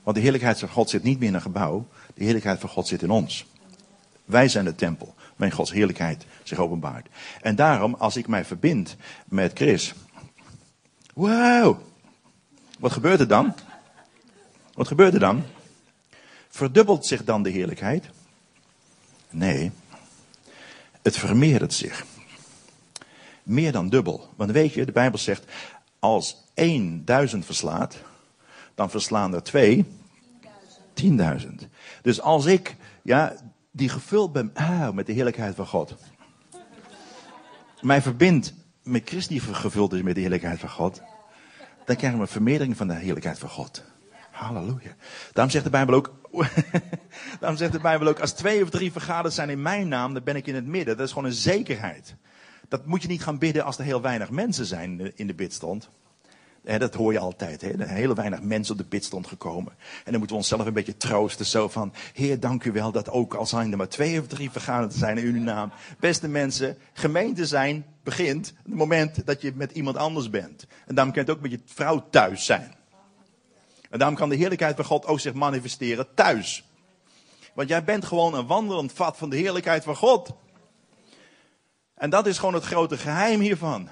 Want 0.08 0.20
de 0.20 0.26
heerlijkheid 0.26 0.58
van 0.58 0.68
God 0.68 0.90
zit 0.90 1.02
niet 1.02 1.18
meer 1.18 1.28
in 1.28 1.34
een 1.34 1.40
gebouw, 1.40 1.86
de 2.14 2.24
heerlijkheid 2.24 2.60
van 2.60 2.68
God 2.68 2.86
zit 2.86 3.02
in 3.02 3.10
ons. 3.10 3.46
Wij 4.24 4.48
zijn 4.48 4.64
de 4.64 4.74
tempel 4.74 5.14
waarin 5.36 5.56
Gods 5.56 5.72
heerlijkheid 5.72 6.24
zich 6.42 6.58
openbaart. 6.58 7.08
En 7.40 7.56
daarom, 7.56 7.94
als 7.94 8.16
ik 8.16 8.28
mij 8.28 8.44
verbind 8.44 8.96
met 9.24 9.52
Chris. 9.54 9.94
Wow! 11.14 11.80
Wat 12.78 12.92
gebeurt 12.92 13.20
er 13.20 13.28
dan? 13.28 13.54
Wat 14.74 14.88
gebeurt 14.88 15.14
er 15.14 15.20
dan? 15.20 15.42
Verdubbelt 16.48 17.06
zich 17.06 17.24
dan 17.24 17.42
de 17.42 17.50
heerlijkheid? 17.50 18.10
Nee, 19.30 19.70
het 21.02 21.16
vermeerdert 21.16 21.72
zich. 21.72 22.04
Meer 23.42 23.72
dan 23.72 23.88
dubbel. 23.88 24.28
Want 24.36 24.50
weet 24.50 24.72
je, 24.72 24.84
de 24.84 24.92
Bijbel 24.92 25.18
zegt, 25.18 25.44
als 25.98 26.44
één 26.54 27.04
duizend 27.04 27.44
verslaat, 27.44 27.96
dan 28.74 28.90
verslaan 28.90 29.34
er 29.34 29.42
twee 29.42 29.86
tienduizend. 30.98 31.68
Dus 32.02 32.20
als 32.20 32.46
ik, 32.46 32.76
ja, 33.02 33.34
die 33.70 33.88
gevuld 33.88 34.32
ben 34.32 34.50
ah, 34.54 34.90
met 34.90 35.06
de 35.06 35.12
heerlijkheid 35.12 35.54
van 35.54 35.66
God. 35.66 35.94
Mij 37.80 38.02
verbindt 38.02 38.54
met 38.82 39.02
Christus 39.04 39.26
die 39.26 39.54
gevuld 39.54 39.92
is 39.92 40.02
met 40.02 40.14
de 40.14 40.20
heerlijkheid 40.20 40.60
van 40.60 40.68
God. 40.68 41.02
Dan 41.84 41.96
krijgen 41.96 42.18
we 42.18 42.24
een 42.24 42.32
vermeerdering 42.32 42.76
van 42.76 42.88
de 42.88 42.94
heerlijkheid 42.94 43.38
van 43.38 43.48
God. 43.48 43.84
Halleluja. 44.30 44.96
Daarom 45.32 45.52
zegt 45.52 45.64
de 45.64 45.70
Bijbel 45.70 45.94
ook. 45.94 46.14
daarom 47.40 47.58
zegt 47.58 47.72
de 47.72 47.80
Bijbel 47.80 48.08
ook. 48.08 48.20
Als 48.20 48.32
twee 48.32 48.62
of 48.62 48.70
drie 48.70 48.92
vergaderd 48.92 49.34
zijn 49.34 49.50
in 49.50 49.62
mijn 49.62 49.88
naam, 49.88 50.14
dan 50.14 50.24
ben 50.24 50.36
ik 50.36 50.46
in 50.46 50.54
het 50.54 50.66
midden. 50.66 50.96
Dat 50.96 51.06
is 51.06 51.12
gewoon 51.12 51.28
een 51.28 51.36
zekerheid. 51.36 52.16
Dat 52.68 52.86
moet 52.86 53.02
je 53.02 53.08
niet 53.08 53.22
gaan 53.22 53.38
bidden 53.38 53.64
als 53.64 53.78
er 53.78 53.84
heel 53.84 54.00
weinig 54.00 54.30
mensen 54.30 54.66
zijn 54.66 55.16
in 55.16 55.26
de 55.26 55.34
bidstond. 55.34 55.90
Dat 56.76 56.94
hoor 56.94 57.12
je 57.12 57.18
altijd. 57.18 57.60
He. 57.60 57.68
Er 57.68 57.88
heel 57.88 58.14
weinig 58.14 58.42
mensen 58.42 58.72
op 58.72 58.80
de 58.80 58.86
bidstond 58.88 59.26
gekomen. 59.26 59.72
En 59.78 60.10
dan 60.10 60.18
moeten 60.18 60.36
we 60.36 60.42
onszelf 60.42 60.66
een 60.66 60.72
beetje 60.72 60.96
troosten. 60.96 61.46
Zo 61.46 61.68
van, 61.68 61.92
Heer, 62.12 62.40
dank 62.40 62.64
u 62.64 62.72
wel 62.72 62.92
dat 62.92 63.10
ook 63.10 63.34
al 63.34 63.46
zijn 63.46 63.70
er 63.70 63.76
maar 63.76 63.88
twee 63.88 64.20
of 64.20 64.26
drie 64.26 64.50
vergaderd 64.50 64.94
zijn 64.94 65.18
in 65.18 65.34
uw 65.34 65.42
naam. 65.42 65.72
Beste 65.98 66.28
mensen, 66.28 66.78
gemeente 66.92 67.46
zijn 67.46 67.86
begint 68.02 68.54
het 68.64 68.74
moment 68.74 69.26
dat 69.26 69.42
je 69.42 69.52
met 69.54 69.72
iemand 69.72 69.96
anders 69.96 70.30
bent. 70.30 70.66
En 70.86 70.94
daarom 70.94 71.12
kan 71.12 71.22
het 71.22 71.32
ook 71.32 71.40
met 71.40 71.50
je 71.50 71.60
vrouw 71.64 72.06
thuis 72.10 72.44
zijn. 72.44 72.74
En 73.90 73.98
daarom 73.98 74.16
kan 74.16 74.28
de 74.28 74.36
heerlijkheid 74.36 74.76
van 74.76 74.84
God 74.84 75.06
ook 75.06 75.20
zich 75.20 75.32
manifesteren 75.32 76.06
thuis. 76.14 76.64
Want 77.54 77.68
jij 77.68 77.84
bent 77.84 78.04
gewoon 78.04 78.34
een 78.34 78.46
wandelend 78.46 78.92
vat 78.92 79.16
van 79.16 79.30
de 79.30 79.36
heerlijkheid 79.36 79.84
van 79.84 79.96
God. 79.96 80.30
En 81.94 82.10
dat 82.10 82.26
is 82.26 82.38
gewoon 82.38 82.54
het 82.54 82.64
grote 82.64 82.98
geheim 82.98 83.40
hiervan. 83.40 83.88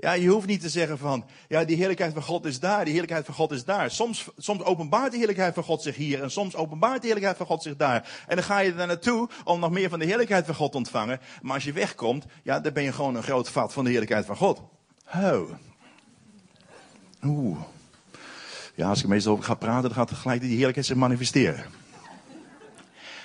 Ja, 0.00 0.12
je 0.12 0.28
hoeft 0.28 0.46
niet 0.46 0.60
te 0.60 0.68
zeggen 0.68 0.98
van, 0.98 1.24
ja, 1.48 1.64
die 1.64 1.76
heerlijkheid 1.76 2.12
van 2.12 2.22
God 2.22 2.44
is 2.44 2.60
daar, 2.60 2.84
die 2.84 2.90
heerlijkheid 2.90 3.24
van 3.24 3.34
God 3.34 3.50
is 3.50 3.64
daar. 3.64 3.90
Soms, 3.90 4.28
soms 4.36 4.62
openbaart 4.62 5.10
de 5.10 5.16
heerlijkheid 5.16 5.54
van 5.54 5.62
God 5.62 5.82
zich 5.82 5.96
hier 5.96 6.22
en 6.22 6.30
soms 6.30 6.56
openbaart 6.56 7.00
de 7.00 7.06
heerlijkheid 7.06 7.36
van 7.36 7.46
God 7.46 7.62
zich 7.62 7.76
daar. 7.76 8.24
En 8.26 8.36
dan 8.36 8.44
ga 8.44 8.58
je 8.58 8.74
daar 8.74 8.86
naartoe 8.86 9.28
om 9.44 9.60
nog 9.60 9.70
meer 9.70 9.88
van 9.88 9.98
de 9.98 10.04
heerlijkheid 10.04 10.46
van 10.46 10.54
God 10.54 10.70
te 10.70 10.76
ontvangen. 10.76 11.20
Maar 11.42 11.54
als 11.54 11.64
je 11.64 11.72
wegkomt, 11.72 12.24
ja, 12.42 12.60
dan 12.60 12.72
ben 12.72 12.82
je 12.82 12.92
gewoon 12.92 13.14
een 13.14 13.22
groot 13.22 13.50
vat 13.50 13.72
van 13.72 13.84
de 13.84 13.90
heerlijkheid 13.90 14.26
van 14.26 14.36
God. 14.36 14.62
Ho. 15.04 15.56
Oeh. 17.24 17.58
Ja, 18.74 18.88
als 18.88 19.00
ik 19.02 19.08
meestal 19.08 19.36
ga 19.36 19.54
praten, 19.54 19.82
dan 19.82 19.92
gaat 19.92 20.10
gelijk 20.10 20.40
die 20.40 20.54
heerlijkheid 20.54 20.86
zich 20.86 20.96
manifesteren. 20.96 21.79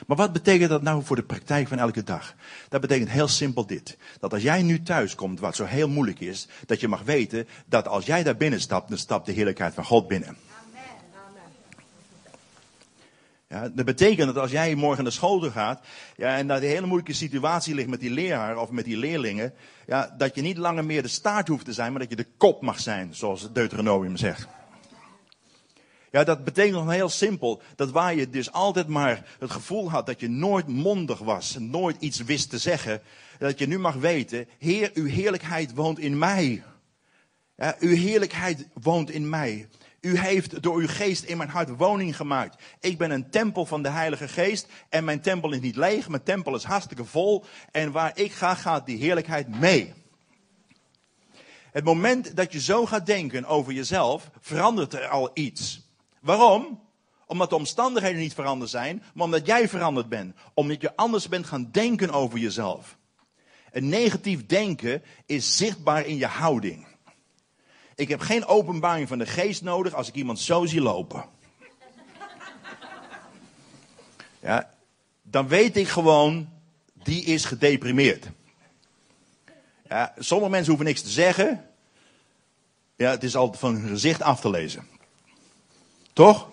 Maar 0.06 0.18
wat 0.18 0.34
betekent 0.34 0.70
dat 0.70 0.82
nou 0.82 1.04
voor 1.04 1.16
de 1.16 1.24
praktijk 1.24 1.68
van 1.68 1.78
elke 1.78 2.04
dag? 2.04 2.36
Dat 2.70 2.82
betekent 2.82 3.10
heel 3.10 3.28
simpel 3.28 3.66
dit. 3.66 3.98
Dat 4.20 4.34
als 4.34 4.42
jij 4.42 4.62
nu 4.62 4.84
thuis 4.84 5.16
komt, 5.16 5.40
wat 5.40 5.56
zo 5.56 5.66
heel 5.66 5.90
moeilijk 5.90 6.20
is, 6.20 6.48
dat 6.66 6.80
je 6.80 6.88
mag 6.88 7.02
weten 7.04 7.48
dat 7.66 7.88
als 7.88 8.06
jij 8.06 8.24
daar 8.24 8.38
binnen 8.38 8.62
stapt, 8.62 8.90
dan 8.90 8.98
stapt 8.98 9.26
de 9.26 9.32
heerlijkheid 9.32 9.74
van 9.74 9.86
God 9.86 10.08
binnen. 10.08 10.38
Ja, 13.48 13.70
dat 13.70 13.86
betekent 13.86 14.34
dat 14.34 14.44
als 14.44 14.52
jij 14.52 14.76
morgen 14.76 15.04
naar 15.04 15.12
school 15.12 15.40
toe 15.40 15.52
gaat, 15.52 15.86
ja, 16.16 16.38
en 16.38 16.48
dat 16.48 16.62
een 16.62 16.68
hele 16.68 16.86
moeilijke 16.86 17.14
situatie 17.14 17.76
ligt 17.76 17.90
met 17.90 18.00
die 18.00 18.10
leraar 18.10 18.58
of 18.58 18.70
met 18.70 18.86
die 18.86 18.98
leerlingen, 18.98 19.54
ja, 19.86 20.16
dat 20.18 20.36
je 20.36 20.42
niet 20.42 20.58
langer 20.58 20.86
meer 20.86 21.02
de 21.02 21.08
staart 21.08 21.48
hoeft 21.48 21.66
te 21.66 21.74
zijn, 21.74 21.92
maar 21.92 22.02
dat 22.02 22.10
je 22.10 22.16
de 22.16 22.28
kop 22.38 22.62
mag 22.62 22.80
zijn, 22.80 23.16
zoals 23.16 23.54
Deuteronomium 23.54 24.18
zegt. 24.18 24.48
Ja, 26.16 26.24
dat 26.24 26.44
betekent 26.44 26.76
nog 26.76 26.92
heel 26.92 27.10
simpel. 27.10 27.62
Dat 27.76 27.92
waar 27.92 28.16
je 28.16 28.30
dus 28.30 28.52
altijd 28.52 28.88
maar 28.88 29.26
het 29.40 29.52
gevoel 29.52 29.90
had 29.90 30.06
dat 30.06 30.20
je 30.20 30.30
nooit 30.30 30.68
mondig 30.68 31.20
was, 31.20 31.58
nooit 31.60 31.96
iets 32.00 32.20
wist 32.24 32.50
te 32.50 32.58
zeggen, 32.58 33.02
dat 33.40 33.60
je 33.60 33.68
nu 33.68 33.80
mag 33.80 33.96
weten, 33.96 34.48
Heer, 34.58 34.92
uw 34.94 35.06
heerlijkheid 35.06 35.74
woont 35.74 36.00
in 36.00 36.18
mij. 36.18 36.64
Ja, 37.56 37.76
uw 37.80 37.96
heerlijkheid 37.96 38.68
woont 38.74 39.10
in 39.10 39.30
mij. 39.30 39.68
U 40.02 40.20
heeft 40.20 40.62
door 40.62 40.78
uw 40.78 40.88
geest 40.88 41.24
in 41.24 41.38
mijn 41.38 41.50
hart 41.50 41.70
woning 41.70 42.16
gemaakt. 42.16 42.64
Ik 42.80 42.98
ben 42.98 43.12
een 43.12 43.30
tempel 43.30 43.66
van 43.66 43.84
de 43.84 43.90
Heilige 43.90 44.28
Geest. 44.28 44.68
En 44.90 45.04
mijn 45.04 45.22
tempel 45.22 45.54
is 45.54 45.60
niet 45.60 45.76
leeg, 45.76 46.10
mijn 46.10 46.24
tempel 46.24 46.56
is 46.56 46.64
hartstikke 46.64 47.06
vol. 47.06 47.46
En 47.72 47.92
waar 47.92 48.12
ik 48.18 48.32
ga, 48.32 48.56
gaat 48.56 48.86
die 48.86 48.98
heerlijkheid 48.98 49.60
mee. 49.60 49.94
Het 51.72 51.84
moment 51.84 52.36
dat 52.36 52.52
je 52.52 52.60
zo 52.60 52.86
gaat 52.86 53.06
denken 53.06 53.46
over 53.46 53.74
jezelf, 53.74 54.30
verandert 54.40 54.94
er 54.94 55.08
al 55.08 55.32
iets. 55.34 55.85
Waarom? 56.26 56.84
Omdat 57.26 57.50
de 57.50 57.56
omstandigheden 57.56 58.20
niet 58.20 58.34
veranderd 58.34 58.70
zijn, 58.70 59.04
maar 59.14 59.26
omdat 59.26 59.46
jij 59.46 59.70
veranderd 59.70 60.10
bent. 60.10 60.36
Omdat 60.54 60.82
je 60.82 60.96
anders 60.96 61.28
bent 61.28 61.46
gaan 61.46 61.72
denken 61.72 62.12
over 62.12 62.40
jezelf. 62.40 62.98
Een 63.72 63.90
negatief 63.90 64.46
denken 64.46 65.04
is 65.26 65.58
zichtbaar 65.58 66.06
in 66.06 66.18
je 66.18 66.26
houding. 66.26 66.88
Ik 67.96 68.10
heb 68.10 68.20
geen 68.20 68.46
openbaring 68.46 69.08
van 69.08 69.18
de 69.18 69.26
geest 69.26 69.62
nodig 69.62 69.94
als 69.94 70.08
ik 70.08 70.16
iemand 70.16 70.40
zo 70.40 70.66
zie 70.66 70.82
lopen. 70.82 71.26
Ja, 74.42 74.74
dan 75.22 75.48
weet 75.48 75.78
ik 75.78 75.88
gewoon, 75.88 76.50
die 76.94 77.24
is 77.24 77.46
gedeprimeerd. 77.46 78.28
Ja, 79.90 80.14
sommige 80.18 80.52
mensen 80.52 80.68
hoeven 80.68 80.88
niks 80.88 81.02
te 81.02 81.10
zeggen. 81.10 81.70
Ja, 82.96 83.10
het 83.10 83.24
is 83.24 83.36
altijd 83.36 83.60
van 83.60 83.76
hun 83.76 83.90
gezicht 83.90 84.22
af 84.22 84.40
te 84.40 84.50
lezen. 84.50 84.94
Toch? 86.16 86.50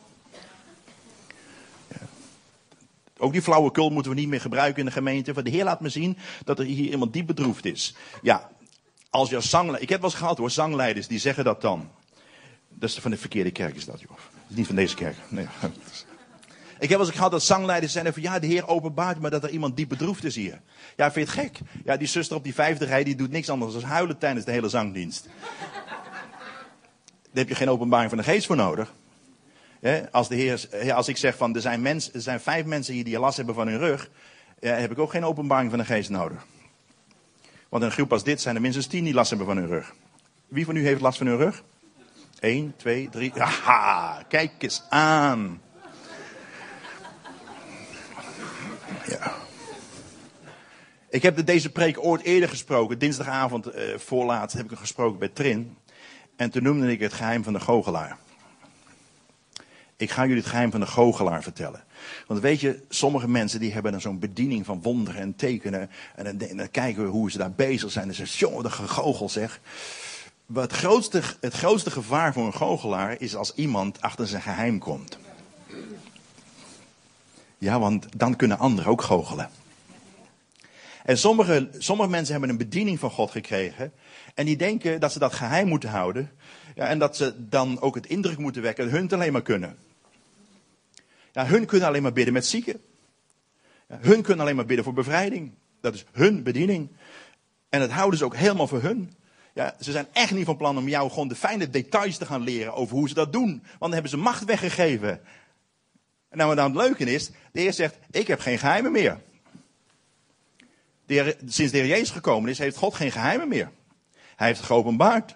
Ook 3.19 3.33
die 3.33 3.43
flauwekul 3.43 3.91
moeten 3.91 4.13
we 4.13 4.19
niet 4.19 4.29
meer 4.29 4.41
gebruiken 4.41 4.79
in 4.79 4.85
de 4.85 4.93
gemeente. 4.93 5.33
Want 5.33 5.47
de 5.47 5.53
Heer 5.53 5.65
laat 5.65 5.81
me 5.81 5.89
zien 5.89 6.19
dat 6.45 6.59
er 6.59 6.65
hier 6.65 6.91
iemand 6.91 7.13
diep 7.13 7.27
bedroefd 7.27 7.65
is. 7.65 7.95
Ja, 8.23 8.51
als 9.11 9.31
je 9.31 9.41
zangleider. 9.41 9.83
Ik 9.83 9.89
heb 9.89 10.01
wel 10.01 10.11
eens 10.11 10.19
gehad 10.19 10.39
hoor, 10.39 10.51
zangleiders 10.51 11.07
die 11.07 11.19
zeggen 11.19 11.45
dat 11.45 11.61
dan. 11.61 11.91
Dat 12.69 12.89
is 12.89 12.99
van 12.99 13.11
de 13.11 13.17
verkeerde 13.17 13.51
kerk 13.51 13.77
is 13.77 13.85
dat 13.85 14.01
joh. 14.01 14.19
Niet 14.47 14.67
van 14.67 14.75
deze 14.75 14.95
kerk. 14.95 15.17
Nee. 15.29 15.47
Ik 16.79 16.89
heb 16.89 16.99
wel 16.99 17.07
eens 17.07 17.17
gehad 17.17 17.31
dat 17.31 17.43
zangleiders 17.43 17.93
zeiden 17.93 18.13
van 18.13 18.23
ja, 18.23 18.39
de 18.39 18.47
Heer 18.47 18.69
openbaart 18.69 19.21
maar 19.21 19.31
dat 19.31 19.45
er 19.45 19.51
iemand 19.51 19.77
diep 19.77 19.89
bedroefd 19.89 20.25
is 20.25 20.35
hier. 20.35 20.61
Ja, 20.97 21.13
vind 21.13 21.29
je 21.29 21.41
het 21.41 21.41
gek? 21.41 21.61
Ja, 21.85 21.97
die 21.97 22.09
zuster 22.09 22.37
op 22.37 22.45
die 22.45 22.55
vijfde 22.55 22.85
rij 22.85 23.05
die 23.05 23.17
doet 23.17 23.31
niks 23.31 23.51
anders 23.51 23.73
dan 23.73 23.83
huilen 23.83 24.19
tijdens 24.19 24.45
de 24.45 24.53
hele 24.53 24.69
zangdienst. 24.69 25.29
Daar 27.23 27.45
heb 27.45 27.49
je 27.49 27.55
geen 27.55 27.71
openbaring 27.71 28.09
van 28.09 28.19
de 28.19 28.25
geest 28.25 28.47
voor 28.47 28.57
nodig. 28.57 28.93
Als, 30.11 30.29
de 30.29 30.35
heer, 30.35 30.93
als 30.93 31.09
ik 31.09 31.17
zeg 31.17 31.37
van 31.37 31.55
er 31.55 31.61
zijn, 31.61 31.83
mens, 31.83 32.13
er 32.13 32.21
zijn 32.21 32.41
vijf 32.41 32.65
mensen 32.65 32.95
hier 32.95 33.05
die 33.05 33.19
last 33.19 33.37
hebben 33.37 33.55
van 33.55 33.69
hun 33.69 33.79
rug, 33.79 34.11
heb 34.61 34.91
ik 34.91 34.99
ook 34.99 35.11
geen 35.11 35.25
openbaring 35.25 35.71
van 35.71 35.79
de 35.79 35.85
geest 35.85 36.11
nodig. 36.11 36.47
Want 37.69 37.83
in 37.83 37.89
een 37.89 37.95
groep 37.95 38.13
als 38.13 38.25
dit 38.25 38.41
zijn 38.41 38.55
er 38.55 38.61
minstens 38.61 38.87
tien 38.87 39.05
die 39.05 39.15
last 39.15 39.29
hebben 39.29 39.47
van 39.47 39.57
hun 39.57 39.67
rug. 39.67 39.95
Wie 40.49 40.65
van 40.65 40.77
u 40.77 40.87
heeft 40.87 41.01
last 41.01 41.19
van 41.19 41.27
hun 41.27 41.37
rug? 41.37 41.63
1, 42.41 42.75
2, 42.77 43.09
3. 43.11 43.33
Haha, 43.35 44.23
kijk 44.29 44.53
eens 44.59 44.83
aan. 44.89 45.61
Ja. 49.07 49.35
Ik 51.09 51.23
heb 51.23 51.47
deze 51.47 51.71
preek 51.71 52.05
ooit 52.05 52.23
eerder 52.23 52.49
gesproken. 52.49 52.99
Dinsdagavond 52.99 53.75
uh, 53.75 53.99
voorlaat 53.99 54.53
heb 54.53 54.65
ik 54.65 54.71
hem 54.71 54.79
gesproken 54.79 55.19
bij 55.19 55.29
Trin. 55.29 55.77
En 56.37 56.51
toen 56.51 56.63
noemde 56.63 56.91
ik 56.91 57.01
het 57.01 57.13
geheim 57.13 57.45
van 57.45 57.53
de 57.53 57.61
goochelaar. 57.61 58.17
Ik 60.03 60.11
ga 60.11 60.23
jullie 60.23 60.43
het 60.43 60.51
geheim 60.51 60.71
van 60.71 60.81
de 60.81 60.87
goochelaar 60.87 61.43
vertellen. 61.43 61.85
Want 62.27 62.41
weet 62.41 62.61
je, 62.61 62.83
sommige 62.89 63.29
mensen 63.29 63.61
die 63.61 63.73
hebben 63.73 63.93
dan 63.93 64.01
zo'n 64.01 64.19
bediening 64.19 64.67
van 64.67 64.83
wonderen 64.83 65.21
en 65.21 65.37
tekenen. 65.37 65.91
En 66.15 66.39
dan, 66.39 66.71
kijken 66.71 67.03
we 67.03 67.09
hoe 67.09 67.31
ze 67.31 67.39
daar 67.39 67.53
bezig 67.53 67.91
zijn. 67.91 68.09
En 68.09 68.15
ze 68.15 68.27
zeggen, 68.27 68.49
jongen, 68.49 68.63
de 68.63 68.71
gegoochel 68.71 69.29
zeg. 69.29 69.61
Het 70.55 70.73
grootste, 70.73 71.23
het 71.41 71.55
grootste 71.55 71.91
gevaar 71.91 72.33
voor 72.33 72.47
een 72.47 72.55
goochelaar 72.55 73.21
is 73.21 73.37
als 73.37 73.55
iemand 73.55 74.01
achter 74.01 74.27
zijn 74.27 74.43
geheim 74.43 74.79
komt. 74.79 75.19
Ja, 77.59 77.79
want 77.79 78.07
dan 78.17 78.37
kunnen 78.37 78.59
anderen 78.59 78.91
ook 78.91 79.03
goochelen. 79.03 79.51
En 81.05 81.19
sommige, 81.19 81.69
sommige 81.79 82.11
mensen 82.11 82.33
hebben 82.33 82.51
een 82.51 82.57
bediening 82.57 82.99
van 82.99 83.11
God 83.11 83.31
gekregen. 83.31 83.93
En 84.35 84.47
die 84.47 84.57
denken 84.57 85.01
dat 85.01 85.13
ze 85.13 85.19
dat 85.19 85.33
geheim 85.33 85.69
moeten 85.69 85.91
houden. 85.91 86.31
Ja, 86.75 86.87
en 86.87 86.99
dat 86.99 87.17
ze 87.17 87.35
dan 87.49 87.81
ook 87.81 87.95
het 87.95 88.07
indruk 88.07 88.39
moeten 88.39 88.63
wekken 88.63 88.85
dat 88.85 88.93
hun 88.93 89.03
het 89.03 89.13
alleen 89.13 89.33
maar 89.33 89.43
kunnen. 89.43 89.77
Ja, 91.33 91.47
hun 91.47 91.67
kunnen 91.67 91.89
alleen 91.89 92.03
maar 92.03 92.13
bidden 92.13 92.35
met 92.35 92.47
zieken. 92.47 92.81
Ja, 93.89 93.99
hun 94.01 94.23
kunnen 94.23 94.41
alleen 94.41 94.57
maar 94.57 94.67
bidden 94.67 94.85
voor 94.85 94.95
bevrijding. 94.95 95.53
Dat 95.81 95.95
is 95.95 96.05
hun 96.13 96.43
bediening. 96.43 96.89
En 97.69 97.81
dat 97.81 97.91
houden 97.91 98.19
ze 98.19 98.25
ook 98.25 98.37
helemaal 98.37 98.69
voor 98.69 98.83
hun. 98.83 99.15
Ja, 99.55 99.77
ze 99.81 99.93
zijn 99.93 100.07
echt 100.13 100.33
niet 100.33 100.45
van 100.45 100.57
plan 100.57 100.79
om 100.79 100.89
jou 100.89 101.11
gewoon 101.11 101.29
de 101.29 101.35
fijne 101.35 101.71
details 101.71 102.17
te 102.17 102.27
gaan 102.27 102.43
leren 102.43 102.75
over 102.75 102.97
hoe 102.97 103.09
ze 103.09 103.15
dat 103.15 103.33
doen. 103.33 103.49
Want 103.49 103.79
dan 103.79 103.93
hebben 103.93 104.11
ze 104.11 104.17
macht 104.17 104.45
weggegeven. 104.45 105.11
En 106.29 106.39
nou, 106.39 106.49
wat 106.49 106.59
nou 106.59 106.79
het 106.79 106.87
leuke 106.87 107.13
is, 107.13 107.31
de 107.53 107.61
Heer 107.61 107.73
zegt, 107.73 107.97
ik 108.11 108.27
heb 108.27 108.41
geen 108.41 108.59
geheimen 108.59 108.93
meer. 108.93 109.21
De 111.07 111.37
sinds 111.47 111.73
de 111.73 111.79
Heer 111.79 111.87
Jezus 111.87 112.11
gekomen 112.11 112.51
is, 112.51 112.59
heeft 112.59 112.77
God 112.77 112.95
geen 112.95 113.13
geheimen 113.13 113.49
meer. 113.49 113.71
Hij 114.37 114.47
heeft 114.47 114.61
geopenbaard. 114.61 115.35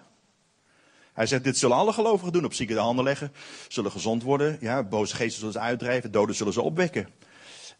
Hij 1.17 1.25
zegt, 1.25 1.43
dit 1.43 1.57
zullen 1.57 1.75
alle 1.75 1.93
gelovigen 1.93 2.33
doen. 2.33 2.45
Op 2.45 2.53
zieken 2.53 2.75
de 2.75 2.81
handen 2.81 3.03
leggen, 3.03 3.31
zullen 3.67 3.91
gezond 3.91 4.23
worden. 4.23 4.57
Ja, 4.61 4.83
boze 4.83 5.15
geesten 5.15 5.37
zullen 5.39 5.53
ze 5.53 5.59
uitdrijven, 5.59 6.11
doden 6.11 6.35
zullen 6.35 6.53
ze 6.53 6.61
opwekken. 6.61 7.07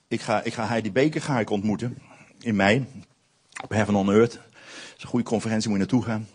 Ik 0.07 0.21
ga, 0.21 0.43
ik 0.43 0.53
ga 0.53 0.67
Heidi 0.67 0.91
Beker 0.91 1.21
ga 1.21 1.39
ik 1.39 1.49
ontmoeten. 1.49 1.97
In 2.39 2.55
mei. 2.55 2.85
Op 3.63 3.69
Heaven 3.69 3.95
on 3.95 4.11
Earth. 4.11 4.33
Dat 4.33 4.97
is 4.97 5.03
een 5.03 5.09
goede 5.09 5.25
conferentie, 5.25 5.69
moet 5.69 5.79
je 5.79 5.83
naartoe 5.85 6.03
gaan. 6.03 6.27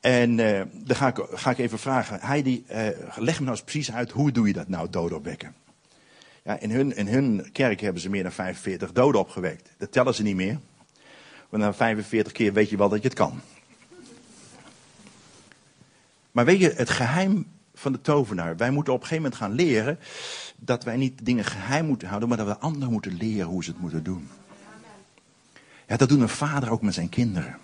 En 0.00 0.38
uh, 0.38 0.62
dan 0.72 0.96
ga 0.96 1.08
ik, 1.08 1.26
ga 1.30 1.50
ik 1.50 1.58
even 1.58 1.78
vragen. 1.78 2.20
Heidi, 2.20 2.64
uh, 2.70 2.76
leg 3.16 3.38
me 3.38 3.44
nou 3.44 3.56
eens 3.56 3.62
precies 3.62 3.92
uit, 3.92 4.10
hoe 4.10 4.32
doe 4.32 4.46
je 4.46 4.52
dat 4.52 4.68
nou, 4.68 4.90
doden 4.90 5.16
opwekken? 5.16 5.54
Ja, 6.44 6.58
in, 6.58 6.70
hun, 6.70 6.96
in 6.96 7.06
hun 7.06 7.52
kerk 7.52 7.80
hebben 7.80 8.02
ze 8.02 8.10
meer 8.10 8.22
dan 8.22 8.32
45 8.32 8.92
doden 8.92 9.20
opgewekt. 9.20 9.70
Dat 9.78 9.92
tellen 9.92 10.14
ze 10.14 10.22
niet 10.22 10.36
meer. 10.36 10.58
Maar 11.50 11.60
na 11.60 11.74
45 11.74 12.32
keer 12.32 12.52
weet 12.52 12.70
je 12.70 12.76
wel 12.76 12.88
dat 12.88 13.02
je 13.02 13.08
het 13.08 13.16
kan. 13.16 13.40
Maar 16.38 16.46
weet 16.46 16.60
je, 16.60 16.72
het 16.76 16.90
geheim 16.90 17.46
van 17.74 17.92
de 17.92 18.00
tovenaar. 18.00 18.56
Wij 18.56 18.70
moeten 18.70 18.92
op 18.92 19.00
een 19.00 19.06
gegeven 19.06 19.30
moment 19.30 19.42
gaan 19.42 19.52
leren 19.52 19.98
dat 20.56 20.84
wij 20.84 20.96
niet 20.96 21.24
dingen 21.24 21.44
geheim 21.44 21.86
moeten 21.86 22.08
houden, 22.08 22.28
maar 22.28 22.38
dat 22.38 22.46
we 22.46 22.58
anderen 22.58 22.92
moeten 22.92 23.16
leren 23.16 23.46
hoe 23.46 23.64
ze 23.64 23.70
het 23.70 23.80
moeten 23.80 24.02
doen. 24.02 24.28
Ja, 25.88 25.96
dat 25.96 26.08
doet 26.08 26.20
een 26.20 26.28
vader 26.28 26.70
ook 26.70 26.82
met 26.82 26.94
zijn 26.94 27.08
kinderen. 27.08 27.58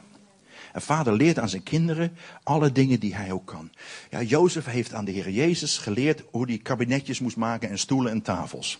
Een 0.73 0.81
vader 0.81 1.13
leert 1.13 1.39
aan 1.39 1.49
zijn 1.49 1.63
kinderen 1.63 2.17
alle 2.43 2.73
dingen 2.73 3.01
die 3.01 3.15
hij 3.15 3.33
ook 3.33 3.47
kan. 3.47 3.71
Ja, 4.11 4.23
Jozef 4.23 4.65
heeft 4.65 4.95
aan 4.95 5.05
de 5.05 5.13
Heer 5.13 5.31
Jezus 5.31 5.79
geleerd 5.79 6.23
hoe 6.31 6.47
hij 6.47 6.59
kabinetjes 6.59 7.21
moest 7.21 7.37
maken 7.37 7.71
en 7.71 7.79
stoelen 7.79 8.13
en 8.13 8.23
tafels. 8.23 8.79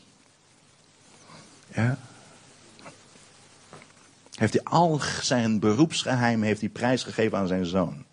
Ja. 1.75 1.99
Heeft 4.35 4.53
hij 4.53 4.65
al 4.65 5.01
zijn 5.21 5.59
beroepsgeheim 5.59 6.43
heeft 6.43 6.61
hij 6.61 6.71
prijsgegeven 6.71 7.39
aan 7.39 7.49
zijn 7.49 7.67
zoon. 7.67 8.05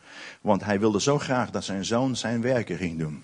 Want 0.42 0.64
hij 0.64 0.80
wilde 0.80 1.02
zo 1.02 1.20
graag 1.20 1.50
dat 1.50 1.64
zijn 1.64 1.86
zoon 1.86 2.16
zijn 2.16 2.42
werken 2.42 2.78
ging 2.78 3.00
doen. 3.00 3.24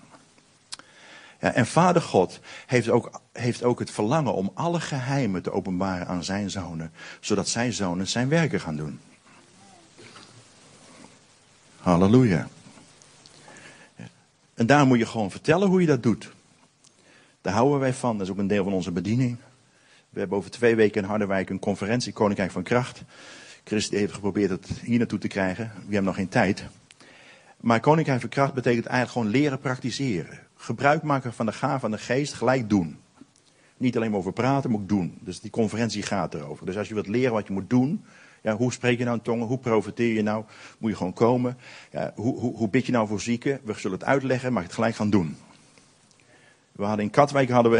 Ja, 1.40 1.52
en 1.52 1.66
Vader 1.66 2.02
God 2.02 2.40
heeft 2.66 2.88
ook, 2.88 3.20
heeft 3.32 3.62
ook 3.62 3.78
het 3.78 3.90
verlangen 3.90 4.34
om 4.34 4.50
alle 4.54 4.80
geheimen 4.80 5.42
te 5.42 5.52
openbaren 5.52 6.06
aan 6.06 6.24
zijn 6.24 6.50
zonen, 6.50 6.92
zodat 7.20 7.48
zijn 7.48 7.72
zonen 7.72 8.08
zijn 8.08 8.28
werken 8.28 8.60
gaan 8.60 8.76
doen. 8.76 9.00
Halleluja. 11.76 12.48
En 14.54 14.66
daar 14.66 14.86
moet 14.86 14.98
je 14.98 15.06
gewoon 15.06 15.30
vertellen 15.30 15.68
hoe 15.68 15.80
je 15.80 15.86
dat 15.86 16.02
doet. 16.02 16.30
Daar 17.40 17.52
houden 17.52 17.78
wij 17.78 17.94
van. 17.94 18.18
Dat 18.18 18.26
is 18.26 18.32
ook 18.32 18.38
een 18.38 18.46
deel 18.46 18.64
van 18.64 18.72
onze 18.72 18.90
bediening. 18.90 19.36
We 20.10 20.18
hebben 20.18 20.38
over 20.38 20.50
twee 20.50 20.74
weken 20.74 21.02
in 21.02 21.08
Harderwijk 21.08 21.50
een 21.50 21.58
conferentie, 21.58 22.12
Koninkrijk 22.12 22.50
van 22.50 22.62
Kracht. 22.62 23.02
Chris 23.64 23.90
heeft 23.90 24.12
geprobeerd 24.12 24.50
het 24.50 24.68
hier 24.82 24.98
naartoe 24.98 25.18
te 25.18 25.28
krijgen. 25.28 25.72
We 25.74 25.82
hebben 25.82 26.04
nog 26.04 26.14
geen 26.14 26.28
tijd. 26.28 26.64
Maar 27.60 27.80
Koninkrijk 27.80 28.30
Kracht 28.30 28.54
betekent 28.54 28.86
eigenlijk 28.86 29.12
gewoon 29.12 29.42
leren 29.42 29.58
praktiseren. 29.58 30.38
Gebruik 30.56 31.02
maken 31.02 31.32
van 31.32 31.46
de 31.46 31.52
gaaf 31.52 31.80
van 31.80 31.90
de 31.90 31.98
geest, 31.98 32.32
gelijk 32.32 32.68
doen. 32.68 32.98
Niet 33.76 33.96
alleen 33.96 34.10
maar 34.10 34.18
over 34.18 34.32
praten, 34.32 34.70
maar 34.70 34.80
ook 34.80 34.88
doen. 34.88 35.18
Dus 35.20 35.40
die 35.40 35.50
conferentie 35.50 36.02
gaat 36.02 36.34
erover. 36.34 36.66
Dus 36.66 36.76
als 36.76 36.88
je 36.88 36.94
wilt 36.94 37.06
leren 37.06 37.32
wat 37.32 37.46
je 37.46 37.52
moet 37.52 37.70
doen, 37.70 38.04
ja, 38.42 38.56
hoe 38.56 38.72
spreek 38.72 38.98
je 38.98 39.04
nou 39.04 39.16
in 39.16 39.22
tongen? 39.22 39.46
Hoe 39.46 39.58
profiteer 39.58 40.14
je 40.14 40.22
nou? 40.22 40.44
Moet 40.78 40.90
je 40.90 40.96
gewoon 40.96 41.12
komen? 41.12 41.56
Ja, 41.90 42.12
hoe, 42.14 42.38
hoe, 42.38 42.56
hoe 42.56 42.68
bid 42.68 42.86
je 42.86 42.92
nou 42.92 43.08
voor 43.08 43.20
zieken? 43.20 43.60
We 43.64 43.72
zullen 43.72 43.98
het 43.98 44.06
uitleggen, 44.06 44.52
maar 44.52 44.62
het 44.62 44.72
gelijk 44.72 44.94
gaan 44.94 45.10
doen. 45.10 45.36
We 46.72 46.84
hadden 46.84 47.04
in 47.04 47.10
Katwijk 47.10 47.50
hadden 47.50 47.72
we 47.72 47.78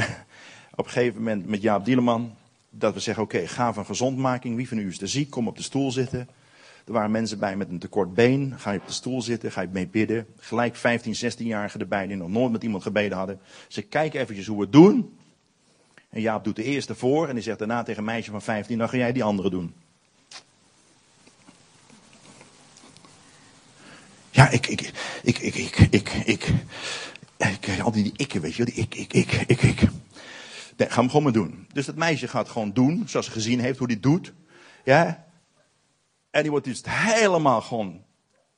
op 0.74 0.84
een 0.84 0.90
gegeven 0.90 1.18
moment 1.18 1.46
met 1.46 1.62
Jaap 1.62 1.84
Dieleman 1.84 2.34
dat 2.70 2.94
we 2.94 3.00
zeggen: 3.00 3.22
oké, 3.22 3.46
ga 3.46 3.72
van 3.72 3.86
gezondmaking. 3.86 4.56
Wie 4.56 4.68
van 4.68 4.78
u 4.78 4.88
is 4.88 5.00
er 5.00 5.08
ziek? 5.08 5.30
Kom 5.30 5.48
op 5.48 5.56
de 5.56 5.62
stoel 5.62 5.92
zitten. 5.92 6.28
Er 6.88 6.94
waren 6.94 7.10
mensen 7.10 7.38
bij 7.38 7.56
met 7.56 7.68
een 7.68 7.78
tekort 7.78 8.14
been. 8.14 8.54
Ga 8.58 8.70
je 8.70 8.78
op 8.78 8.86
de 8.86 8.92
stoel 8.92 9.22
zitten, 9.22 9.52
ga 9.52 9.60
je 9.60 9.68
mee 9.70 9.88
bidden. 9.88 10.26
Gelijk 10.36 10.76
15, 10.76 11.14
16-jarigen 11.14 11.80
erbij 11.80 12.06
die 12.06 12.16
nog 12.16 12.28
nooit 12.28 12.52
met 12.52 12.62
iemand 12.62 12.82
gebeden 12.82 13.18
hadden. 13.18 13.40
Ze 13.68 13.82
kijken 13.82 14.20
eventjes 14.20 14.46
hoe 14.46 14.56
we 14.56 14.62
het 14.62 14.72
doen. 14.72 15.18
En 16.10 16.20
Jaap 16.20 16.44
doet 16.44 16.56
de 16.56 16.62
eerste 16.62 16.94
voor 16.94 17.28
en 17.28 17.34
die 17.34 17.42
zegt 17.42 17.58
daarna 17.58 17.82
tegen 17.82 17.98
een 17.98 18.04
meisje 18.04 18.30
van 18.30 18.42
15, 18.42 18.78
dan 18.78 18.88
ga 18.88 18.96
jij 18.96 19.12
die 19.12 19.24
andere 19.24 19.50
doen. 19.50 19.74
Ja, 24.30 24.50
ik, 24.50 24.66
ik, 24.66 24.80
ik, 25.22 25.38
ik, 25.38 25.54
ik, 25.54 25.78
ik, 25.90 26.08
ik. 26.24 26.52
ik 27.36 27.80
al 27.80 27.92
die 27.92 28.12
ikken, 28.16 28.40
weet 28.40 28.54
je, 28.54 28.64
die 28.64 28.74
ik, 28.74 28.94
ik, 28.94 29.12
ik, 29.12 29.32
ik, 29.46 29.62
ik. 29.62 29.80
Nee, 30.76 30.88
ga 30.88 31.00
hem 31.00 31.06
gewoon 31.06 31.22
maar 31.22 31.32
doen. 31.32 31.66
Dus 31.72 31.86
dat 31.86 31.96
meisje 31.96 32.28
gaat 32.28 32.48
gewoon 32.48 32.72
doen, 32.72 33.02
zoals 33.06 33.26
ze 33.26 33.32
gezien 33.32 33.60
heeft 33.60 33.78
hoe 33.78 33.88
die 33.88 34.00
doet. 34.00 34.32
Ja, 34.84 35.27
en 36.30 36.42
die 36.42 36.50
wordt 36.50 36.66
dus 36.66 36.82
helemaal 36.88 37.60
gewoon 37.60 38.04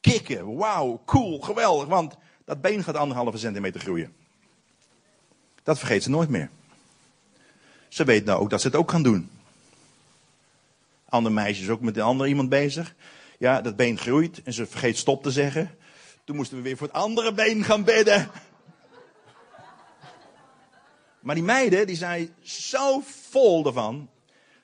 kicken. 0.00 0.56
Wauw, 0.56 1.02
cool, 1.06 1.40
geweldig. 1.40 1.88
Want 1.88 2.16
dat 2.44 2.60
been 2.60 2.84
gaat 2.84 2.96
anderhalve 2.96 3.38
centimeter 3.38 3.80
groeien. 3.80 4.14
Dat 5.62 5.78
vergeet 5.78 6.02
ze 6.02 6.10
nooit 6.10 6.28
meer. 6.28 6.50
Ze 7.88 8.04
weet 8.04 8.24
nou 8.24 8.40
ook 8.40 8.50
dat 8.50 8.60
ze 8.60 8.66
het 8.66 8.76
ook 8.76 8.90
gaan 8.90 9.02
doen. 9.02 9.30
Ander 11.08 11.32
meisje 11.32 11.62
is 11.62 11.68
ook 11.68 11.80
met 11.80 11.96
een 11.96 12.02
ander 12.02 12.26
iemand 12.26 12.48
bezig. 12.48 12.94
Ja, 13.38 13.60
dat 13.60 13.76
been 13.76 13.98
groeit 13.98 14.42
en 14.42 14.52
ze 14.52 14.66
vergeet 14.66 14.96
stop 14.96 15.22
te 15.22 15.30
zeggen. 15.30 15.70
Toen 16.24 16.36
moesten 16.36 16.56
we 16.56 16.62
weer 16.62 16.76
voor 16.76 16.86
het 16.86 16.96
andere 16.96 17.32
been 17.32 17.64
gaan 17.64 17.84
bidden. 17.84 18.30
Maar 21.20 21.34
die 21.34 21.44
meiden, 21.44 21.86
die 21.86 21.96
zijn 21.96 22.34
zo 22.42 23.02
vol 23.30 23.66
ervan, 23.66 24.08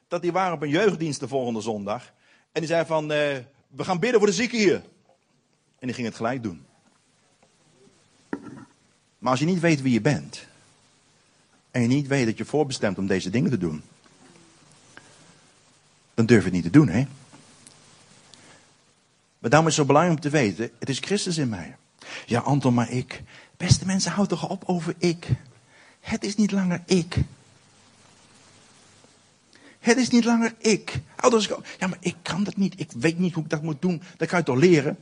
dat 0.08 0.22
die 0.22 0.32
waren 0.32 0.54
op 0.54 0.62
een 0.62 0.68
jeugddienst 0.68 1.20
de 1.20 1.28
volgende 1.28 1.60
zondag. 1.60 2.12
En 2.56 2.62
die 2.62 2.70
zei 2.70 2.86
van, 2.86 3.02
uh, 3.02 3.08
we 3.68 3.84
gaan 3.84 3.98
bidden 3.98 4.18
voor 4.18 4.28
de 4.28 4.34
zieken 4.34 4.58
hier. 4.58 4.82
En 5.78 5.86
die 5.86 5.92
ging 5.92 6.06
het 6.06 6.16
gelijk 6.16 6.42
doen. 6.42 6.66
Maar 9.18 9.30
als 9.30 9.40
je 9.40 9.46
niet 9.46 9.60
weet 9.60 9.82
wie 9.82 9.92
je 9.92 10.00
bent, 10.00 10.46
en 11.70 11.82
je 11.82 11.88
niet 11.88 12.06
weet 12.06 12.26
dat 12.26 12.38
je 12.38 12.44
voorbestemt 12.44 12.98
om 12.98 13.06
deze 13.06 13.30
dingen 13.30 13.50
te 13.50 13.58
doen, 13.58 13.82
dan 16.14 16.26
durf 16.26 16.38
je 16.38 16.44
het 16.44 16.54
niet 16.54 16.62
te 16.62 16.70
doen, 16.70 16.88
hè? 16.88 17.06
Maar 19.38 19.50
daarom 19.50 19.68
is 19.68 19.76
het 19.76 19.86
zo 19.86 19.92
belangrijk 19.92 20.16
om 20.16 20.30
te 20.30 20.36
weten, 20.36 20.70
het 20.78 20.88
is 20.88 20.98
Christus 20.98 21.38
in 21.38 21.48
mij. 21.48 21.76
Ja, 22.26 22.40
Anton, 22.40 22.74
maar 22.74 22.90
ik. 22.90 23.22
Beste 23.56 23.86
mensen, 23.86 24.12
houd 24.12 24.28
toch 24.28 24.48
op 24.48 24.62
over 24.66 24.94
ik. 24.98 25.28
Het 26.00 26.24
is 26.24 26.36
niet 26.36 26.50
langer 26.50 26.82
ik. 26.86 27.16
Het 29.86 29.96
is 29.96 30.08
niet 30.08 30.24
langer 30.24 30.54
ik. 30.58 31.00
Ouders, 31.16 31.46
ja, 31.78 31.86
maar 31.86 31.98
ik 32.00 32.16
kan 32.22 32.44
dat 32.44 32.56
niet. 32.56 32.80
Ik 32.80 32.90
weet 32.92 33.18
niet 33.18 33.34
hoe 33.34 33.44
ik 33.44 33.50
dat 33.50 33.62
moet 33.62 33.82
doen. 33.82 34.02
Dat 34.16 34.28
kan 34.28 34.38
je 34.38 34.44
toch 34.44 34.56
leren? 34.56 34.98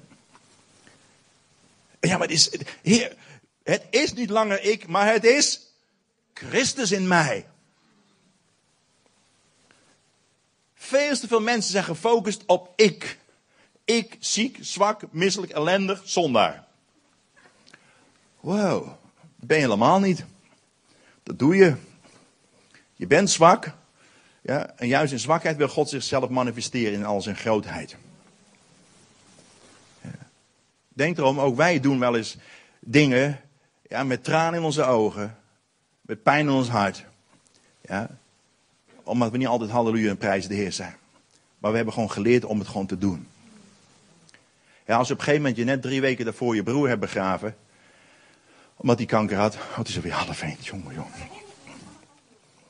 Ja, 2.01 2.19
maar 2.19 2.29
het 2.29 2.31
is, 2.31 2.51
het 3.63 3.83
is 3.91 4.13
niet 4.13 4.31
langer 4.31 4.63
ik, 4.63 4.87
maar 4.87 5.13
het 5.13 5.25
is 5.25 5.61
Christus 6.35 6.93
in 6.93 7.09
mij. 7.09 7.47
Veel 10.75 11.17
te 11.17 11.29
veel 11.29 11.41
mensen 11.41 11.73
zijn 11.73 11.85
gefocust 11.85 12.43
op 12.47 12.73
ik. 12.77 13.19
Ik, 13.85 14.17
ziek, 14.19 14.59
zwak, 14.61 15.13
misselijk, 15.13 15.53
ellendig, 15.53 16.03
zondaar. 16.05 16.67
Wow, 18.41 18.89
ben 19.37 19.57
je 19.57 19.63
helemaal 19.63 20.01
niet. 20.01 20.25
Dat 21.23 21.39
doe 21.39 21.57
je. 21.57 21.77
Je 22.95 23.07
bent 23.07 23.31
zwak. 23.31 23.83
Ja, 24.47 24.71
en 24.77 24.89
juist 24.89 25.13
in 25.13 25.19
zwakheid 25.19 25.57
wil 25.57 25.69
God 25.69 25.89
zichzelf 25.89 26.29
manifesteren 26.29 26.93
in 26.93 27.05
al 27.05 27.21
zijn 27.21 27.37
grootheid. 27.37 27.97
Ja. 30.01 30.11
Denk 30.89 31.19
erom, 31.19 31.41
ook 31.41 31.57
wij 31.57 31.81
doen 31.81 31.99
wel 31.99 32.17
eens 32.17 32.37
dingen 32.81 33.41
ja, 33.89 34.03
met 34.03 34.25
tranen 34.25 34.59
in 34.59 34.65
onze 34.65 34.85
ogen, 34.85 35.39
met 36.01 36.23
pijn 36.23 36.47
in 36.47 36.53
ons 36.53 36.69
hart. 36.69 37.05
Ja, 37.81 38.11
omdat 39.03 39.31
we 39.31 39.37
niet 39.37 39.47
altijd 39.47 39.71
halleluja 39.71 40.11
en 40.11 40.17
prijs 40.17 40.49
de 40.49 40.55
Heer 40.55 40.73
zijn. 40.73 40.97
Maar 41.59 41.71
we 41.71 41.77
hebben 41.77 41.95
gewoon 41.95 42.11
geleerd 42.11 42.45
om 42.45 42.59
het 42.59 42.69
gewoon 42.69 42.87
te 42.87 42.99
doen. 42.99 43.29
Ja, 44.87 44.97
als 44.97 45.11
op 45.11 45.19
een 45.19 45.25
gegeven 45.25 45.43
moment 45.43 45.59
je 45.59 45.65
net 45.65 45.83
drie 45.83 46.01
weken 46.01 46.25
daarvoor 46.25 46.55
je 46.55 46.63
broer 46.63 46.89
hebt 46.89 47.01
begraven. 47.01 47.57
Omdat 48.77 48.99
hij 48.99 49.07
kanker 49.07 49.37
had. 49.37 49.55
Oh, 49.55 49.77
het 49.77 49.89
is 49.89 49.97
alweer 49.97 50.13
half 50.13 50.43
één. 50.43 50.57
Jongen, 50.61 50.95
jongen. 50.95 51.13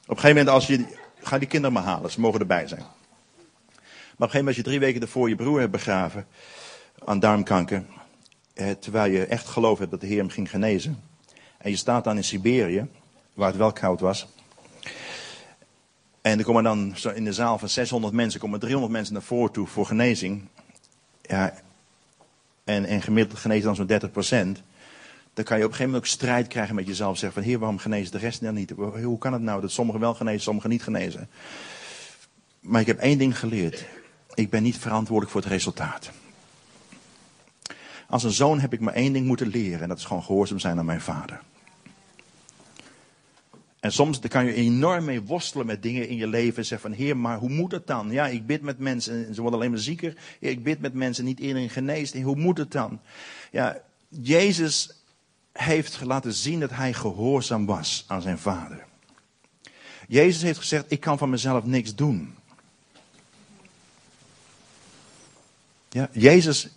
Op 0.02 0.10
een 0.10 0.16
gegeven 0.16 0.28
moment 0.28 0.48
als 0.48 0.66
je... 0.66 1.02
Ga 1.24 1.38
die 1.38 1.48
kinderen 1.48 1.74
maar 1.74 1.84
halen. 1.84 2.10
Ze 2.10 2.20
mogen 2.20 2.40
erbij 2.40 2.66
zijn. 2.66 2.80
Maar 2.80 2.88
op 2.88 4.20
een 4.20 4.30
gegeven 4.30 4.38
moment 4.38 4.46
als 4.46 4.56
je 4.56 4.62
drie 4.62 4.80
weken 4.80 5.00
daarvoor 5.00 5.28
je 5.28 5.34
broer 5.34 5.60
hebt 5.60 5.72
begraven. 5.72 6.26
Aan 7.04 7.20
darmkanker. 7.20 7.84
Eh, 8.54 8.70
terwijl 8.70 9.12
je 9.12 9.26
echt 9.26 9.46
geloof 9.46 9.78
hebt 9.78 9.90
dat 9.90 10.00
de 10.00 10.06
Heer 10.06 10.18
hem 10.18 10.28
ging 10.28 10.50
genezen. 10.50 11.02
En 11.58 11.70
je 11.70 11.76
staat 11.76 12.04
dan 12.04 12.16
in 12.16 12.24
Siberië. 12.24 12.86
Waar 13.34 13.48
het 13.48 13.56
wel 13.56 13.72
koud 13.72 14.00
was. 14.00 14.26
En 16.20 16.38
er 16.38 16.44
komen 16.44 16.62
dan 16.62 16.96
in 17.14 17.24
de 17.24 17.32
zaal 17.32 17.58
van 17.58 17.68
600 17.68 18.14
mensen, 18.14 18.40
komen 18.40 18.60
300 18.60 18.92
mensen 18.92 19.12
naar 19.12 19.22
voren 19.22 19.52
toe 19.52 19.66
voor 19.66 19.86
genezing. 19.86 20.48
Ja, 21.22 21.54
en, 22.64 22.84
en 22.84 23.02
gemiddeld 23.02 23.38
genezen 23.38 23.64
dan 23.64 23.76
zo'n 23.76 23.86
30 23.86 24.10
procent. 24.10 24.62
Dan 25.34 25.44
kan 25.44 25.58
je 25.58 25.64
op 25.64 25.70
een 25.70 25.76
gegeven 25.76 25.92
moment 25.92 26.12
ook 26.12 26.18
strijd 26.18 26.46
krijgen 26.46 26.74
met 26.74 26.86
jezelf. 26.86 27.18
Zeggen 27.18 27.42
van, 27.42 27.50
heer, 27.50 27.58
waarom 27.58 27.78
genezen 27.78 28.12
de 28.12 28.18
rest 28.18 28.40
dan 28.40 28.54
niet? 28.54 28.70
Hoe 29.02 29.18
kan 29.18 29.32
het 29.32 29.42
nou 29.42 29.60
dat 29.60 29.70
sommigen 29.70 30.00
wel 30.00 30.14
genezen, 30.14 30.40
sommigen 30.40 30.70
niet 30.70 30.82
genezen? 30.82 31.28
Maar 32.60 32.80
ik 32.80 32.86
heb 32.86 32.98
één 32.98 33.18
ding 33.18 33.38
geleerd. 33.38 33.84
Ik 34.34 34.50
ben 34.50 34.62
niet 34.62 34.78
verantwoordelijk 34.78 35.32
voor 35.32 35.40
het 35.40 35.50
resultaat. 35.50 36.10
Als 38.08 38.22
een 38.22 38.32
zoon 38.32 38.60
heb 38.60 38.72
ik 38.72 38.80
maar 38.80 38.94
één 38.94 39.12
ding 39.12 39.26
moeten 39.26 39.46
leren. 39.46 39.80
En 39.80 39.88
dat 39.88 39.98
is 39.98 40.04
gewoon 40.04 40.22
gehoorzaam 40.22 40.58
zijn 40.58 40.78
aan 40.78 40.84
mijn 40.84 41.00
vader. 41.00 41.40
En 43.80 43.92
soms 43.92 44.18
kan 44.18 44.44
je 44.44 44.54
enorm 44.54 45.04
mee 45.04 45.22
worstelen 45.22 45.66
met 45.66 45.82
dingen 45.82 46.08
in 46.08 46.16
je 46.16 46.26
leven. 46.26 46.56
En 46.56 46.64
zeggen 46.64 46.90
van, 46.90 46.98
heer, 46.98 47.16
maar 47.16 47.38
hoe 47.38 47.48
moet 47.48 47.72
het 47.72 47.86
dan? 47.86 48.10
Ja, 48.10 48.26
ik 48.26 48.46
bid 48.46 48.62
met 48.62 48.78
mensen 48.78 49.26
en 49.26 49.34
ze 49.34 49.40
worden 49.40 49.58
alleen 49.58 49.70
maar 49.70 49.80
zieker. 49.80 50.16
ik 50.40 50.62
bid 50.62 50.80
met 50.80 50.94
mensen, 50.94 51.24
niet 51.24 51.40
iedereen 51.40 51.70
geneest. 51.70 52.22
Hoe 52.22 52.36
moet 52.36 52.58
het 52.58 52.72
dan? 52.72 53.00
Ja, 53.50 53.80
Jezus 54.08 55.03
heeft 55.54 56.00
laten 56.00 56.32
zien 56.32 56.60
dat 56.60 56.70
hij 56.70 56.92
gehoorzaam 56.92 57.66
was 57.66 58.04
aan 58.06 58.22
zijn 58.22 58.38
vader. 58.38 58.84
Jezus 60.08 60.42
heeft 60.42 60.58
gezegd, 60.58 60.84
ik 60.88 61.00
kan 61.00 61.18
van 61.18 61.30
mezelf 61.30 61.64
niks 61.64 61.94
doen. 61.94 62.34
Ja, 65.88 66.08
Jezus 66.12 66.68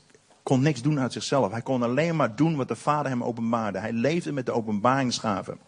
kon 0.44 0.62
niks 0.62 0.82
doen 0.82 1.00
uit 1.00 1.14
zichzelf. 1.14 1.52
Hij 1.52 1.62
kon 1.62 1.84
alleen 1.84 2.16
maar 2.16 2.36
doen 2.36 2.56
wat 2.56 2.68
de 2.68 2.76
Vader 2.76 3.12
hem 3.12 3.24
openbaarde. 3.24 3.80
Hij 3.80 3.92
leefde 3.92 4.32
met 4.32 4.46
de 4.46 4.52
openbaringsgaven. 4.52 5.60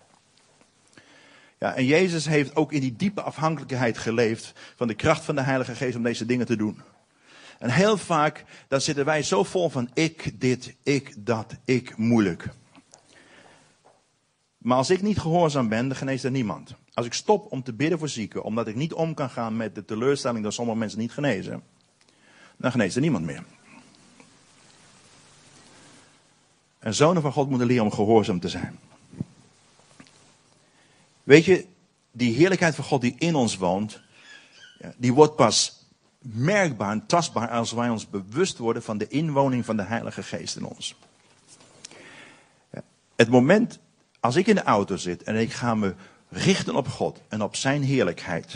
Ja, 1.60 1.76
en 1.76 1.86
Jezus 1.86 2.26
heeft 2.26 2.56
ook 2.56 2.72
in 2.72 2.82
die 2.82 2.96
diepe 2.96 3.22
afhankelijkheid 3.22 3.98
geleefd 3.98 4.54
van 4.76 4.88
de 4.88 4.94
kracht 4.94 5.24
van 5.24 5.36
de 5.36 5.42
Heilige 5.42 5.76
Geest 5.76 5.96
om 5.96 6.04
deze 6.04 6.26
dingen 6.26 6.46
te 6.46 6.56
doen. 6.56 6.82
En 7.60 7.70
heel 7.70 7.98
vaak, 7.98 8.46
dan 8.68 8.82
zitten 8.82 9.06
wij 9.06 9.24
zo 9.24 9.44
vol 9.44 9.70
van 9.70 9.90
ik 9.94 10.40
dit, 10.40 10.76
ik 10.84 11.14
dat, 11.18 11.56
ik 11.66 11.98
moeilijk. 11.98 12.50
Maar 14.60 14.78
als 14.78 14.90
ik 14.90 15.02
niet 15.02 15.20
gehoorzaam 15.20 15.68
ben, 15.68 15.88
dan 15.88 15.98
geneest 15.98 16.24
er 16.24 16.32
niemand. 16.32 16.74
Als 16.94 17.06
ik 17.06 17.14
stop 17.14 17.52
om 17.52 17.64
te 17.64 17.74
bidden 17.74 18.00
voor 18.00 18.10
zieken, 18.10 18.44
omdat 18.44 18.68
ik 18.68 18.76
niet 18.76 18.94
om 18.94 19.14
kan 19.14 19.30
gaan 19.30 19.58
met 19.58 19.76
de 19.76 19.86
teleurstelling 19.86 20.44
dat 20.44 20.54
sommige 20.54 20.78
mensen 20.78 21.00
niet 21.00 21.12
genezen, 21.12 21.64
dan 22.58 22.72
geneest 22.72 22.96
er 22.96 23.02
niemand 23.02 23.26
meer. 23.26 23.44
En 26.80 26.94
zonen 26.96 27.22
van 27.22 27.32
God 27.32 27.50
moeten 27.50 27.68
leren 27.68 27.84
om 27.84 27.92
gehoorzaam 27.92 28.40
te 28.40 28.50
zijn. 28.50 28.80
Weet 31.24 31.46
je, 31.46 31.66
die 32.12 32.34
heerlijkheid 32.34 32.76
van 32.76 32.84
God 32.84 33.02
die 33.02 33.16
in 33.18 33.36
ons 33.36 33.58
woont, 33.58 34.02
die 34.98 35.14
wordt 35.14 35.36
pas 35.36 35.86
merkbaar 36.20 36.92
en 36.92 37.06
tastbaar 37.06 37.50
als 37.50 37.72
wij 37.72 37.90
ons 37.90 38.10
bewust 38.10 38.58
worden 38.58 38.84
van 38.84 38.98
de 38.98 39.08
inwoning 39.08 39.66
van 39.66 39.78
de 39.78 39.84
Heilige 39.84 40.24
Geest 40.24 40.56
in 40.56 40.64
ons. 40.64 40.96
Het 43.16 43.30
moment 43.30 43.80
als 44.20 44.36
ik 44.36 44.48
in 44.48 44.56
de 44.56 44.64
auto 44.64 44.96
zit 44.96 45.24
en 45.24 45.36
ik 45.36 45.52
ga 45.52 45.76
me 45.76 45.96
richten 46.30 46.76
op 46.76 46.88
God 46.88 47.22
en 47.28 47.42
op 47.42 47.56
Zijn 47.56 47.84
heerlijkheid, 47.84 48.56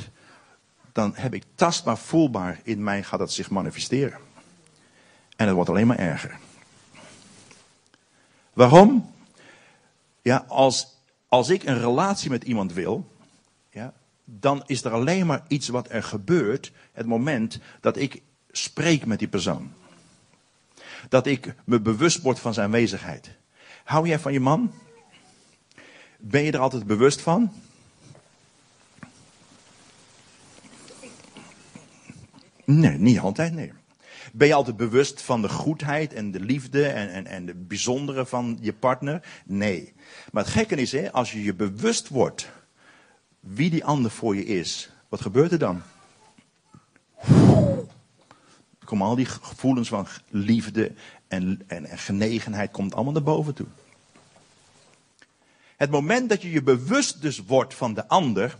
dan 0.91 1.11
heb 1.16 1.34
ik 1.34 1.43
tastbaar, 1.55 1.97
voelbaar 1.97 2.59
in 2.64 2.84
mij 2.84 3.03
gaat 3.03 3.20
dat 3.20 3.32
zich 3.32 3.49
manifesteren. 3.49 4.18
En 5.36 5.45
het 5.45 5.55
wordt 5.55 5.70
alleen 5.70 5.88
maar 5.88 5.99
erger. 5.99 6.38
Waarom? 8.53 9.11
Ja, 10.22 10.45
als 10.47 10.93
als 11.34 11.49
ik 11.49 11.64
een 11.64 11.80
relatie 11.80 12.30
met 12.30 12.43
iemand 12.43 12.74
wil, 12.74 13.07
ja, 13.70 13.93
dan 14.26 14.64
is 14.66 14.84
er 14.84 14.91
alleen 14.91 15.26
maar 15.26 15.43
iets 15.47 15.68
wat 15.68 15.88
er 15.89 16.03
gebeurt 16.03 16.72
het 16.91 17.05
moment 17.05 17.59
dat 17.80 17.97
ik 17.97 18.22
spreek 18.51 19.05
met 19.05 19.20
die 19.20 19.28
persoon. 19.28 19.72
Dat 21.09 21.26
ik 21.26 21.55
me 21.66 21.80
bewust 21.80 22.22
word 22.22 22.39
van 22.39 22.53
zijn 22.53 22.66
aanwezigheid. 22.66 23.32
Hou 23.84 24.07
jij 24.07 24.20
van 24.20 24.34
je 24.34 24.39
man? 24.39 24.74
Ben 26.26 26.43
je 26.43 26.51
er 26.51 26.59
altijd 26.59 26.86
bewust 26.86 27.21
van? 27.21 27.51
Nee, 32.65 32.97
niet 32.97 33.19
altijd, 33.19 33.53
nee. 33.53 33.71
Ben 34.34 34.47
je 34.47 34.53
altijd 34.53 34.78
bewust 34.78 35.21
van 35.21 35.41
de 35.41 35.49
goedheid 35.49 36.13
en 36.13 36.32
de 36.32 36.39
liefde 36.39 36.88
en, 36.88 37.11
en, 37.11 37.26
en 37.26 37.45
de 37.45 37.53
bijzondere 37.55 38.26
van 38.26 38.57
je 38.61 38.74
partner? 38.74 39.28
Nee. 39.45 39.93
Maar 40.32 40.43
het 40.43 40.53
gekke 40.53 40.76
is, 40.76 40.91
hè, 40.91 41.11
als 41.11 41.32
je 41.32 41.43
je 41.43 41.53
bewust 41.53 42.07
wordt 42.09 42.51
wie 43.39 43.69
die 43.69 43.86
ander 43.86 44.11
voor 44.11 44.36
je 44.36 44.45
is, 44.45 44.89
wat 45.09 45.21
gebeurt 45.21 45.51
er 45.51 45.59
dan? 45.59 45.82
Komen 48.86 49.07
al 49.07 49.15
die 49.15 49.26
gevoelens 49.26 49.88
van 49.88 50.07
liefde 50.30 50.91
en, 51.28 51.61
en, 51.67 51.86
en 51.86 51.97
genegenheid 51.97 52.71
komt 52.71 52.95
allemaal 52.95 53.13
naar 53.13 53.24
boven 53.24 53.53
toe. 53.53 53.67
Het 55.84 55.92
moment 55.92 56.30
dat 56.30 56.42
je 56.42 56.52
je 56.52 56.64
bewust 56.64 57.22
dus 57.22 57.40
wordt 57.40 57.74
van 57.74 57.94
de 57.94 58.08
ander, 58.08 58.58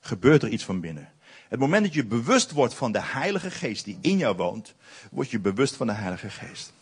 gebeurt 0.00 0.42
er 0.42 0.48
iets 0.48 0.64
van 0.64 0.80
binnen. 0.80 1.12
Het 1.48 1.58
moment 1.58 1.84
dat 1.84 1.94
je 1.94 2.04
bewust 2.04 2.50
wordt 2.50 2.74
van 2.74 2.92
de 2.92 3.00
Heilige 3.02 3.50
Geest 3.50 3.84
die 3.84 3.98
in 4.00 4.16
jou 4.16 4.36
woont, 4.36 4.74
word 5.10 5.30
je 5.30 5.38
bewust 5.38 5.76
van 5.76 5.86
de 5.86 5.92
Heilige 5.92 6.30
Geest. 6.30 6.72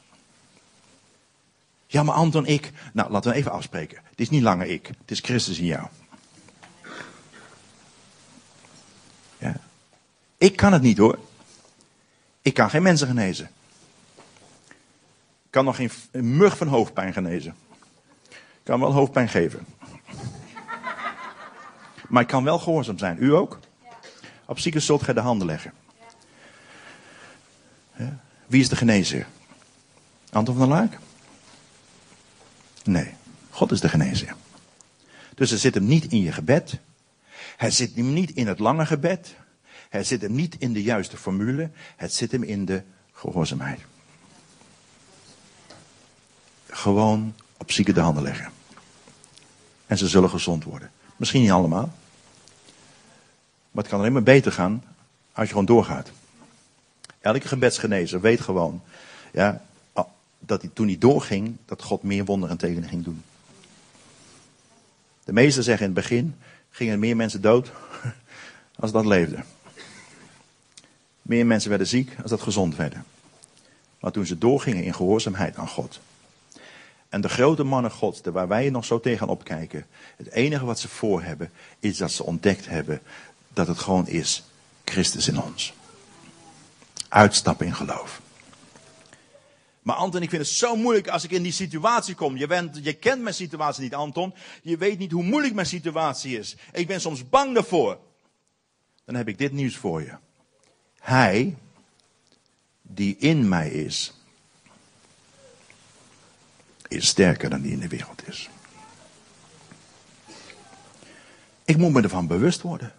Ja, 1.87 2.03
maar 2.03 2.15
Anton, 2.15 2.47
ik. 2.47 2.73
Nou, 2.93 3.11
laten 3.11 3.31
we 3.31 3.37
even 3.37 3.53
afspreken. 3.53 3.99
Het 4.11 4.21
is 4.21 4.31
niet 4.31 4.43
langer 4.43 4.67
ik, 4.67 4.87
het 4.87 5.11
is 5.11 5.21
Christus 5.21 5.59
in 5.59 5.67
jou. 5.67 5.87
Ja. 9.39 9.61
Ik 10.39 10.57
kan 10.57 10.73
het 10.73 10.83
niet 10.83 10.99
hoor. 10.99 11.19
Ik 12.43 12.55
kan 12.55 12.71
geen 12.71 12.83
mensen 12.83 13.07
genezen. 13.07 13.51
Ik 15.45 15.51
kan 15.51 15.65
nog 15.65 15.77
geen 15.77 15.91
mug 16.13 16.57
van 16.57 16.69
hoofdpijn 16.69 17.13
genezen. 17.13 17.55
Kan 18.63 18.81
wel 18.81 18.93
hoofdpijn 18.93 19.29
geven. 19.29 19.67
Maar 22.09 22.23
ik 22.23 22.29
kan 22.29 22.45
wel 22.45 22.59
gehoorzaam 22.59 22.99
zijn. 22.99 23.17
U 23.21 23.35
ook? 23.35 23.59
Op 24.45 24.59
zieken 24.59 24.83
zult 24.83 25.03
gij 25.03 25.15
de 25.15 25.21
handen 25.21 25.47
leggen. 25.47 25.73
Wie 28.47 28.61
is 28.61 28.69
de 28.69 28.77
genezer? 28.77 29.27
Anton 30.33 30.57
van 30.57 30.69
der 30.69 30.77
Laak? 30.77 30.99
Nee, 32.85 33.15
God 33.51 33.73
is 33.73 33.81
de 33.81 33.89
genezer. 33.89 34.35
Dus 35.35 35.51
het 35.51 35.61
zit 35.61 35.75
hem 35.75 35.87
niet 35.87 36.13
in 36.13 36.21
je 36.21 36.33
gebed. 36.33 36.79
Het 37.57 37.75
zit 37.75 37.95
hem 37.95 38.13
niet 38.13 38.31
in 38.31 38.47
het 38.47 38.59
lange 38.59 38.87
gebed. 38.87 39.35
Het 39.89 40.07
zit 40.07 40.23
hem 40.23 40.33
niet 40.33 40.57
in 40.59 40.73
de 40.73 40.83
juiste 40.83 41.17
formule. 41.17 41.71
Het 41.97 42.13
zit 42.15 42.33
hem 42.33 42.43
in 42.43 42.65
de 42.65 42.83
gehoorzaamheid. 43.13 43.81
Gewoon 46.67 47.35
op 47.61 47.73
zieken 47.73 47.95
de 47.95 48.01
handen 48.01 48.23
leggen. 48.23 48.53
En 49.87 49.99
ze 49.99 50.09
zullen 50.09 50.31
gezond 50.31 50.65
worden. 50.65 50.91
Misschien 51.17 51.43
niet 51.43 51.51
allemaal. 51.51 51.93
Maar 53.71 53.83
het 53.83 53.89
kan 53.89 54.01
alleen 54.01 54.13
maar 54.13 54.23
beter 54.23 54.53
gaan 54.53 54.83
als 55.33 55.45
je 55.45 55.51
gewoon 55.51 55.67
doorgaat. 55.67 56.11
Elke 57.21 57.49
gebedsgenezer 57.49 58.21
weet 58.21 58.41
gewoon 58.41 58.83
ja, 59.33 59.63
dat 60.39 60.61
hij 60.63 60.71
toen 60.75 60.87
hij 60.87 60.99
doorging, 60.99 61.57
dat 61.65 61.83
God 61.83 62.03
meer 62.03 62.25
wonderen 62.25 62.57
tegen 62.57 62.89
ging 62.89 63.05
doen. 63.05 63.23
De 65.25 65.33
meesten 65.33 65.65
zeggen 65.65 65.87
in 65.87 65.93
het 65.93 66.01
begin, 66.01 66.37
gingen 66.71 66.99
meer 66.99 67.17
mensen 67.17 67.41
dood 67.41 67.73
als 68.81 68.93
dat 68.93 69.07
leefde. 69.07 69.43
Meer 71.23 71.47
mensen 71.47 71.69
werden 71.69 71.87
ziek 71.87 72.17
als 72.23 72.31
dat 72.31 72.41
gezond 72.41 72.77
werden. 72.77 73.05
Maar 74.01 74.13
toen 74.13 74.27
ze 74.27 74.39
doorgingen 74.39 74.85
in 74.85 74.95
gehoorzaamheid 74.95 75.57
aan 75.57 75.69
God. 75.69 76.01
En 77.11 77.21
de 77.21 77.29
grote 77.29 77.65
mannen 77.65 77.91
gods, 77.91 78.21
waar 78.25 78.49
wij 78.49 78.71
nog 78.71 78.85
zo 78.85 79.01
tegen 79.01 79.29
opkijken, 79.29 79.87
het 80.17 80.31
enige 80.31 80.65
wat 80.65 80.79
ze 80.79 80.89
voor 80.89 81.23
hebben, 81.23 81.51
is 81.81 81.97
dat 81.97 82.11
ze 82.11 82.25
ontdekt 82.25 82.67
hebben 82.67 83.03
dat 83.53 83.67
het 83.67 83.79
gewoon 83.79 84.09
is 84.09 84.43
Christus 84.85 85.29
in 85.29 85.43
ons. 85.43 85.73
Uitstappen 87.09 87.67
in 87.67 87.75
geloof. 87.75 88.21
Maar 89.83 89.97
Anton, 89.97 90.23
ik 90.23 90.31
vind 90.31 90.43
het 90.43 90.51
zo 90.51 90.77
moeilijk 90.77 91.09
als 91.09 91.25
ik 91.25 91.31
in 91.31 91.43
die 91.43 91.53
situatie 91.53 92.15
kom. 92.15 92.37
Je, 92.37 92.47
bent, 92.47 92.79
je 92.83 92.93
kent 92.93 93.23
mijn 93.23 93.35
situatie 93.35 93.83
niet, 93.83 93.95
Anton. 93.95 94.35
Je 94.63 94.77
weet 94.77 94.99
niet 94.99 95.13
hoe 95.13 95.23
moeilijk 95.23 95.55
mijn 95.55 95.67
situatie 95.67 96.39
is. 96.39 96.57
Ik 96.73 96.87
ben 96.87 97.01
soms 97.01 97.29
bang 97.29 97.55
daarvoor. 97.55 97.99
Dan 99.05 99.15
heb 99.15 99.29
ik 99.29 99.39
dit 99.39 99.53
nieuws 99.53 99.77
voor 99.77 100.03
je. 100.03 100.13
Hij, 101.01 101.57
die 102.83 103.17
in 103.17 103.49
mij 103.49 103.71
is, 103.71 104.20
is 106.91 107.07
sterker 107.07 107.51
dan 107.51 107.61
die 107.61 107.73
in 107.73 107.81
de 107.81 107.89
wereld 107.89 108.29
is. 108.29 108.51
Ik 111.65 111.77
moet 111.77 111.93
me 111.93 112.03
ervan 112.03 112.27
bewust 112.27 112.63
worden. 112.63 112.93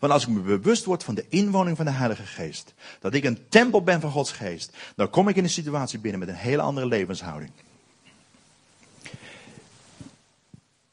Want 0.00 0.12
als 0.12 0.22
ik 0.22 0.28
me 0.28 0.40
bewust 0.40 0.84
word 0.84 1.04
van 1.04 1.14
de 1.14 1.24
inwoning 1.28 1.76
van 1.76 1.86
de 1.86 1.92
Heilige 1.92 2.26
Geest, 2.26 2.74
dat 3.00 3.14
ik 3.14 3.24
een 3.24 3.48
tempel 3.48 3.82
ben 3.82 4.00
van 4.00 4.10
Gods 4.10 4.32
Geest, 4.32 4.72
dan 4.96 5.10
kom 5.10 5.28
ik 5.28 5.36
in 5.36 5.44
een 5.44 5.50
situatie 5.50 5.98
binnen 5.98 6.20
met 6.20 6.28
een 6.28 6.34
hele 6.34 6.62
andere 6.62 6.86
levenshouding. 6.86 7.50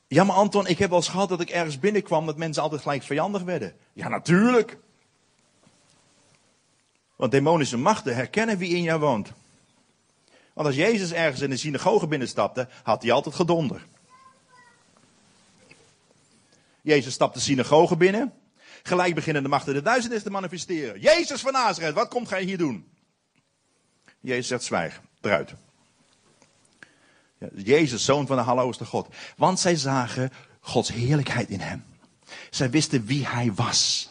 Ja, 0.08 0.24
maar 0.24 0.36
Anton, 0.36 0.68
ik 0.68 0.80
heb 0.80 0.90
wel 0.90 0.98
eens 0.98 1.08
gehad 1.08 1.30
dat 1.30 1.42
ik 1.42 1.50
ergens 1.50 1.80
binnenkwam 1.80 2.26
dat 2.26 2.38
mensen 2.38 2.64
altijd 2.64 2.82
gelijk 2.82 3.04
vijandig 3.04 3.42
werden. 3.42 3.74
Ja, 3.94 4.08
natuurlijk. 4.08 4.78
Want 7.16 7.32
demonische 7.32 7.78
machten 7.78 8.16
herkennen 8.16 8.58
wie 8.58 8.76
in 8.76 8.84
jou 8.84 9.00
woont. 9.00 9.32
Want 10.56 10.68
als 10.68 10.76
Jezus 10.76 11.12
ergens 11.12 11.42
in 11.42 11.50
de 11.50 11.58
synagoge 11.58 12.08
binnenstapte, 12.08 12.68
had 12.84 13.02
hij 13.02 13.12
altijd 13.12 13.36
gedonder. 13.36 13.88
Jezus 16.82 17.14
stapt 17.14 17.34
de 17.34 17.40
synagoge 17.40 17.98
binnen. 17.98 18.34
Gelijk 18.84 19.16
beginnen 19.16 19.44
de 19.44 19.50
machten 19.50 19.74
de 19.74 19.82
duisternis 19.82 20.24
te 20.24 20.30
manifesteren. 20.30 21.00
Jezus 21.00 21.42
van 21.42 21.54
Nazareth, 21.54 21.94
wat 21.94 22.08
komt 22.08 22.28
gij 22.28 22.44
hier 22.44 22.58
doen? 22.58 22.90
Jezus 24.20 24.48
zegt 24.48 24.64
zwijg, 24.64 25.02
eruit. 25.22 25.54
Jezus, 27.56 28.06
zoon 28.06 28.28
van 28.28 28.38
de 28.38 28.44
Allerhoogste 28.44 28.86
God. 28.86 29.08
Want 29.38 29.60
zij 29.60 29.76
zagen 29.76 30.32
Gods 30.60 30.92
heerlijkheid 30.92 31.50
in 31.50 31.60
hem. 31.60 31.86
Zij 32.50 32.70
wisten 32.70 33.06
wie 33.06 33.28
hij 33.28 33.54
was. 33.54 34.10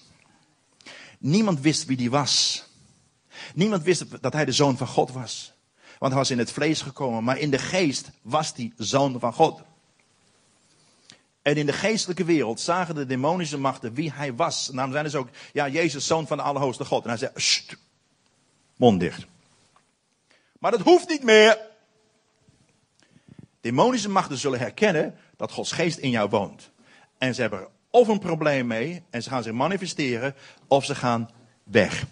Niemand 1.19 1.61
wist 1.61 1.85
wie 1.85 1.97
hij 1.97 2.11
was. 2.11 2.65
Niemand 3.55 3.83
wist 3.83 4.23
dat 4.23 4.33
hij 4.33 4.45
de 4.45 4.53
zoon 4.53 4.77
van 4.77 4.87
God 4.87 5.13
was. 5.13 5.54
Want 6.05 6.17
hij 6.17 6.25
was 6.25 6.33
in 6.33 6.39
het 6.39 6.53
vlees 6.53 6.83
gekomen, 6.83 7.25
maar 7.25 7.39
in 7.39 7.51
de 7.51 7.59
geest 7.59 8.11
was 8.23 8.53
hij 8.57 8.73
zoon 8.77 9.21
van 9.21 9.33
God. 9.33 9.63
En 11.43 11.57
in 11.57 11.67
de 11.67 11.73
geestelijke 11.73 12.25
wereld 12.25 12.61
zagen 12.61 12.95
de 12.95 13.07
demonische 13.07 13.59
machten 13.59 13.95
wie 13.95 14.13
hij 14.13 14.35
was. 14.35 14.69
En 14.69 14.75
daarom 14.75 14.93
zijn 14.93 15.05
dus 15.05 15.15
ook, 15.15 15.29
ja, 15.53 15.69
Jezus, 15.69 16.07
zoon 16.07 16.27
van 16.27 16.37
de 16.37 16.43
Allerhoogste 16.43 16.85
God. 16.85 17.03
En 17.03 17.09
hij 17.09 17.19
zei, 17.19 17.31
Sst, 17.35 17.77
mond 18.77 19.01
dicht. 19.01 19.27
Maar 20.59 20.71
dat 20.71 20.81
hoeft 20.81 21.09
niet 21.09 21.23
meer. 21.23 21.59
Demonische 23.61 24.09
machten 24.09 24.39
zullen 24.39 24.59
herkennen 24.59 25.19
dat 25.37 25.53
Gods 25.53 25.73
geest 25.73 25.99
in 25.99 26.11
jou 26.11 26.29
woont. 26.29 26.71
En 27.19 27.35
ze 27.35 27.41
hebben 27.41 27.59
er 27.61 27.69
of 27.91 28.09
een 28.09 28.19
probleem 28.19 28.67
mee 28.67 29.03
en 29.11 29.23
ze 29.23 29.29
gaan 29.29 29.43
zich 29.43 29.53
manifesteren, 29.53 30.35
of 30.67 30.85
ze 30.85 30.95
gaan 30.95 31.31
weg. 31.63 32.07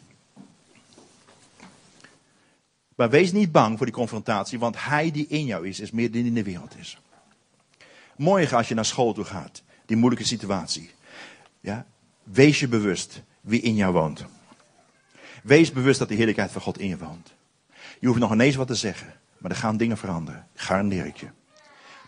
Maar 3.02 3.10
wees 3.10 3.32
niet 3.32 3.52
bang 3.52 3.76
voor 3.76 3.86
die 3.86 3.94
confrontatie, 3.94 4.58
want 4.58 4.84
hij 4.84 5.10
die 5.10 5.26
in 5.26 5.44
jou 5.44 5.68
is, 5.68 5.80
is 5.80 5.90
meer 5.90 6.10
dan 6.10 6.24
in 6.24 6.34
de 6.34 6.42
wereld 6.42 6.78
is. 6.78 6.98
Morgen 8.16 8.56
als 8.56 8.68
je 8.68 8.74
naar 8.74 8.84
school 8.84 9.12
toe 9.12 9.24
gaat, 9.24 9.62
die 9.86 9.96
moeilijke 9.96 10.26
situatie. 10.26 10.90
Ja, 11.60 11.86
wees 12.22 12.60
je 12.60 12.68
bewust 12.68 13.22
wie 13.40 13.60
in 13.60 13.74
jou 13.74 13.92
woont. 13.92 14.24
Wees 15.42 15.72
bewust 15.72 15.98
dat 15.98 16.08
de 16.08 16.14
heerlijkheid 16.14 16.50
van 16.50 16.60
God 16.60 16.78
in 16.78 16.88
je 16.88 16.98
woont. 16.98 17.34
Je 18.00 18.06
hoeft 18.06 18.18
nog 18.18 18.32
ineens 18.32 18.56
wat 18.56 18.66
te 18.66 18.74
zeggen, 18.74 19.14
maar 19.38 19.50
er 19.50 19.56
gaan 19.56 19.76
dingen 19.76 19.98
veranderen. 19.98 20.46
Garandeer 20.54 21.06
ik 21.06 21.16
je. 21.16 21.28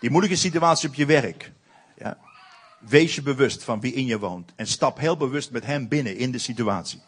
Die 0.01 0.11
moeilijke 0.11 0.39
situatie 0.39 0.89
op 0.89 0.95
je 0.95 1.07
werk. 1.07 1.53
Ja, 1.99 2.19
wees 2.79 3.15
je 3.15 3.23
bewust 3.23 3.65
van 3.65 3.81
wie 3.81 3.93
in 3.93 4.07
je 4.07 4.19
woont. 4.19 4.53
En 4.57 4.67
stap 4.67 4.99
heel 4.99 5.17
bewust 5.17 5.51
met 5.51 5.67
hem 5.67 5.89
binnen 5.89 6.17
in 6.17 6.31
de 6.31 6.39
situatie. 6.39 7.01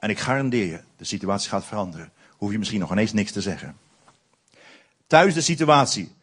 En 0.00 0.10
ik 0.10 0.18
garandeer 0.18 0.66
je, 0.66 0.80
de 0.96 1.04
situatie 1.04 1.48
gaat 1.48 1.64
veranderen. 1.64 2.14
Hoef 2.36 2.52
je 2.52 2.58
misschien 2.58 2.80
nog 2.80 2.90
ineens 2.90 3.12
niks 3.12 3.32
te 3.32 3.40
zeggen. 3.40 3.76
Thuis 5.06 5.34
de 5.34 5.40
situatie. 5.40 6.14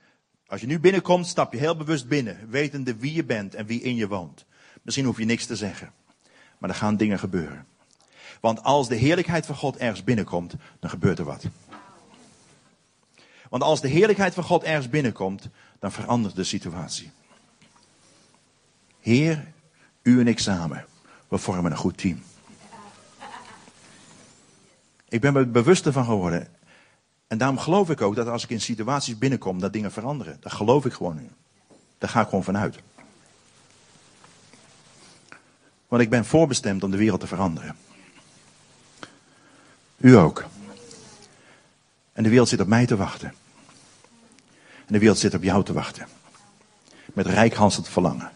Als 0.48 0.62
je 0.62 0.68
nu 0.68 0.80
binnenkomt, 0.80 1.28
stap 1.28 1.54
je 1.54 1.60
heel 1.60 1.76
bewust 1.76 2.08
binnen, 2.08 2.50
wetende 2.50 2.96
wie 2.96 3.14
je 3.14 3.24
bent 3.24 3.56
en 3.56 3.66
wie 3.66 3.82
in 3.82 3.96
je 3.96 4.08
woont. 4.08 4.46
Misschien 4.82 5.06
hoef 5.06 5.18
je 5.18 5.26
niks 5.26 5.46
te 5.46 5.56
zeggen, 5.56 5.94
maar 6.58 6.70
er 6.70 6.76
gaan 6.76 6.98
dingen 6.98 7.20
gebeuren. 7.20 7.66
Want 8.42 8.64
als 8.64 8.88
de 8.88 8.96
heerlijkheid 8.96 9.46
van 9.46 9.56
God 9.56 9.78
ergens 9.78 10.04
binnenkomt, 10.04 10.54
dan 10.80 10.90
gebeurt 10.90 11.20
er 11.20 11.26
wat. 11.26 11.44
Want 13.50 13.64
als 13.64 13.82
de 13.82 13.88
heerlijkheid 13.88 14.34
van 14.34 14.44
God 14.44 14.64
ergens 14.64 14.90
binnenkomt, 14.90 15.50
dan 15.80 15.92
verandert 15.92 16.36
de 16.36 16.44
situatie. 16.44 17.12
Heer, 19.00 19.54
u 20.02 20.20
en 20.20 20.28
ik 20.28 20.40
samen, 20.40 20.86
we 21.28 21.38
vormen 21.38 21.72
een 21.72 21.78
goed 21.78 21.98
team. 21.98 22.24
Ik 25.14 25.22
ben 25.22 25.34
me 25.34 25.46
bewust 25.46 25.86
ervan 25.86 26.06
geworden. 26.06 26.48
En 27.28 27.38
daarom 27.38 27.58
geloof 27.58 27.90
ik 27.90 28.02
ook 28.02 28.16
dat 28.16 28.28
als 28.28 28.44
ik 28.44 28.50
in 28.50 28.62
situaties 28.62 29.18
binnenkom, 29.18 29.60
dat 29.60 29.74
dingen 29.74 29.92
veranderen. 29.92 30.38
Daar 30.40 30.52
geloof 30.52 30.86
ik 30.86 30.94
gewoon 30.94 31.20
in. 31.20 31.32
Daar 31.98 32.10
ga 32.10 32.22
ik 32.22 32.28
gewoon 32.28 32.44
vanuit. 32.44 32.80
Want 35.88 36.02
ik 36.02 36.10
ben 36.10 36.26
voorbestemd 36.26 36.84
om 36.84 36.92
de 36.92 36.98
wereld 36.98 37.20
te 37.20 37.28
veranderen. 37.28 37.76
U 39.98 40.18
ook. 40.18 40.46
En 42.14 42.24
de 42.24 42.30
wereld 42.30 42.50
zit 42.50 42.62
op 42.62 42.68
mij 42.68 42.86
te 42.86 42.96
wachten. 42.96 43.34
En 44.86 44.94
de 44.94 45.00
wereld 45.00 45.18
zit 45.18 45.34
op 45.34 45.44
jou 45.44 45.64
te 45.64 45.74
wachten. 45.74 46.08
Met 47.14 47.26
rijkhalsend 47.26 47.90
verlangen. 47.90 48.32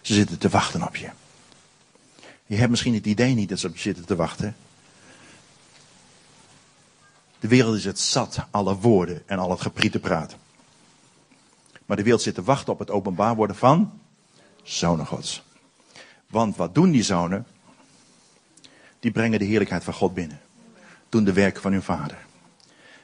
Ze 0.00 0.14
zitten 0.14 0.38
te 0.38 0.48
wachten 0.48 0.82
op 0.86 0.96
je. 0.96 1.10
Je 2.46 2.56
hebt 2.56 2.70
misschien 2.70 2.94
het 2.94 3.06
idee 3.06 3.34
niet 3.34 3.48
dat 3.48 3.58
ze 3.58 3.66
op 3.66 3.74
je 3.74 3.80
zitten 3.80 4.04
te 4.04 4.16
wachten. 4.16 4.56
De 7.40 7.48
wereld 7.48 7.76
is 7.76 7.84
het 7.84 7.98
zat, 7.98 8.38
alle 8.50 8.76
woorden 8.76 9.22
en 9.26 9.38
al 9.38 9.50
het 9.50 9.60
gepriete 9.60 9.98
praten. 9.98 10.38
Maar 11.86 11.96
de 11.96 12.02
wereld 12.02 12.22
zit 12.22 12.34
te 12.34 12.42
wachten 12.42 12.72
op 12.72 12.78
het 12.78 12.90
openbaar 12.90 13.34
worden 13.34 13.56
van 13.56 14.00
zonen 14.62 15.06
gods. 15.06 15.42
Want 16.26 16.56
wat 16.56 16.74
doen 16.74 16.90
die 16.90 17.02
zonen? 17.02 17.46
Die 19.00 19.10
brengen 19.10 19.38
de 19.38 19.44
heerlijkheid 19.44 19.84
van 19.84 19.94
God 19.94 20.14
binnen. 20.14 20.40
Doen 21.08 21.24
de 21.24 21.32
werken 21.32 21.62
van 21.62 21.72
hun 21.72 21.82
vader. 21.82 22.18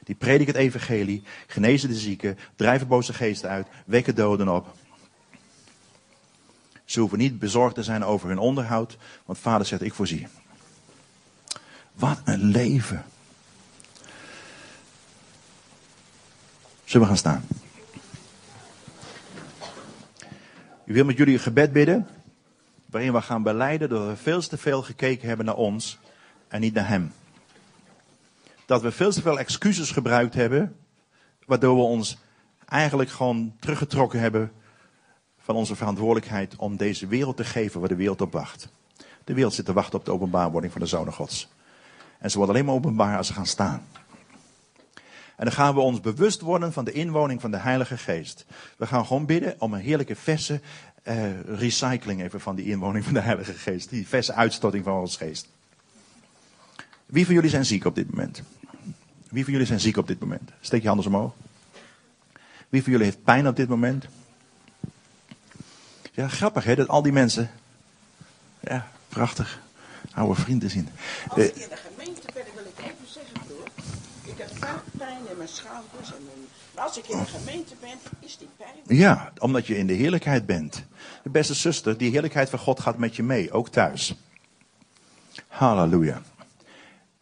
Die 0.04 0.14
prediken 0.14 0.54
het 0.54 0.62
evangelie, 0.62 1.22
genezen 1.46 1.88
de 1.88 1.94
zieken, 1.94 2.38
drijven 2.56 2.88
boze 2.88 3.12
geesten 3.12 3.50
uit, 3.50 3.66
wekken 3.86 4.14
doden 4.14 4.48
op. 4.48 4.74
Ze 6.84 7.00
hoeven 7.00 7.18
niet 7.18 7.38
bezorgd 7.38 7.74
te 7.74 7.82
zijn 7.82 8.04
over 8.04 8.28
hun 8.28 8.38
onderhoud, 8.38 8.96
want 9.24 9.38
vader 9.38 9.66
zegt 9.66 9.82
ik 9.82 9.94
voorzie. 9.94 10.26
Wat 11.92 12.20
een 12.24 12.44
leven. 12.44 13.04
Zullen 16.94 17.08
we 17.08 17.14
gaan 17.14 17.24
staan? 17.24 17.44
Ik 20.84 20.94
wil 20.94 21.04
met 21.04 21.16
jullie 21.16 21.34
een 21.34 21.40
gebed 21.40 21.72
bidden. 21.72 22.08
Waarin 22.86 23.12
we 23.12 23.22
gaan 23.22 23.42
beleiden 23.42 23.88
dat 23.88 24.06
we 24.06 24.16
veel 24.16 24.40
te 24.40 24.56
veel 24.56 24.82
gekeken 24.82 25.28
hebben 25.28 25.46
naar 25.46 25.54
ons 25.54 25.98
en 26.48 26.60
niet 26.60 26.74
naar 26.74 26.88
Hem. 26.88 27.12
Dat 28.66 28.82
we 28.82 28.92
veel 28.92 29.12
te 29.12 29.22
veel 29.22 29.38
excuses 29.38 29.90
gebruikt 29.90 30.34
hebben. 30.34 30.76
Waardoor 31.46 31.76
we 31.76 31.82
ons 31.82 32.18
eigenlijk 32.68 33.10
gewoon 33.10 33.56
teruggetrokken 33.60 34.20
hebben 34.20 34.52
van 35.38 35.54
onze 35.54 35.76
verantwoordelijkheid 35.76 36.56
om 36.56 36.76
deze 36.76 37.06
wereld 37.06 37.36
te 37.36 37.44
geven 37.44 37.80
waar 37.80 37.88
de 37.88 37.96
wereld 37.96 38.20
op 38.20 38.32
wacht. 38.32 38.68
De 39.24 39.34
wereld 39.34 39.54
zit 39.54 39.64
te 39.64 39.72
wachten 39.72 39.98
op 39.98 40.04
de 40.04 40.12
openbaarwording 40.12 40.72
van 40.72 40.82
de 40.82 40.88
Zoon 40.88 41.12
Gods. 41.12 41.48
En 42.18 42.30
ze 42.30 42.36
worden 42.36 42.54
alleen 42.54 42.66
maar 42.66 42.76
openbaar 42.76 43.16
als 43.16 43.26
ze 43.26 43.32
gaan 43.32 43.46
staan. 43.46 43.82
En 45.36 45.44
dan 45.44 45.52
gaan 45.52 45.74
we 45.74 45.80
ons 45.80 46.00
bewust 46.00 46.40
worden 46.40 46.72
van 46.72 46.84
de 46.84 46.92
inwoning 46.92 47.40
van 47.40 47.50
de 47.50 47.56
Heilige 47.56 47.98
Geest. 47.98 48.44
We 48.76 48.86
gaan 48.86 49.06
gewoon 49.06 49.26
bidden 49.26 49.54
om 49.58 49.74
een 49.74 49.80
heerlijke 49.80 50.16
verse 50.16 50.60
uh, 51.04 51.40
recycling 51.40 52.22
even 52.22 52.40
van 52.40 52.56
die 52.56 52.66
inwoning 52.66 53.04
van 53.04 53.14
de 53.14 53.20
Heilige 53.20 53.52
Geest. 53.52 53.90
Die 53.90 54.08
verse 54.08 54.32
uitstorting 54.32 54.84
van 54.84 55.00
ons 55.00 55.16
geest. 55.16 55.48
Wie 57.06 57.24
van 57.24 57.34
jullie 57.34 57.50
zijn 57.50 57.64
ziek 57.64 57.84
op 57.84 57.94
dit 57.94 58.10
moment? 58.10 58.42
Wie 59.30 59.42
van 59.42 59.52
jullie 59.52 59.68
zijn 59.68 59.80
ziek 59.80 59.96
op 59.96 60.06
dit 60.06 60.20
moment? 60.20 60.50
Steek 60.60 60.82
je 60.82 60.88
handen 60.88 61.06
omhoog. 61.06 61.32
Wie 62.68 62.82
van 62.82 62.92
jullie 62.92 63.06
heeft 63.06 63.24
pijn 63.24 63.48
op 63.48 63.56
dit 63.56 63.68
moment? 63.68 64.06
Ja, 66.12 66.28
grappig 66.28 66.64
hè, 66.64 66.74
dat 66.74 66.88
al 66.88 67.02
die 67.02 67.12
mensen. 67.12 67.50
Ja, 68.60 68.88
prachtig. 69.08 69.62
Oude 70.14 70.40
vrienden 70.40 70.70
zien 70.70 70.88
in 71.34 71.68
de 71.68 71.76
gemeente 71.90 72.26
ben, 72.34 72.44
wil 72.54 72.64
ik 72.64 72.84
even 72.84 73.06
zeggen 73.06 73.40
hoor. 73.48 73.66
Ik 74.22 74.38
heb 74.38 74.56
vaak 74.58 74.82
pijn 74.98 75.28
en 75.28 75.33
schouders. 75.46 76.12
En 76.12 76.48
als 76.74 76.98
ik 76.98 77.08
in 77.08 77.18
de 77.18 77.24
gemeente 77.24 77.74
ben, 77.80 77.98
is 78.20 78.38
die 78.38 78.48
pijn. 78.56 78.98
Ja, 78.98 79.32
omdat 79.38 79.66
je 79.66 79.76
in 79.76 79.86
de 79.86 79.92
heerlijkheid 79.92 80.46
bent. 80.46 80.84
De 81.22 81.30
beste 81.30 81.54
zuster, 81.54 81.98
die 81.98 82.10
heerlijkheid 82.10 82.50
van 82.50 82.58
God 82.58 82.80
gaat 82.80 82.98
met 82.98 83.16
je 83.16 83.22
mee, 83.22 83.52
ook 83.52 83.68
thuis. 83.68 84.14
Halleluja. 85.48 86.22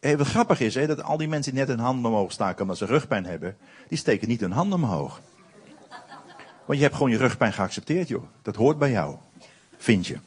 Hey, 0.00 0.16
wat 0.16 0.26
grappig 0.26 0.60
is, 0.60 0.74
hè, 0.74 0.86
dat 0.86 1.02
al 1.02 1.16
die 1.16 1.28
mensen 1.28 1.52
die 1.52 1.60
net 1.60 1.70
hun 1.70 1.78
handen 1.78 2.10
omhoog 2.10 2.32
staken 2.32 2.62
omdat 2.62 2.78
ze 2.78 2.84
rugpijn 2.84 3.24
hebben, 3.24 3.56
die 3.88 3.98
steken 3.98 4.28
niet 4.28 4.40
hun 4.40 4.52
handen 4.52 4.78
omhoog. 4.82 5.20
Want 6.64 6.78
je 6.78 6.84
hebt 6.84 6.94
gewoon 6.94 7.10
je 7.10 7.16
rugpijn 7.16 7.52
geaccepteerd, 7.52 8.08
joh. 8.08 8.24
Dat 8.42 8.56
hoort 8.56 8.78
bij 8.78 8.90
jou, 8.90 9.16
vind 9.76 10.06
je. 10.06 10.18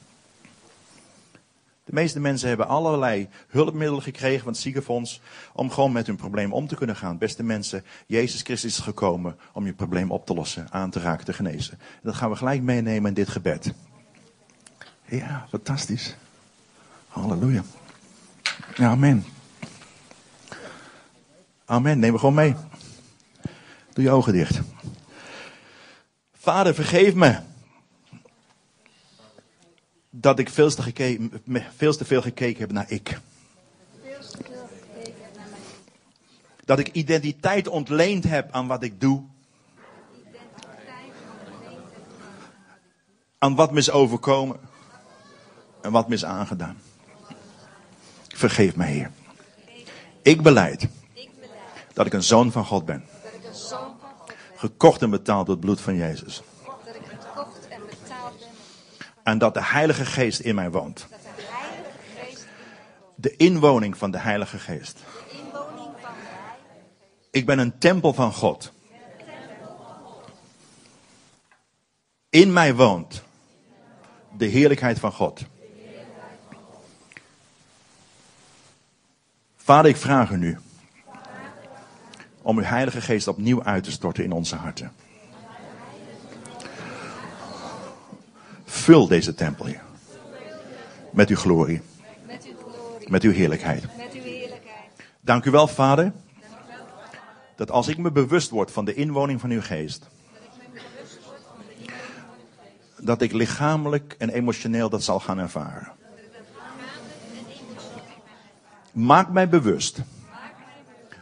De 1.86 1.94
meeste 1.94 2.20
mensen 2.20 2.48
hebben 2.48 2.68
allerlei 2.68 3.30
hulpmiddelen 3.48 4.02
gekregen 4.02 4.44
van 4.44 4.52
het 4.52 4.62
ziekenfonds 4.62 5.22
om 5.54 5.70
gewoon 5.70 5.92
met 5.92 6.08
hun 6.08 6.16
probleem 6.16 6.54
om 6.54 6.68
te 6.68 6.76
kunnen 6.76 6.96
gaan. 6.96 7.18
Beste 7.18 7.44
mensen, 7.44 7.84
Jezus 8.08 8.42
Christus 8.42 8.78
is 8.78 8.84
gekomen 8.84 9.38
om 9.54 9.66
je 9.66 9.74
probleem 9.74 10.12
op 10.12 10.26
te 10.26 10.34
lossen, 10.34 10.68
aan 10.72 10.90
te 10.90 11.00
raken, 11.00 11.26
te 11.26 11.34
genezen. 11.34 11.74
En 11.80 12.00
dat 12.04 12.16
gaan 12.16 12.30
we 12.30 12.36
gelijk 12.36 12.62
meenemen 12.62 13.08
in 13.08 13.14
dit 13.14 13.30
gebed. 13.30 13.74
Ja, 15.06 15.46
fantastisch. 15.50 16.16
Halleluja. 17.08 17.64
Ja, 18.76 18.90
amen. 18.90 19.26
Amen, 21.66 22.00
neem 22.00 22.12
we 22.12 22.20
gewoon 22.20 22.36
mee. 22.36 22.56
Doe 23.94 24.04
je 24.04 24.12
ogen 24.12 24.34
dicht. 24.34 24.62
Vader, 26.34 26.76
vergeef 26.76 27.14
me 27.14 27.40
dat 30.20 30.40
ik 30.40 30.50
veel 30.50 30.70
te, 30.70 31.30
veel 31.76 31.96
te 31.96 32.06
veel 32.06 32.22
gekeken 32.22 32.60
heb 32.60 32.72
naar 32.72 32.92
ik. 32.92 33.20
Dat 36.66 36.80
ik 36.80 36.88
identiteit 36.92 37.68
ontleend 37.68 38.24
heb 38.24 38.52
aan 38.52 38.68
wat 38.68 38.84
ik 38.84 39.02
doe. 39.02 39.24
Aan 43.38 43.56
wat 43.56 43.72
me 43.72 43.78
is 43.78 43.92
overkomen. 43.92 44.60
En 45.82 45.92
wat 45.92 46.08
me 46.08 46.14
is 46.14 46.26
aangedaan. 46.26 46.78
Vergeef 48.28 48.76
mij, 48.76 48.92
Heer. 48.92 49.12
Ik 50.22 50.42
beleid 50.42 50.88
dat 51.94 52.06
ik 52.06 52.14
een 52.14 52.24
zoon 52.24 52.52
van 52.52 52.66
God 52.66 52.86
ben. 52.86 53.04
Gekocht 54.56 55.02
en 55.02 55.10
betaald 55.10 55.46
door 55.46 55.56
het 55.56 55.66
bloed 55.66 55.82
van 55.82 55.96
Jezus. 55.96 56.42
Dat 56.86 56.96
ik 56.96 57.02
gekocht 57.06 57.68
en 57.68 57.82
betaald 57.90 58.40
ben. 58.40 58.56
En 59.26 59.38
dat 59.38 59.54
de 59.54 59.64
Heilige 59.64 60.06
Geest 60.06 60.40
in 60.40 60.56
mij 60.56 60.72
woont. 60.72 61.08
De 63.16 63.36
inwoning 63.36 63.98
van 63.98 64.12
de 64.12 64.18
Heilige 64.18 64.60
Geest. 64.60 65.00
Ik 67.32 67.46
ben 67.46 67.60
een 67.60 67.78
tempel 67.78 68.14
van 68.14 68.34
God. 68.34 68.72
In 72.30 72.54
mij 72.54 72.76
woont 72.76 73.24
de 74.38 74.46
heerlijkheid 74.46 75.00
van 75.00 75.12
God. 75.12 75.42
Vader, 79.56 79.92
ik 79.92 79.98
vraag 79.98 80.30
u 80.30 80.38
nu 80.38 80.58
om 82.42 82.58
uw 82.58 82.64
Heilige 82.64 83.02
Geest 83.02 83.28
opnieuw 83.28 83.64
uit 83.64 83.84
te 83.84 83.92
storten 83.92 84.24
in 84.24 84.32
onze 84.32 84.56
harten. 84.56 84.92
Vul 88.76 89.08
deze 89.08 89.34
tempel, 89.34 89.66
Heer. 89.66 89.82
Met 91.12 91.30
uw 91.30 91.36
glorie, 91.36 91.82
met 93.08 93.24
uw 93.24 93.32
heerlijkheid. 93.32 93.84
Dank 95.22 95.46
u 95.46 95.52
wel, 95.52 95.68
Vader, 95.68 96.14
dat 97.56 97.72
als 97.72 97.88
ik 97.88 97.98
me 97.98 98.12
bewust 98.12 98.50
word 98.50 98.72
van 98.72 98.86
de 98.86 98.94
inwoning 98.94 99.40
van 99.40 99.50
uw 99.50 99.62
geest, 99.62 100.08
dat 102.98 103.22
ik 103.22 103.32
lichamelijk 103.32 104.16
en 104.18 104.30
emotioneel 104.30 104.90
dat 104.90 105.04
zal 105.04 105.20
gaan 105.20 105.38
ervaren. 105.38 105.92
Maak 108.92 109.30
mij 109.30 109.50
bewust 109.50 110.00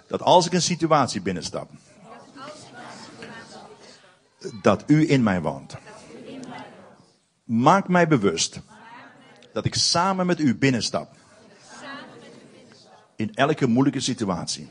dat 0.08 0.22
als 0.22 0.46
ik 0.46 0.54
een 0.54 0.62
situatie 0.62 1.22
binnenstap, 1.22 1.70
dat 4.62 4.84
u 4.88 5.10
in 5.10 5.24
mij 5.24 5.42
woont. 5.42 5.83
Maak 7.54 7.88
mij 7.88 8.08
bewust 8.08 8.62
dat 9.52 9.66
ik 9.66 9.76
samen 9.76 10.26
met 10.26 10.40
u 10.40 10.56
binnenstap 10.56 11.16
in 13.16 13.34
elke 13.34 13.68
moeilijke 13.68 14.00
situatie. 14.00 14.70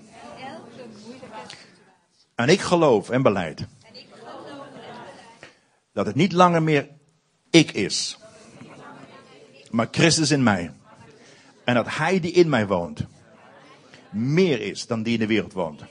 En 2.35 2.49
ik 2.49 2.61
geloof 2.61 3.11
en 3.11 3.23
beleid 3.23 3.67
dat 5.93 6.07
het 6.07 6.15
niet 6.15 6.33
langer 6.33 6.63
meer 6.63 6.89
ik 7.51 7.73
is, 7.73 8.19
maar 9.71 9.89
Christus 9.91 10.31
in 10.31 10.43
mij. 10.43 10.73
En 11.65 11.75
dat 11.75 11.97
Hij 11.97 12.21
die 12.21 12.33
in 12.33 12.49
mij 12.49 12.67
woont, 12.67 13.05
meer 14.11 14.61
is 14.61 14.87
dan 14.87 15.03
die 15.03 15.13
in 15.13 15.21
de 15.21 15.27
wereld 15.27 15.53
woont. 15.53 15.83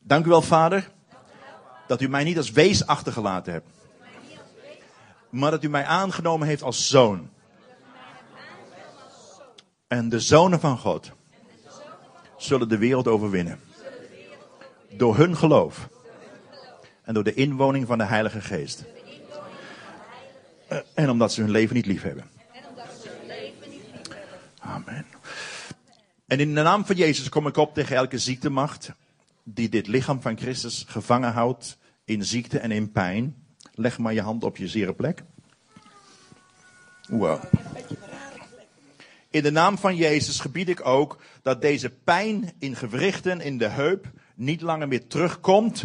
Dank 0.00 0.26
u 0.26 0.28
wel, 0.28 0.42
Vader, 0.42 0.90
dat 1.86 2.00
u 2.00 2.08
mij 2.08 2.24
niet 2.24 2.36
als 2.36 2.50
wees 2.50 2.86
achtergelaten 2.86 3.52
hebt, 3.52 3.68
maar 5.34 5.50
dat 5.50 5.64
u 5.64 5.68
mij 5.68 5.84
aangenomen 5.84 6.48
heeft 6.48 6.62
als 6.62 6.88
zoon. 6.88 7.30
En 9.86 10.08
de 10.08 10.20
zonen 10.20 10.60
van 10.60 10.78
God 10.78 11.12
zullen 12.36 12.68
de 12.68 12.78
wereld 12.78 13.08
overwinnen. 13.08 13.60
Door 14.90 15.16
hun 15.16 15.36
geloof. 15.36 15.88
En 17.02 17.14
door 17.14 17.24
de 17.24 17.34
inwoning 17.34 17.86
van 17.86 17.98
de 17.98 18.04
Heilige 18.04 18.40
Geest. 18.40 18.84
Eh, 20.68 20.78
En 20.94 21.10
omdat 21.10 21.32
ze 21.32 21.40
hun 21.40 21.50
leven 21.50 21.74
niet 21.74 21.86
lief 21.86 22.02
hebben. 22.02 22.30
Amen. 24.58 25.06
En 26.26 26.40
in 26.40 26.54
de 26.54 26.62
naam 26.62 26.84
van 26.84 26.96
Jezus 26.96 27.28
kom 27.28 27.46
ik 27.46 27.56
op 27.56 27.74
tegen 27.74 27.96
elke 27.96 28.18
ziektemacht 28.18 28.92
die 29.42 29.68
dit 29.68 29.86
lichaam 29.86 30.20
van 30.20 30.38
Christus 30.38 30.84
gevangen 30.88 31.32
houdt 31.32 31.78
in 32.04 32.24
ziekte 32.24 32.58
en 32.58 32.70
in 32.70 32.92
pijn. 32.92 33.43
Leg 33.74 33.98
maar 33.98 34.12
je 34.12 34.20
hand 34.20 34.44
op 34.44 34.56
je 34.56 34.68
zere 34.68 34.94
plek. 34.94 35.22
Wow. 37.08 37.42
In 39.30 39.42
de 39.42 39.50
naam 39.50 39.78
van 39.78 39.96
Jezus 39.96 40.40
gebied 40.40 40.68
ik 40.68 40.86
ook 40.86 41.22
dat 41.42 41.60
deze 41.60 41.90
pijn 41.90 42.52
in 42.58 42.76
gewrichten 42.76 43.40
in 43.40 43.58
de 43.58 43.68
heup 43.68 44.10
niet 44.34 44.60
langer 44.60 44.88
meer 44.88 45.06
terugkomt, 45.06 45.84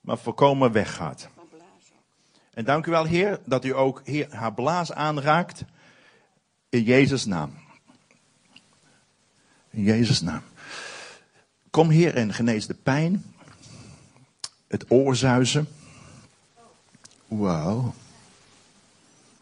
maar 0.00 0.18
voorkomen 0.18 0.72
weggaat. 0.72 1.28
En 2.54 2.64
dank 2.64 2.86
u 2.86 2.90
wel, 2.90 3.04
Heer, 3.04 3.40
dat 3.44 3.64
u 3.64 3.74
ook 3.74 4.02
haar 4.30 4.54
blaas 4.54 4.92
aanraakt 4.92 5.64
in 6.68 6.82
Jezus' 6.82 7.24
naam. 7.24 7.52
In 9.70 9.82
Jezus' 9.82 10.20
naam. 10.20 10.42
Kom, 11.70 11.90
Heer, 11.90 12.14
en 12.14 12.34
genees 12.34 12.66
de 12.66 12.74
pijn, 12.74 13.34
het 14.68 14.90
oorzuizen. 14.90 15.68
Wauw. 17.38 17.94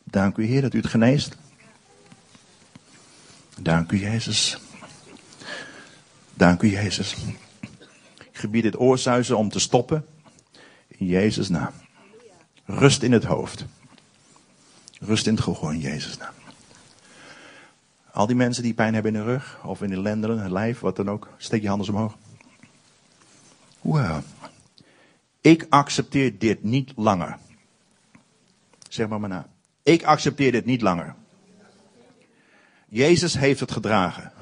Dank 0.04 0.36
u, 0.36 0.44
Heer, 0.44 0.60
dat 0.62 0.74
u 0.74 0.76
het 0.76 0.86
geneest. 0.86 1.36
Dank 3.58 3.92
u, 3.92 3.98
Jezus. 3.98 4.58
Dank 6.34 6.62
u, 6.62 6.70
Jezus. 6.70 7.16
Ik 8.18 8.38
gebied 8.38 8.64
het 8.64 8.78
oorzuizen 8.78 9.36
om 9.36 9.48
te 9.48 9.58
stoppen. 9.58 10.06
In 10.88 11.06
Jezus' 11.06 11.48
naam. 11.48 11.72
Rust 12.64 13.02
in 13.02 13.12
het 13.12 13.24
hoofd. 13.24 13.64
Rust 15.00 15.26
in 15.26 15.34
het 15.34 15.42
gehoor 15.42 15.72
in 15.72 15.80
Jezus' 15.80 16.16
naam. 16.16 16.34
Al 18.12 18.26
die 18.26 18.36
mensen 18.36 18.62
die 18.62 18.74
pijn 18.74 18.94
hebben 18.94 19.14
in 19.14 19.20
de 19.20 19.26
rug, 19.26 19.60
of 19.64 19.82
in 19.82 19.90
de 19.90 20.00
lendenen, 20.00 20.42
het 20.42 20.50
lijf, 20.50 20.80
wat 20.80 20.96
dan 20.96 21.10
ook, 21.10 21.28
steek 21.36 21.62
je 21.62 21.68
handen 21.68 21.88
omhoog. 21.88 22.16
Wow. 23.80 24.22
Ik 25.40 25.66
accepteer 25.68 26.38
dit 26.38 26.62
niet 26.62 26.92
langer. 26.96 27.38
Zeg 28.90 29.08
maar 29.08 29.20
maar 29.20 29.28
na. 29.28 29.48
Ik 29.82 30.02
accepteer 30.04 30.52
dit 30.52 30.64
niet 30.64 30.80
langer. 30.80 31.14
Jezus 32.88 33.34
heeft 33.34 33.60
het 33.60 33.72
gedragen. 33.72 34.32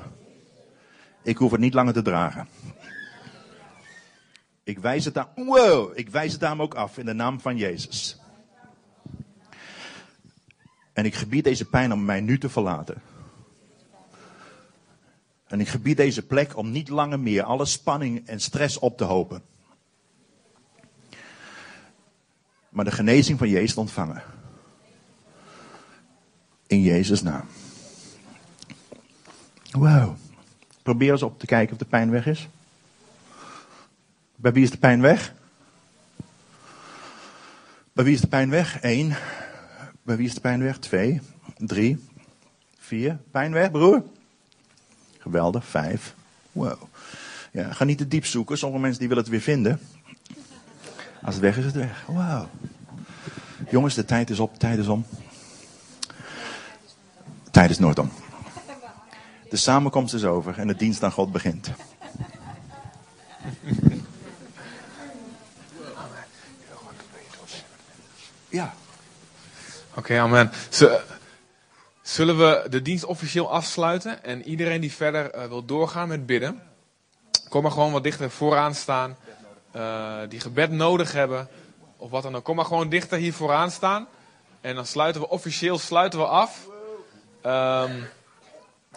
Ik 1.22 1.36
hoef 1.36 1.51
het 1.51 1.61
niet 1.61 1.74
langer 1.74 1.92
te 1.92 2.03
dragen. 2.03 2.49
Ik 4.62 4.78
wijs 4.78 5.05
het 5.05 5.18
aan, 5.18 5.28
wow, 5.34 5.99
ik 5.99 6.09
wijs 6.11 6.32
het 6.32 6.44
aan 6.44 6.61
ook 6.61 6.74
af 6.74 6.99
in 6.99 7.07
de 7.07 7.12
naam 7.12 7.40
van 7.40 7.57
Jezus. 7.57 8.20
En 10.92 11.05
ik 11.05 11.14
gebied 11.14 11.44
deze 11.44 11.64
pijn 11.64 11.92
om 11.92 12.05
mij 12.05 12.20
nu 12.20 12.38
te 12.38 12.49
verlaten. 12.49 13.03
En 15.46 15.61
ik 15.61 15.68
gebied 15.68 15.96
deze 15.96 16.26
plek 16.26 16.57
om 16.57 16.70
niet 16.70 16.88
langer 16.88 17.20
meer 17.20 17.42
alle 17.42 17.64
spanning 17.64 18.26
en 18.26 18.40
stress 18.40 18.78
op 18.78 18.96
te 18.96 19.05
hopen. 19.05 19.42
Maar 22.68 22.84
de 22.84 22.90
genezing 22.90 23.38
van 23.38 23.49
Jezus 23.49 23.76
ontvangen. 23.76 24.22
In 26.68 26.82
Jezus' 26.82 27.22
naam. 27.22 27.44
Wow. 29.70 30.16
Probeer 30.82 31.10
eens 31.10 31.22
op 31.22 31.38
te 31.38 31.46
kijken 31.46 31.72
of 31.72 31.78
de 31.78 31.84
pijn 31.84 32.10
weg 32.10 32.26
is. 32.26 32.48
Bij 34.36 34.52
wie 34.52 34.62
is 34.62 34.70
de 34.70 34.78
pijn 34.78 35.00
weg? 35.00 35.34
Bij 37.92 38.04
wie 38.04 38.14
is 38.14 38.20
de 38.20 38.26
pijn 38.26 38.50
weg? 38.50 38.78
Eén. 38.82 39.14
Bij 40.02 40.16
wie 40.16 40.26
is 40.26 40.34
de 40.34 40.40
pijn 40.40 40.62
weg? 40.62 40.78
Twee. 40.78 41.20
Drie. 41.56 42.06
Vier. 42.78 43.18
Pijn 43.30 43.52
weg, 43.52 43.70
broer? 43.70 44.02
Geweldig. 45.18 45.64
Vijf. 45.64 46.14
Wow. 46.52 46.82
Ja, 47.52 47.72
ga 47.72 47.84
niet 47.84 47.98
te 47.98 48.08
diep 48.08 48.24
zoeken. 48.24 48.58
Sommige 48.58 48.82
mensen 48.82 48.98
die 48.98 49.08
willen 49.08 49.22
het 49.22 49.32
weer 49.32 49.42
vinden. 49.42 49.80
Als 51.22 51.34
het 51.34 51.44
weg 51.44 51.56
is, 51.56 51.64
is 51.64 51.72
het 51.72 51.74
weg. 51.74 52.04
Wow. 52.06 52.44
Jongens, 53.70 53.94
de 53.94 54.04
tijd 54.04 54.30
is 54.30 54.38
op. 54.38 54.52
De 54.52 54.58
tijd 54.58 54.78
is 54.78 54.88
om. 54.88 55.04
De 57.49 57.55
tijd 57.55 57.70
is 57.70 57.78
nooit 57.78 57.99
om. 57.99 58.11
De 59.51 59.57
samenkomst 59.57 60.14
is 60.14 60.24
over 60.24 60.59
en 60.59 60.66
de 60.66 60.76
dienst 60.76 61.03
aan 61.03 61.12
God 61.12 61.32
begint. 61.32 61.70
Ja. 68.49 68.74
Oké, 69.94 70.18
amen. 70.18 70.51
Z- 70.68 70.84
Zullen 72.03 72.38
we 72.38 72.66
de 72.70 72.82
dienst 72.82 73.05
officieel 73.05 73.51
afsluiten? 73.51 74.24
En 74.24 74.42
iedereen 74.42 74.80
die 74.80 74.92
verder 74.92 75.30
eh, 75.30 75.46
wil 75.49 75.64
doorgaan 75.64 76.09
met 76.09 76.26
bidden, 76.26 76.62
kom 77.49 77.62
maar 77.62 77.70
gewoon 77.72 77.92
wat 77.92 78.03
dichter 78.03 78.30
vooraan 78.30 78.74
staan. 78.74 79.16
Eh, 79.70 80.18
die 80.28 80.40
gebed 80.40 80.70
nodig 80.70 81.12
hebben, 81.12 81.49
of 81.96 82.11
wat 82.11 82.22
dan 82.22 82.36
ook. 82.36 82.44
Kom 82.44 82.57
maar 82.57 82.64
gewoon 82.64 82.88
dichter 82.88 83.18
hier 83.18 83.32
vooraan 83.32 83.70
staan. 83.70 84.07
En 84.61 84.74
dan 84.74 84.86
sluiten 84.86 85.20
we 85.20 85.28
officieel 85.28 85.78
sluiten 85.78 86.18
we 86.18 86.26
af. 86.26 86.66
Ehm, 87.49 87.92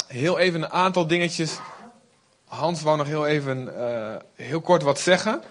heel 0.07 0.37
even 0.37 0.61
een 0.61 0.71
aantal 0.71 1.07
dingetjes. 1.07 1.57
Hans 2.45 2.81
wou 2.81 2.97
nog 2.97 3.07
heel 3.07 3.27
even 3.27 3.87
eh, 3.89 4.15
heel 4.35 4.61
kort 4.61 4.83
wat 4.83 4.99
zeggen. 4.99 5.41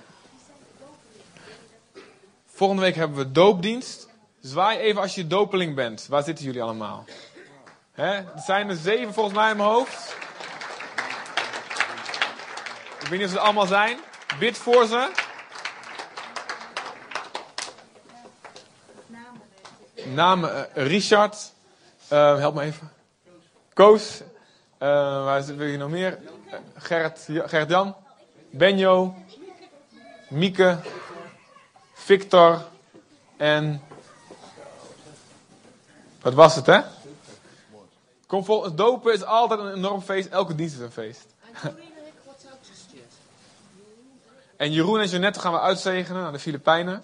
Volgende 2.47 2.83
week 2.83 2.95
hebben 2.95 3.17
we 3.17 3.33
doopdienst. 3.33 4.09
Zwaai 4.41 4.79
even 4.79 5.01
als 5.01 5.15
je 5.15 5.27
dopeling 5.27 5.75
bent. 5.75 6.07
Waar 6.09 6.23
zitten 6.23 6.45
jullie 6.45 6.63
allemaal? 6.63 7.05
Hè? 7.93 8.15
Er 8.15 8.43
zijn 8.45 8.69
er 8.69 8.77
zeven 8.77 9.15
volgens 9.15 9.35
mij 9.35 9.51
in 9.51 9.57
mijn 9.57 9.69
hoofd. 9.69 10.17
Ik 13.01 13.07
weet 13.07 13.11
niet 13.11 13.23
of 13.23 13.29
ze 13.29 13.37
het 13.37 13.45
allemaal 13.45 13.67
zijn. 13.67 13.99
Bid 14.39 14.59
voor 14.59 14.87
ze. 14.87 15.11
Naam 20.05 20.45
eh, 20.45 20.63
Richard. 20.75 21.53
Eh, 22.11 22.39
help 22.39 22.55
me 22.55 22.63
even. 22.63 22.91
Koos. 23.75 24.21
Eh, 24.79 24.89
waar 25.25 25.43
zit- 25.43 25.57
wil 25.57 25.67
je 25.67 25.77
nog 25.77 25.91
meer? 25.91 26.19
Eh, 26.51 26.59
Gerrit, 26.77 27.29
Gerrit 27.29 27.69
Jan. 27.71 27.95
Benjo. 28.51 29.15
Mieke. 30.29 30.79
Victor. 31.93 32.65
En. 33.37 33.83
Wat 36.21 36.35
was 36.35 36.55
het, 36.55 36.67
hè? 36.67 36.81
Kom 38.27 38.45
vol, 38.45 38.75
dopen 38.75 39.13
is 39.13 39.25
altijd 39.25 39.61
een 39.61 39.75
enorm 39.75 40.03
feest. 40.03 40.29
Elke 40.29 40.55
dienst 40.55 40.75
is 40.75 40.81
een 40.81 40.93
feest. 40.93 41.27
En 44.57 44.73
Jeroen 44.73 45.01
en 45.01 45.09
Jeanette 45.09 45.41
gaan 45.41 45.53
we 45.53 45.61
uitzegenen 45.61 46.23
naar 46.23 46.33
de 46.33 46.39
Filipijnen. 46.39 47.03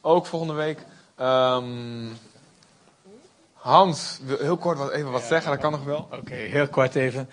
Ook 0.00 0.26
volgende 0.26 0.54
week. 0.54 0.78
Ehm, 1.16 2.06
Hans, 3.68 4.20
heel 4.38 4.56
kort 4.56 4.78
wat, 4.78 4.90
even 4.90 5.10
wat 5.10 5.22
zeggen, 5.22 5.50
dat 5.50 5.60
kan 5.60 5.72
nog 5.72 5.84
wel. 5.84 6.08
Oké, 6.12 6.34
heel 6.34 6.68
kort 6.68 6.94
even. 6.94 7.28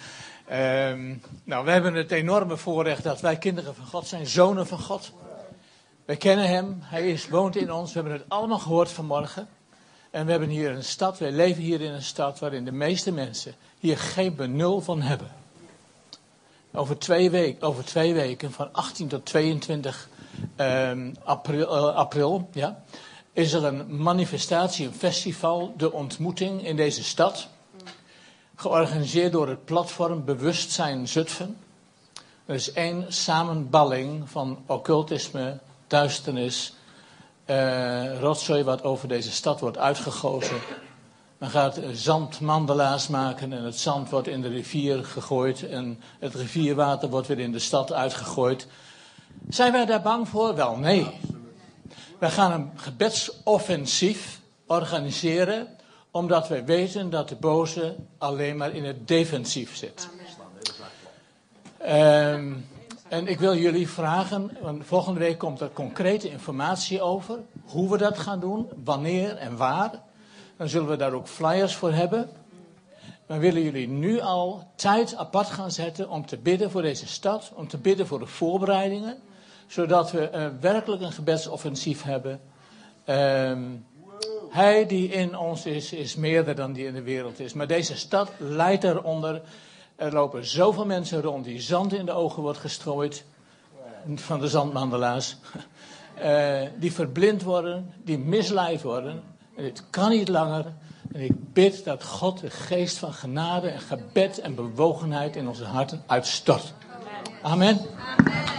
Ehm, 0.47 1.15
nou, 1.43 1.65
we 1.65 1.71
hebben 1.71 1.93
het 1.93 2.11
enorme 2.11 2.57
voorrecht 2.57 3.03
dat 3.03 3.21
wij 3.21 3.37
kinderen 3.37 3.75
van 3.75 3.85
God 3.85 4.07
zijn, 4.07 4.27
zonen 4.27 4.67
van 4.67 4.79
God. 4.79 5.11
Wij 6.05 6.15
kennen 6.15 6.47
Hem, 6.47 6.77
Hij 6.81 7.11
is, 7.11 7.29
woont 7.29 7.55
in 7.55 7.71
ons. 7.71 7.93
We 7.93 7.99
hebben 7.99 8.17
het 8.17 8.29
allemaal 8.29 8.59
gehoord 8.59 8.91
vanmorgen. 8.91 9.47
En 10.11 10.25
we 10.25 10.31
hebben 10.31 10.49
hier 10.49 10.71
een 10.71 10.83
stad, 10.83 11.19
wij 11.19 11.31
leven 11.31 11.63
hier 11.63 11.81
in 11.81 11.91
een 11.91 12.03
stad 12.03 12.39
waarin 12.39 12.65
de 12.65 12.71
meeste 12.71 13.11
mensen 13.11 13.55
hier 13.79 13.97
geen 13.97 14.35
benul 14.35 14.81
van 14.81 15.01
hebben. 15.01 15.31
Over 16.73 16.97
twee, 16.97 17.29
week, 17.29 17.63
over 17.63 17.85
twee 17.85 18.13
weken, 18.13 18.51
van 18.51 18.69
18 18.71 19.07
tot 19.07 19.25
22 19.25 20.09
ehm, 20.55 21.13
april, 21.23 21.75
eh, 21.75 21.95
april 21.95 22.49
ja, 22.51 22.83
is 23.35 23.53
er 23.53 23.63
een 23.63 24.01
manifestatie, 24.01 24.87
een 24.87 24.93
festival, 24.93 25.73
de 25.77 25.91
ontmoeting 25.91 26.65
in 26.65 26.75
deze 26.75 27.03
stad. 27.03 27.47
Georganiseerd 28.55 29.31
door 29.31 29.47
het 29.47 29.65
platform 29.65 30.25
Bewustzijn 30.25 31.07
Zutphen. 31.07 31.57
Er 32.45 32.55
is 32.55 32.71
één 32.71 33.05
samenballing 33.13 34.29
van 34.29 34.63
occultisme, 34.65 35.59
duisternis, 35.87 36.73
eh, 37.45 38.19
rotzooi 38.19 38.63
wat 38.63 38.83
over 38.83 39.07
deze 39.07 39.31
stad 39.31 39.59
wordt 39.59 39.77
uitgegoten. 39.77 40.57
Men 41.37 41.49
gaat 41.49 41.79
zandmandelaars 41.91 43.07
maken 43.07 43.53
en 43.53 43.63
het 43.63 43.79
zand 43.79 44.09
wordt 44.09 44.27
in 44.27 44.41
de 44.41 44.47
rivier 44.47 45.05
gegooid 45.05 45.69
en 45.69 45.99
het 46.19 46.35
rivierwater 46.35 47.09
wordt 47.09 47.27
weer 47.27 47.39
in 47.39 47.51
de 47.51 47.59
stad 47.59 47.93
uitgegooid. 47.93 48.67
Zijn 49.49 49.71
wij 49.71 49.85
daar 49.85 50.01
bang 50.01 50.27
voor? 50.27 50.55
Wel, 50.55 50.75
nee. 50.75 51.11
Wij 52.19 52.31
gaan 52.31 52.51
een 52.51 52.71
gebedsoffensief 52.75 54.39
organiseren, 54.67 55.67
omdat 56.11 56.47
wij 56.47 56.65
weten 56.65 57.09
dat 57.09 57.29
de 57.29 57.35
boze 57.35 57.95
alleen 58.17 58.57
maar 58.57 58.73
in 58.73 58.83
het 58.83 59.07
defensief 59.07 59.75
zit. 59.75 60.09
Ehm, 61.77 62.53
en 63.07 63.27
ik 63.27 63.39
wil 63.39 63.55
jullie 63.55 63.89
vragen, 63.89 64.57
want 64.61 64.85
volgende 64.85 65.19
week 65.19 65.37
komt 65.37 65.61
er 65.61 65.69
concrete 65.69 66.29
informatie 66.29 67.01
over 67.01 67.39
hoe 67.65 67.91
we 67.91 67.97
dat 67.97 68.17
gaan 68.17 68.39
doen, 68.39 68.69
wanneer 68.83 69.35
en 69.35 69.57
waar. 69.57 69.91
Dan 70.57 70.69
zullen 70.69 70.89
we 70.89 70.95
daar 70.95 71.13
ook 71.13 71.27
flyers 71.27 71.75
voor 71.75 71.91
hebben. 71.91 72.29
Maar 73.27 73.39
willen 73.39 73.61
jullie 73.61 73.87
nu 73.87 74.19
al 74.19 74.67
tijd 74.75 75.15
apart 75.15 75.47
gaan 75.47 75.71
zetten 75.71 76.09
om 76.09 76.25
te 76.25 76.37
bidden 76.37 76.71
voor 76.71 76.81
deze 76.81 77.07
stad, 77.07 77.51
om 77.55 77.67
te 77.67 77.77
bidden 77.77 78.07
voor 78.07 78.19
de 78.19 78.25
voorbereidingen, 78.25 79.17
zodat 79.67 80.11
we 80.11 80.29
eh, 80.29 80.47
werkelijk 80.59 81.01
een 81.01 81.11
gebedsoffensief 81.11 82.03
hebben. 82.03 82.39
Ehm, 83.05 83.61
hij 84.49 84.85
die 84.85 85.07
in 85.07 85.37
ons 85.37 85.65
is, 85.65 85.93
is 85.93 86.15
meerder 86.15 86.55
dan 86.55 86.73
die 86.73 86.85
in 86.85 86.93
de 86.93 87.01
wereld 87.01 87.39
is. 87.39 87.53
Maar 87.53 87.67
deze 87.67 87.97
stad 87.97 88.31
leidt 88.37 88.83
eronder. 88.83 89.41
Er 89.95 90.13
lopen 90.13 90.45
zoveel 90.45 90.85
mensen 90.85 91.21
rond 91.21 91.45
die 91.45 91.61
zand 91.61 91.93
in 91.93 92.05
de 92.05 92.11
ogen 92.11 92.41
wordt 92.41 92.57
gestrooid. 92.57 93.25
Van 94.15 94.39
de 94.39 94.47
zandmandelaars. 94.47 95.35
Eh, 96.15 96.61
die 96.79 96.93
verblind 96.93 97.43
worden, 97.43 97.93
die 98.03 98.17
misleid 98.17 98.81
worden. 98.81 99.23
En 99.55 99.63
dit 99.63 99.83
kan 99.89 100.09
niet 100.09 100.27
langer. 100.27 100.65
En 101.11 101.21
ik 101.21 101.53
bid 101.53 101.83
dat 101.83 102.03
God 102.03 102.39
de 102.39 102.49
geest 102.49 102.97
van 102.97 103.13
genade 103.13 103.69
en 103.69 103.79
gebed 103.79 104.39
en 104.39 104.55
bewogenheid 104.55 105.35
in 105.35 105.47
onze 105.47 105.63
harten 105.63 106.03
uitstort. 106.05 106.73
Amen. 107.41 107.79
Amen. 108.17 108.54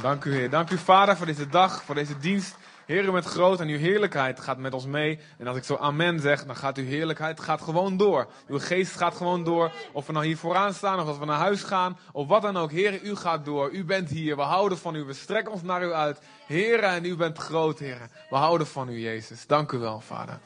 Dank 0.00 0.24
u, 0.24 0.34
Heer. 0.34 0.50
Dank 0.50 0.70
u, 0.70 0.78
Vader, 0.78 1.16
voor 1.16 1.26
deze 1.26 1.48
dag, 1.48 1.82
voor 1.82 1.94
deze 1.94 2.18
dienst. 2.18 2.56
Heer, 2.86 3.04
u 3.04 3.10
bent 3.10 3.24
groot 3.24 3.60
en 3.60 3.68
uw 3.68 3.78
heerlijkheid 3.78 4.40
gaat 4.40 4.58
met 4.58 4.74
ons 4.74 4.86
mee. 4.86 5.18
En 5.38 5.46
als 5.46 5.56
ik 5.56 5.64
zo 5.64 5.76
amen 5.76 6.20
zeg, 6.20 6.44
dan 6.44 6.56
gaat 6.56 6.76
uw 6.76 6.84
heerlijkheid 6.84 7.40
gaat 7.40 7.60
gewoon 7.60 7.96
door. 7.96 8.26
Uw 8.48 8.58
geest 8.58 8.96
gaat 8.96 9.14
gewoon 9.14 9.44
door. 9.44 9.72
Of 9.92 10.06
we 10.06 10.12
nou 10.12 10.24
hier 10.26 10.36
vooraan 10.36 10.74
staan, 10.74 11.00
of 11.00 11.06
als 11.06 11.18
we 11.18 11.24
naar 11.24 11.38
huis 11.38 11.62
gaan, 11.62 11.98
of 12.12 12.26
wat 12.26 12.42
dan 12.42 12.56
ook. 12.56 12.70
Heer, 12.70 13.02
u 13.02 13.16
gaat 13.16 13.44
door. 13.44 13.70
U 13.70 13.84
bent 13.84 14.08
hier. 14.08 14.36
We 14.36 14.42
houden 14.42 14.78
van 14.78 14.94
u. 14.94 15.04
We 15.04 15.12
strekken 15.12 15.52
ons 15.52 15.62
naar 15.62 15.82
u 15.84 15.92
uit. 15.92 16.20
Heer, 16.46 16.82
en 16.82 17.04
u 17.04 17.16
bent 17.16 17.38
groot, 17.38 17.78
Heer. 17.78 18.00
We 18.30 18.36
houden 18.36 18.66
van 18.66 18.88
u, 18.88 19.00
Jezus. 19.00 19.46
Dank 19.46 19.72
u 19.72 19.78
wel, 19.78 20.00
Vader. 20.00 20.38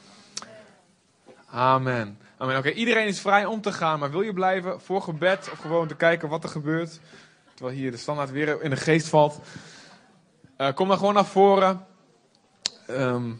Amen. 1.50 2.18
Amen. 2.36 2.58
Oké, 2.58 2.70
iedereen 2.70 3.06
is 3.06 3.20
vrij 3.20 3.44
om 3.44 3.60
te 3.60 3.72
gaan, 3.72 3.98
maar 3.98 4.10
wil 4.10 4.22
je 4.22 4.32
blijven 4.32 4.80
voor 4.80 5.02
gebed 5.02 5.48
of 5.52 5.58
gewoon 5.58 5.88
te 5.88 5.94
kijken 5.94 6.28
wat 6.28 6.42
er 6.42 6.50
gebeurt? 6.50 7.00
Terwijl 7.54 7.76
hier 7.76 7.90
de 7.90 7.96
standaard 7.96 8.30
weer 8.30 8.62
in 8.62 8.70
de 8.70 8.76
geest 8.76 9.08
valt. 9.08 9.38
Eh, 10.56 10.72
kom 10.74 10.88
dan 10.88 10.98
gewoon 10.98 11.14
naar 11.14 11.24
voren. 11.24 11.86
Ehm, 12.86 13.32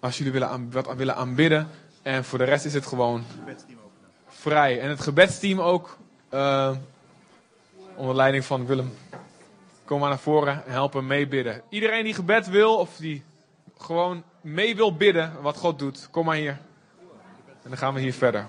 als 0.00 0.18
jullie 0.18 0.32
willen 0.32 0.48
aan, 0.48 0.70
wat 0.70 0.94
willen 0.94 1.16
aanbidden. 1.16 1.68
En 2.02 2.24
voor 2.24 2.38
de 2.38 2.44
rest 2.44 2.64
is 2.64 2.74
het 2.74 2.86
gewoon 2.86 3.24
vrij. 4.28 4.80
En 4.80 4.88
het 4.88 5.00
gebedsteam 5.00 5.60
ook. 5.60 5.98
eh, 6.28 6.76
onder 7.96 8.14
leiding 8.16 8.44
van 8.44 8.66
Willem. 8.66 8.92
Kom 9.84 10.00
maar 10.00 10.08
naar 10.08 10.18
voren 10.18 10.64
en 10.66 10.72
help 10.72 10.92
hem 10.92 11.06
meebidden. 11.06 11.62
Iedereen 11.68 12.04
die 12.04 12.14
gebed 12.14 12.48
wil 12.48 12.76
of 12.76 12.96
die 12.96 13.22
gewoon 13.78 14.22
mee 14.40 14.76
wil 14.76 14.96
bidden 14.96 15.42
wat 15.42 15.56
God 15.56 15.78
doet. 15.78 16.08
Kom 16.10 16.24
maar 16.24 16.36
hier. 16.36 16.58
En 17.62 17.68
dan 17.68 17.76
gaan 17.76 17.94
we 17.94 18.00
hier 18.00 18.14
verder. 18.14 18.46